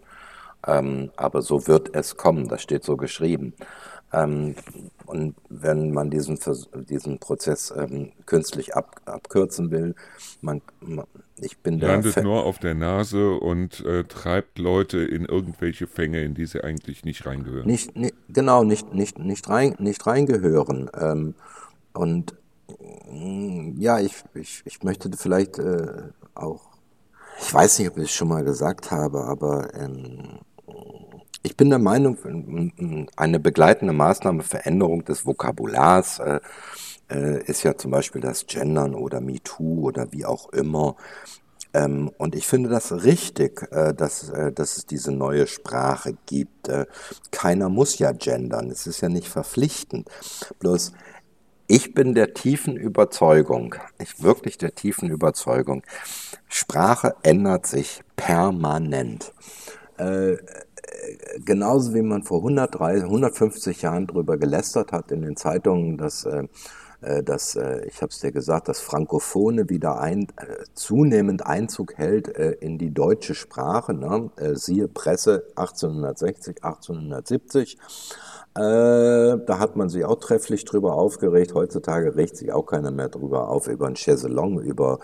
[0.68, 3.53] Ähm, aber so wird es kommen, das steht so geschrieben.
[4.14, 4.56] Ähm,
[5.06, 6.38] und wenn man diesen,
[6.90, 9.95] diesen Prozess ähm, künstlich ab, abkürzen will,
[10.41, 10.61] man,
[11.40, 16.22] ich bin der landet nur auf der Nase und äh, treibt Leute in irgendwelche Fänge,
[16.22, 17.65] in die sie eigentlich nicht reingehören.
[17.65, 20.91] Nicht, nicht genau, nicht, nicht, nicht, rein, nicht reingehören.
[20.94, 21.36] Ähm,
[21.94, 22.36] und
[23.78, 26.03] ja, ich, ich, ich möchte vielleicht äh,
[26.36, 26.62] auch,
[27.40, 30.40] ich weiß nicht, ob ich es schon mal gesagt habe, aber ähm,
[31.44, 32.18] ich bin der Meinung,
[33.16, 36.40] eine begleitende Maßnahme Veränderung des Vokabulars äh,
[37.10, 40.95] äh, ist ja zum Beispiel das Gendern oder MeToo oder wie auch immer.
[41.74, 46.70] Ähm, und ich finde das richtig, äh, dass, äh, dass es diese neue Sprache gibt.
[47.32, 50.10] Keiner muss ja gendern, es ist ja nicht verpflichtend.
[50.60, 50.94] Bloß
[51.72, 55.84] ich bin der tiefen Überzeugung, ich wirklich der tiefen Überzeugung,
[56.49, 59.34] Sprache ändert sich permanent.
[59.95, 60.35] Äh,
[61.45, 66.43] genauso wie man vor 130, 150 Jahren darüber gelästert hat in den Zeitungen, dass, äh,
[66.99, 71.98] äh dass äh, ich habe es dir gesagt, dass Frankophone wieder ein, äh, zunehmend Einzug
[71.98, 73.93] hält äh, in die deutsche Sprache.
[73.93, 74.30] Ne?
[74.35, 77.77] Äh, siehe Presse 1860, 1870.
[78.53, 81.53] Äh, da hat man sich auch trefflich drüber aufgeregt.
[81.53, 84.99] Heutzutage regt sich auch keiner mehr drüber auf, über ein Chaiselong, über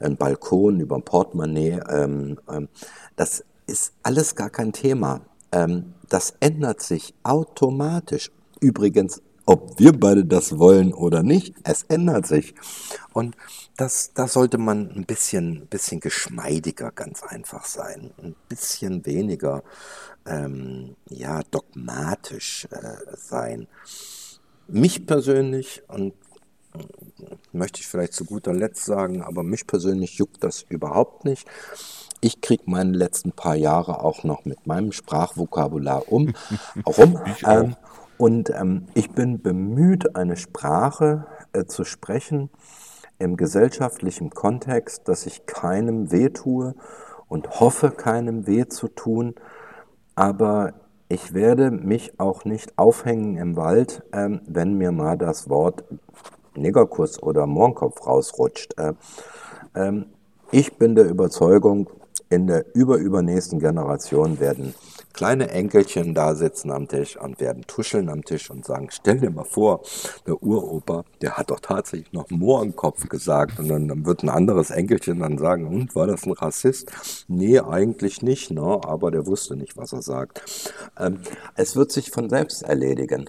[0.00, 1.80] einen Balkon, über ein Portemonnaie.
[1.90, 2.68] Ähm, ähm,
[3.16, 5.20] das ist alles gar kein Thema.
[5.52, 8.30] Ähm, das ändert sich automatisch.
[8.60, 12.54] Übrigens, ob wir beide das wollen oder nicht, es ändert sich.
[13.12, 13.36] Und
[13.78, 18.10] das, da sollte man ein bisschen, bisschen geschmeidiger ganz einfach sein.
[18.20, 19.62] Ein bisschen weniger
[20.26, 23.68] ähm, ja, dogmatisch äh, sein.
[24.66, 26.12] Mich persönlich, und
[26.74, 31.46] äh, möchte ich vielleicht zu guter Letzt sagen, aber mich persönlich juckt das überhaupt nicht.
[32.20, 36.34] Ich kriege meine letzten paar Jahre auch noch mit meinem Sprachvokabular um,
[36.84, 37.20] rum.
[37.46, 37.76] Ähm,
[38.16, 42.50] und ähm, ich bin bemüht, eine Sprache äh, zu sprechen
[43.18, 46.74] im gesellschaftlichen Kontext, dass ich keinem weh tue
[47.28, 49.34] und hoffe, keinem weh zu tun
[50.18, 50.72] aber
[51.08, 55.84] ich werde mich auch nicht aufhängen im Wald, ähm, wenn mir mal das Wort
[56.56, 58.76] Negerkuss oder Mohrenkopf rausrutscht.
[58.78, 58.94] Äh,
[59.76, 60.06] ähm,
[60.50, 61.88] ich bin der Überzeugung,
[62.30, 64.74] in der überübernächsten Generation werden
[65.18, 69.30] kleine Enkelchen da sitzen am Tisch und werden tuscheln am Tisch und sagen, stell dir
[69.30, 69.82] mal vor,
[70.28, 73.58] der Uropa, der hat doch tatsächlich noch Mohrenkopf gesagt.
[73.58, 76.92] Und dann, dann, wird ein anderes Enkelchen dann sagen, und war das ein Rassist?
[77.26, 78.60] Nee, eigentlich nicht, ne?
[78.84, 80.72] aber der wusste nicht, was er sagt.
[80.96, 81.18] Ähm,
[81.56, 83.28] es wird sich von selbst erledigen.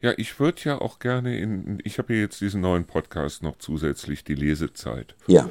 [0.00, 3.56] Ja, ich würde ja auch gerne in, ich habe ja jetzt diesen neuen Podcast noch
[3.58, 5.16] zusätzlich die Lesezeit.
[5.26, 5.48] Ja.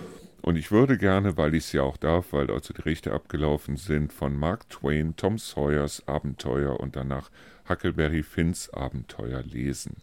[0.48, 3.76] Und ich würde gerne, weil ich es ja auch darf, weil also die Rechte abgelaufen
[3.76, 7.30] sind, von Mark Twain Tom Sawyers Abenteuer und danach
[7.68, 9.98] Huckleberry Finns Abenteuer lesen.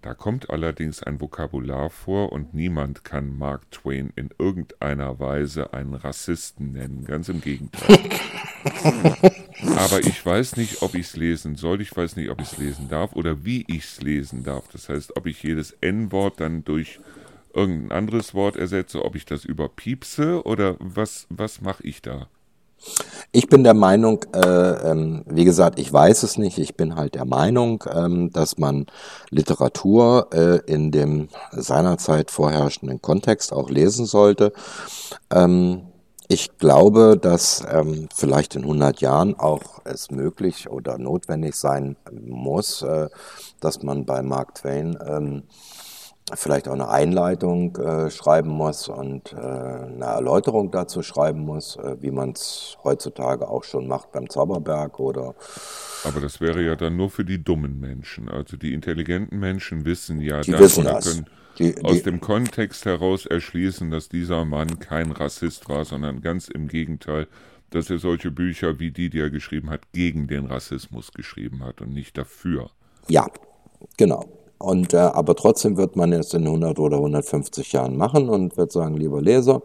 [0.00, 5.92] Da kommt allerdings ein Vokabular vor und niemand kann Mark Twain in irgendeiner Weise einen
[5.92, 7.98] Rassisten nennen, ganz im Gegenteil.
[9.76, 12.56] Aber ich weiß nicht, ob ich es lesen soll, ich weiß nicht, ob ich es
[12.56, 14.68] lesen darf oder wie ich es lesen darf.
[14.68, 16.98] Das heißt, ob ich jedes N-Wort dann durch
[17.56, 22.28] irgendein anderes Wort ersetze, ob ich das überpiepse oder was, was mache ich da?
[23.32, 27.14] Ich bin der Meinung, äh, ähm, wie gesagt, ich weiß es nicht, ich bin halt
[27.14, 28.86] der Meinung, ähm, dass man
[29.30, 34.52] Literatur äh, in dem seinerzeit vorherrschenden Kontext auch lesen sollte.
[35.30, 35.86] Ähm,
[36.28, 42.82] ich glaube, dass ähm, vielleicht in 100 Jahren auch es möglich oder notwendig sein muss,
[42.82, 43.08] äh,
[43.60, 45.44] dass man bei Mark Twain ähm,
[46.34, 51.96] vielleicht auch eine Einleitung äh, schreiben muss und äh, eine Erläuterung dazu schreiben muss, äh,
[52.00, 55.34] wie man es heutzutage auch schon macht beim Zauberberg oder.
[56.04, 58.28] Aber das wäre ja dann nur für die dummen Menschen.
[58.28, 61.04] Also die intelligenten Menschen wissen ja die das wissen oder das.
[61.04, 61.26] können
[61.58, 66.48] die, die, aus dem Kontext heraus erschließen, dass dieser Mann kein Rassist war, sondern ganz
[66.48, 67.28] im Gegenteil,
[67.70, 71.80] dass er solche Bücher wie die, die er geschrieben hat, gegen den Rassismus geschrieben hat
[71.80, 72.70] und nicht dafür.
[73.08, 73.26] Ja,
[73.96, 74.45] genau.
[74.58, 78.72] Und, äh, aber trotzdem wird man es in 100 oder 150 Jahren machen und wird
[78.72, 79.62] sagen, lieber Leser,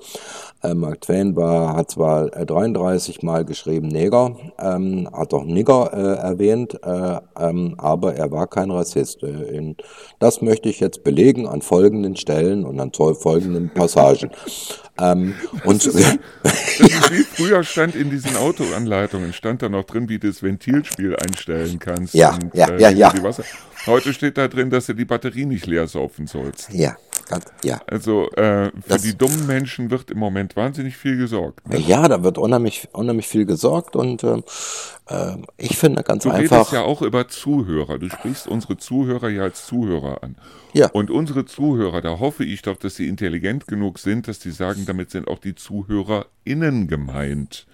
[0.64, 5.92] äh, Mark Twain war, hat zwar 33 äh, Mal geschrieben Neger, ähm, hat auch Nigger
[5.94, 9.24] äh, erwähnt, äh, ähm, aber er war kein Rassist.
[9.24, 9.78] Äh, in,
[10.20, 14.32] das möchte ich jetzt belegen an folgenden Stellen und an folgenden Passagen.
[15.00, 20.28] Ähm, und ist, wie früher stand in diesen Autoanleitungen, stand da noch drin, wie du
[20.28, 22.14] das Ventilspiel einstellen kannst.
[22.14, 23.14] Ja, und, ja, ja, ja.
[23.86, 26.72] Heute steht da drin, dass du die Batterie nicht leer saufen sollst.
[26.72, 26.96] Ja,
[27.64, 27.82] ja.
[27.88, 31.68] Also äh, für das, die dummen Menschen wird im Moment wahnsinnig viel gesorgt.
[31.70, 31.80] Ne?
[31.80, 34.42] Ja, da wird unheimlich, unheimlich viel gesorgt und äh,
[35.08, 36.50] äh ich finde ganz du einfach.
[36.50, 38.00] Du redest ja auch über Zuhörer.
[38.00, 40.36] Du sprichst unsere Zuhörer ja als Zuhörer an.
[40.74, 40.90] Ja.
[40.92, 44.86] Und unsere Zuhörer, da hoffe ich doch, dass sie intelligent genug sind, dass sie sagen,
[44.86, 47.66] damit sind auch die ZuhörerInnen gemeint.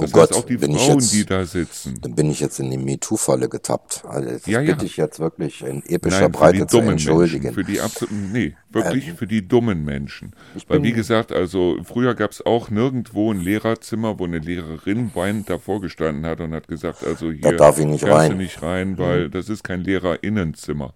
[0.00, 1.98] Das oh heißt Gott, auch die Frauen, jetzt, die da sitzen.
[2.00, 4.04] Dann bin ich jetzt in die MeToo-Falle getappt.
[4.06, 4.82] Also das ja, bitte ja.
[4.82, 7.44] ich jetzt wirklich in epischer Nein, Breite zu entschuldigen.
[7.44, 10.32] Menschen, für die absoluten, nee, wirklich ähm, für die dummen Menschen.
[10.68, 15.50] Weil wie gesagt, also früher gab es auch nirgendwo ein Lehrerzimmer, wo eine Lehrerin weinend
[15.50, 18.36] davor gestanden hat und hat gesagt, also hier da darf ich nicht rein.
[18.36, 19.30] nicht rein, weil mhm.
[19.32, 20.94] das ist kein Lehrerinnenzimmer.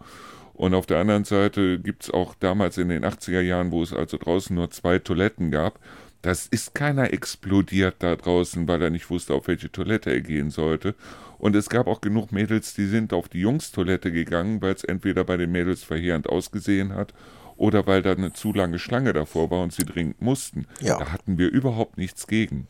[0.55, 3.93] Und auf der anderen Seite gibt es auch damals in den 80er Jahren, wo es
[3.93, 5.81] also draußen nur zwei Toiletten gab,
[6.25, 10.51] das ist keiner explodiert da draußen, weil er nicht wusste, auf welche Toilette er gehen
[10.51, 10.95] sollte.
[11.37, 15.25] Und es gab auch genug Mädels, die sind auf die Jungstoilette gegangen, weil es entweder
[15.25, 17.13] bei den Mädels verheerend ausgesehen hat
[17.57, 20.67] oder weil da eine zu lange Schlange davor war und sie dringend mussten.
[20.81, 20.99] Ja.
[20.99, 22.69] Da hatten wir überhaupt nichts gegen.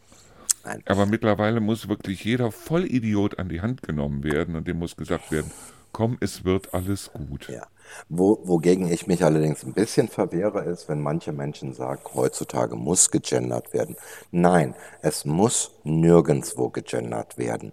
[0.64, 0.82] Nein.
[0.86, 5.30] Aber mittlerweile muss wirklich jeder Vollidiot an die Hand genommen werden und dem muss gesagt
[5.30, 5.52] werden,
[5.92, 7.48] komm, es wird alles gut.
[7.48, 7.68] Ja.
[8.08, 13.10] Wo, wogegen ich mich allerdings ein bisschen verwehre, ist, wenn manche Menschen sagen, heutzutage muss
[13.10, 13.96] gegendert werden.
[14.30, 17.72] Nein, es muss nirgendwo gegendert werden.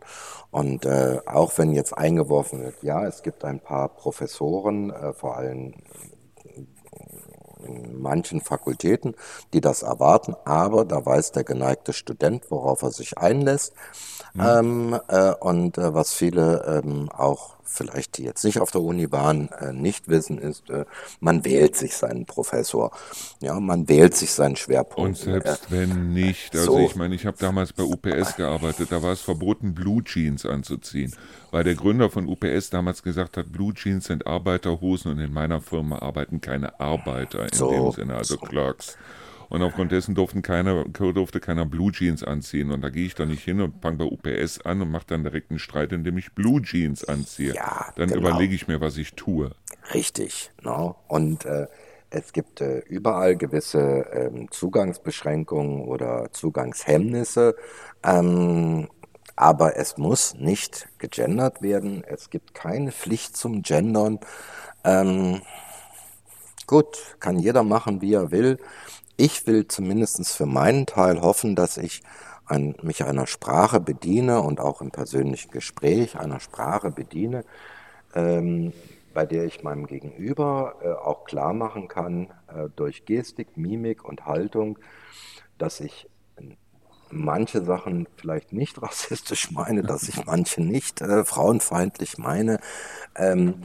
[0.52, 5.38] Und äh, auch wenn jetzt eingeworfen wird, ja, es gibt ein paar Professoren, äh, vor
[5.38, 5.74] allem
[7.66, 9.16] in manchen Fakultäten,
[9.54, 13.74] die das erwarten, aber da weiß der geneigte Student, worauf er sich einlässt.
[14.34, 14.42] Mhm.
[14.42, 19.12] Ähm, äh, und äh, was viele ähm, auch vielleicht die jetzt nicht auf der Uni
[19.12, 20.86] waren, äh, nicht wissen, ist, äh,
[21.20, 22.92] man wählt sich seinen Professor.
[23.40, 25.00] Ja, man wählt sich seinen Schwerpunkt.
[25.00, 26.80] Und selbst äh, wenn nicht, also so.
[26.80, 31.16] ich meine, ich habe damals bei UPS gearbeitet, da war es verboten, Blue Jeans anzuziehen,
[31.52, 35.62] weil der Gründer von UPS damals gesagt hat, Blue Jeans sind Arbeiterhosen und in meiner
[35.62, 38.42] Firma arbeiten keine Arbeiter in so, dem Sinne, also so.
[38.42, 38.98] Clerks.
[39.52, 42.72] Und aufgrund dessen durften keiner, durfte keiner Blue Jeans anziehen.
[42.72, 45.24] Und da gehe ich doch nicht hin und fange bei UPS an und mache dann
[45.24, 47.54] direkt einen Streit, indem ich Blue Jeans anziehe.
[47.54, 48.30] Ja, dann genau.
[48.30, 49.52] überlege ich mir, was ich tue.
[49.94, 50.52] Richtig.
[50.62, 50.96] No?
[51.10, 51.68] Und äh,
[52.12, 57.58] es gibt äh, überall gewisse ähm, Zugangsbeschränkungen oder Zugangshemmnisse.
[58.04, 58.88] Ähm,
[59.36, 62.06] aber es muss nicht gegendert werden.
[62.08, 64.20] Es gibt keine Pflicht zum Gendern.
[64.86, 65.42] Ähm,
[66.68, 68.58] gut, kann jeder machen, wie er will
[69.22, 72.02] ich will zumindest für meinen Teil hoffen, dass ich
[72.48, 77.46] ein, mich einer Sprache bediene und auch im persönlichen Gespräch einer Sprache bediene,
[78.16, 78.74] ähm,
[79.14, 84.26] bei der ich meinem Gegenüber äh, auch klar machen kann, äh, durch Gestik, Mimik und
[84.26, 84.80] Haltung,
[85.60, 86.10] dass ich
[87.12, 92.60] manche Sachen vielleicht nicht rassistisch meine, dass ich manche nicht äh, frauenfeindlich meine.
[93.16, 93.56] Ähm,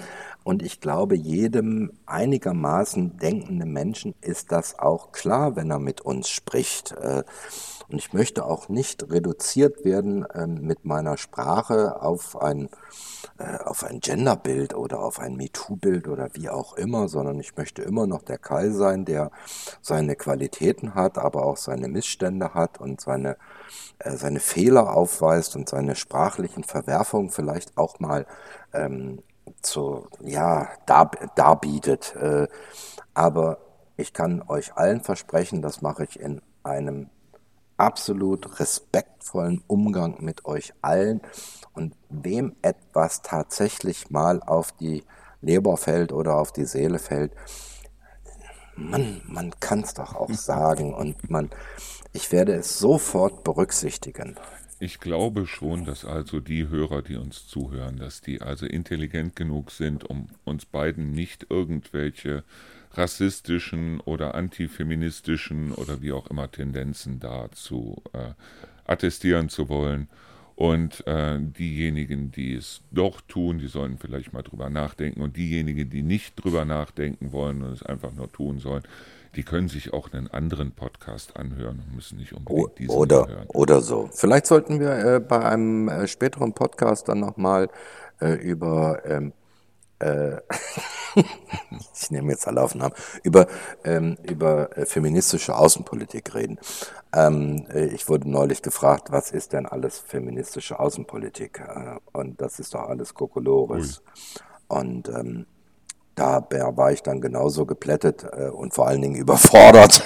[0.45, 6.29] und ich glaube, jedem einigermaßen denkenden Menschen ist das auch klar, wenn er mit uns
[6.29, 6.93] spricht.
[6.93, 7.25] Äh,
[7.89, 12.69] und ich möchte auch nicht reduziert werden ähm, mit meiner Sprache auf ein,
[13.39, 17.83] äh, auf ein Genderbild oder auf ein MeToo-Bild oder wie auch immer, sondern ich möchte
[17.83, 19.31] immer noch der Kai sein, der
[19.83, 23.37] seine Qualitäten hat, aber auch seine Missstände hat und seine,
[24.01, 28.27] äh, seine Fehler aufweist und seine sprachlichen Verwerfungen vielleicht auch mal
[28.73, 29.23] ähm,
[29.63, 32.17] zu, ja, dar, darbietet.
[32.17, 32.49] Äh,
[33.15, 33.59] aber
[33.97, 37.11] ich kann euch allen versprechen, das mache ich in einem
[37.77, 41.21] absolut respektvollen Umgang mit euch allen.
[41.75, 45.05] Und wem etwas tatsächlich mal auf die
[45.43, 47.33] Leber fällt oder auf die Seele fällt,
[48.77, 51.51] man, man kann es doch auch sagen und man,
[52.13, 54.37] ich werde es sofort berücksichtigen.
[54.79, 59.71] Ich glaube schon, dass also die Hörer, die uns zuhören, dass die also intelligent genug
[59.71, 62.45] sind, um uns beiden nicht irgendwelche
[62.97, 68.33] rassistischen oder antifeministischen oder wie auch immer Tendenzen dazu äh,
[68.87, 70.09] attestieren zu wollen.
[70.55, 75.21] Und äh, diejenigen, die es doch tun, die sollen vielleicht mal drüber nachdenken.
[75.21, 78.83] Und diejenigen, die nicht drüber nachdenken wollen und es einfach nur tun sollen,
[79.35, 83.47] die können sich auch einen anderen Podcast anhören und müssen nicht unbedingt diesen oder, hören.
[83.49, 84.09] Oder so.
[84.11, 87.69] Vielleicht sollten wir äh, bei einem äh, späteren Podcast dann nochmal
[88.23, 89.35] äh, über ähm,
[89.99, 90.37] äh,
[91.95, 93.47] ich nehme jetzt alle Aufnahmen, über,
[93.85, 96.59] ähm, über äh, feministische Außenpolitik reden.
[97.15, 101.61] Ähm, äh, ich wurde neulich gefragt, was ist denn alles feministische Außenpolitik?
[101.61, 104.03] Äh, und das ist doch alles Kokolores.
[104.69, 105.47] Und ähm,
[106.17, 110.03] da war ich dann genauso geplättet äh, und vor allen Dingen überfordert.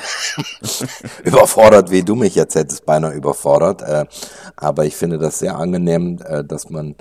[1.24, 3.82] überfordert, wie du mich jetzt hättest, beinahe überfordert.
[3.82, 4.06] Äh,
[4.56, 6.96] aber ich finde das sehr angenehm, äh, dass man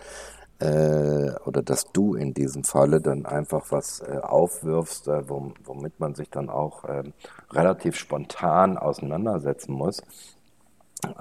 [0.59, 6.15] äh, oder dass du in diesem Falle dann einfach was äh, aufwirfst, äh, womit man
[6.15, 7.13] sich dann auch ähm,
[7.51, 10.01] relativ spontan auseinandersetzen muss.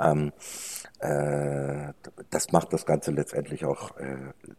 [0.00, 0.32] Ähm,
[0.98, 1.92] äh,
[2.30, 4.16] das macht das Ganze letztendlich auch, äh,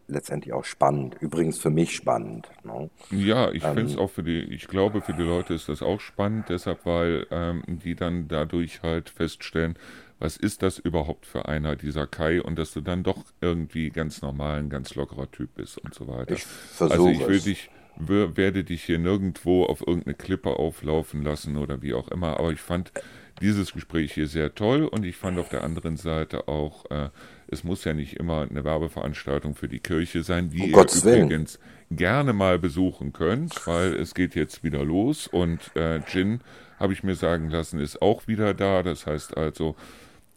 [0.08, 1.16] letztendlich auch spannend.
[1.20, 2.48] Übrigens für mich spannend.
[2.64, 2.88] Ne?
[3.10, 5.82] Ja, ich ähm, finde es auch für die, ich glaube für die Leute ist das
[5.82, 9.76] auch spannend, deshalb, weil ähm, die dann dadurch halt feststellen,
[10.20, 14.22] was ist das überhaupt für einer, dieser Kai, und dass du dann doch irgendwie ganz
[14.22, 16.34] normal, ein ganz lockerer Typ bist und so weiter.
[16.34, 16.46] Ich
[16.78, 17.44] also ich will es.
[17.44, 22.52] dich, werde dich hier nirgendwo auf irgendeine Klippe auflaufen lassen oder wie auch immer, aber
[22.52, 22.92] ich fand
[23.40, 27.08] dieses Gespräch hier sehr toll und ich fand auf der anderen Seite auch, äh,
[27.48, 31.02] es muss ja nicht immer eine Werbeveranstaltung für die Kirche sein, die um ihr Gottes
[31.02, 31.96] übrigens Willen.
[31.96, 36.40] gerne mal besuchen könnt, weil es geht jetzt wieder los und äh, Gin,
[36.78, 38.82] habe ich mir sagen lassen, ist auch wieder da.
[38.82, 39.76] Das heißt also,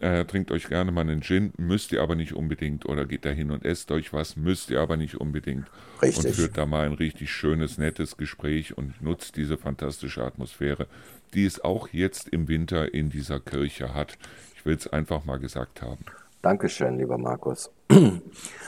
[0.03, 2.85] äh, trinkt euch gerne mal einen Gin, müsst ihr aber nicht unbedingt.
[2.85, 5.65] Oder geht da hin und esst euch was, müsst ihr aber nicht unbedingt.
[6.01, 6.25] Richtig.
[6.25, 10.87] Und führt da mal ein richtig schönes, nettes Gespräch und nutzt diese fantastische Atmosphäre,
[11.33, 14.17] die es auch jetzt im Winter in dieser Kirche hat.
[14.55, 16.03] Ich will es einfach mal gesagt haben.
[16.41, 17.71] Dankeschön, lieber Markus.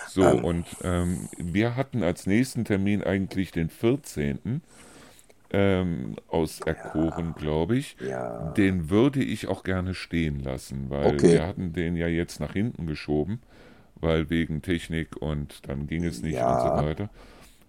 [0.07, 0.45] So, ähm.
[0.45, 4.61] und ähm, wir hatten als nächsten Termin eigentlich den 14
[5.55, 7.35] ähm, auserkoren, ja.
[7.37, 7.95] glaube ich.
[8.05, 8.51] Ja.
[8.57, 11.33] Den würde ich auch gerne stehen lassen, weil okay.
[11.33, 13.39] wir hatten den ja jetzt nach hinten geschoben,
[13.95, 16.51] weil wegen Technik und dann ging es nicht ja.
[16.51, 17.09] und so weiter.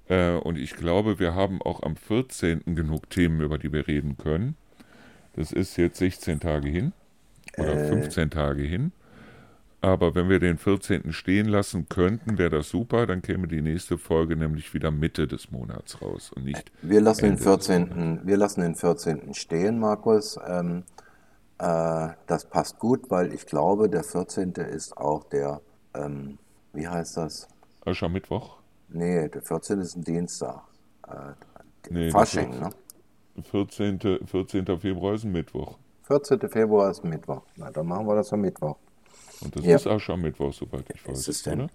[0.09, 2.75] Äh, und ich glaube, wir haben auch am 14.
[2.75, 4.57] genug Themen, über die wir reden können.
[5.35, 6.93] Das ist jetzt 16 Tage hin
[7.57, 7.89] oder äh.
[7.89, 8.91] 15 Tage hin.
[9.81, 11.13] Aber wenn wir den 14.
[11.13, 13.07] stehen lassen könnten, wäre das super.
[13.07, 16.73] Dann käme die nächste Folge nämlich wieder Mitte des Monats raus und nicht.
[16.83, 19.35] Wir lassen, den 14., wir lassen den 14.
[19.35, 20.39] stehen, Markus.
[20.47, 20.85] Ähm,
[21.59, 24.53] äh, das passt gut, weil ich glaube, der 14.
[24.53, 25.61] ist auch der,
[25.95, 26.39] ähm,
[26.73, 27.49] wie heißt das?
[27.85, 28.59] Aschermittwoch?
[28.89, 29.81] Nee, der 14.
[29.81, 30.63] ist ein Dienstag.
[31.07, 31.33] Äh,
[31.91, 32.71] nee, Fasching, ne?
[33.51, 34.01] 14.
[34.27, 34.67] 14.
[34.79, 35.79] Februar ist ein Mittwoch.
[36.05, 36.41] 14.
[36.49, 37.43] Februar ist ein Mittwoch.
[37.57, 38.77] Na, dann machen wir das am Mittwoch.
[39.43, 39.77] Und das ja.
[39.77, 41.19] ist Aschermittwoch, soweit ich weiß.
[41.19, 41.63] Ist es denn?
[41.63, 41.71] Oder?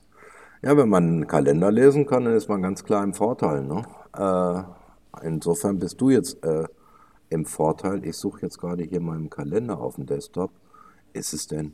[0.64, 3.64] Ja, wenn man einen Kalender lesen kann, dann ist man ganz klar im Vorteil.
[3.64, 3.84] Ne?
[4.16, 6.66] Äh, insofern bist du jetzt äh,
[7.30, 8.06] im Vorteil.
[8.06, 10.52] Ich suche jetzt gerade hier meinen Kalender auf dem Desktop.
[11.14, 11.74] Ist es denn?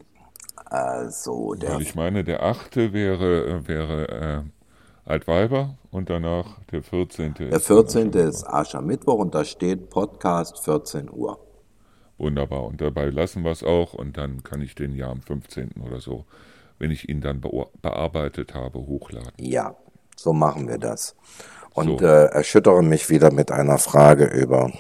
[0.55, 1.76] Also, der.
[1.76, 2.76] Weil ich meine, der 8.
[2.93, 7.34] wäre, äh, wäre äh, Altweiber und danach der 14.
[7.35, 8.11] Der 14.
[8.11, 11.39] ist Aschermittwoch und da steht Podcast 14 Uhr.
[12.18, 12.64] Wunderbar.
[12.64, 15.76] Und dabei lassen wir es auch und dann kann ich den ja am 15.
[15.85, 16.26] oder so,
[16.80, 17.41] wenn ich ihn dann
[17.81, 19.34] bearbeitet habe, hochladen.
[19.38, 19.76] Ja,
[20.15, 21.15] so machen wir das.
[21.73, 22.06] Und so.
[22.06, 24.72] äh, erschüttere mich wieder mit einer Frage über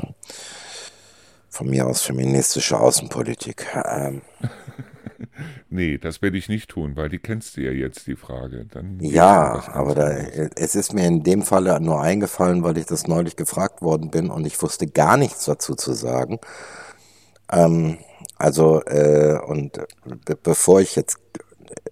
[1.57, 3.65] von mir aus feministische Außenpolitik.
[3.85, 4.21] Ähm.
[5.69, 8.65] nee, das werde ich nicht tun, weil die kennst du ja jetzt, die Frage.
[8.65, 13.07] Dann ja, aber da, es ist mir in dem Falle nur eingefallen, weil ich das
[13.07, 16.39] neulich gefragt worden bin und ich wusste gar nichts dazu zu sagen.
[17.51, 17.97] Ähm,
[18.37, 19.79] also, äh, und
[20.25, 21.19] be bevor ich jetzt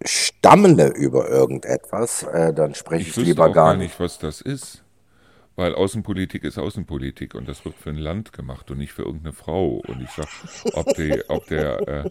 [0.03, 3.90] stammle über irgendetwas, äh, dann spreche ich, ich lieber gar nicht.
[3.91, 4.84] nicht, was das ist.
[5.56, 9.34] Weil Außenpolitik ist Außenpolitik und das wird für ein Land gemacht und nicht für irgendeine
[9.34, 9.82] Frau.
[9.88, 10.27] Und ich sage,
[10.73, 10.88] ob,
[11.30, 12.10] ob der äh,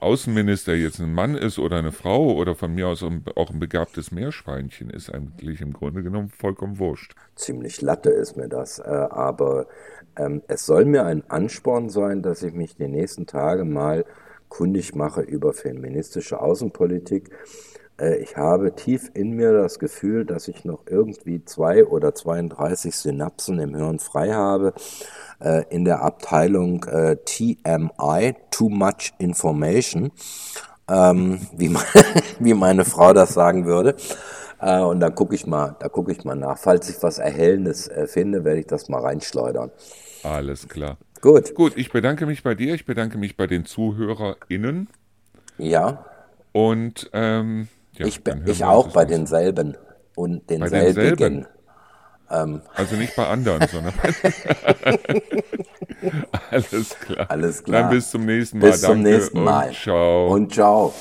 [0.00, 4.10] Außenminister jetzt ein Mann ist oder eine Frau oder von mir aus auch ein begabtes
[4.10, 7.14] Meerschweinchen, ist eigentlich im Grunde genommen vollkommen wurscht.
[7.36, 8.80] Ziemlich Latte ist mir das.
[8.80, 9.66] Äh, aber
[10.16, 14.04] ähm, es soll mir ein Ansporn sein, dass ich mich die nächsten Tage mal
[14.48, 17.30] kundig mache über feministische Außenpolitik.
[18.00, 22.94] Äh, ich habe tief in mir das Gefühl, dass ich noch irgendwie zwei oder 32
[22.96, 24.72] Synapsen im Hirn frei habe
[25.40, 30.10] äh, in der Abteilung äh, TMI, Too Much Information,
[30.88, 31.84] ähm, wie, meine,
[32.38, 33.96] wie meine Frau das sagen würde.
[34.60, 36.58] Äh, und da gucke ich mal, da gucke ich mal nach.
[36.58, 39.70] Falls ich was Erhellendes äh, finde, werde ich das mal reinschleudern.
[40.22, 40.98] Alles klar.
[41.20, 41.54] Gut.
[41.54, 44.88] Gut, ich bedanke mich bei dir, ich bedanke mich bei den ZuhörerInnen.
[45.58, 46.04] Ja.
[46.52, 49.76] Und ähm, ja, ich, ich auch bei denselben
[50.16, 50.94] und denselbigen.
[50.94, 51.46] Bei denselben.
[52.30, 52.62] Ähm.
[52.74, 53.92] Also nicht bei anderen, sondern
[56.50, 57.30] Alles klar.
[57.30, 57.82] Alles klar.
[57.82, 58.70] Dann bis zum nächsten Mal.
[58.70, 59.68] Bis zum Danke nächsten Mal.
[59.68, 60.28] Und ciao.
[60.28, 60.94] Und ciao.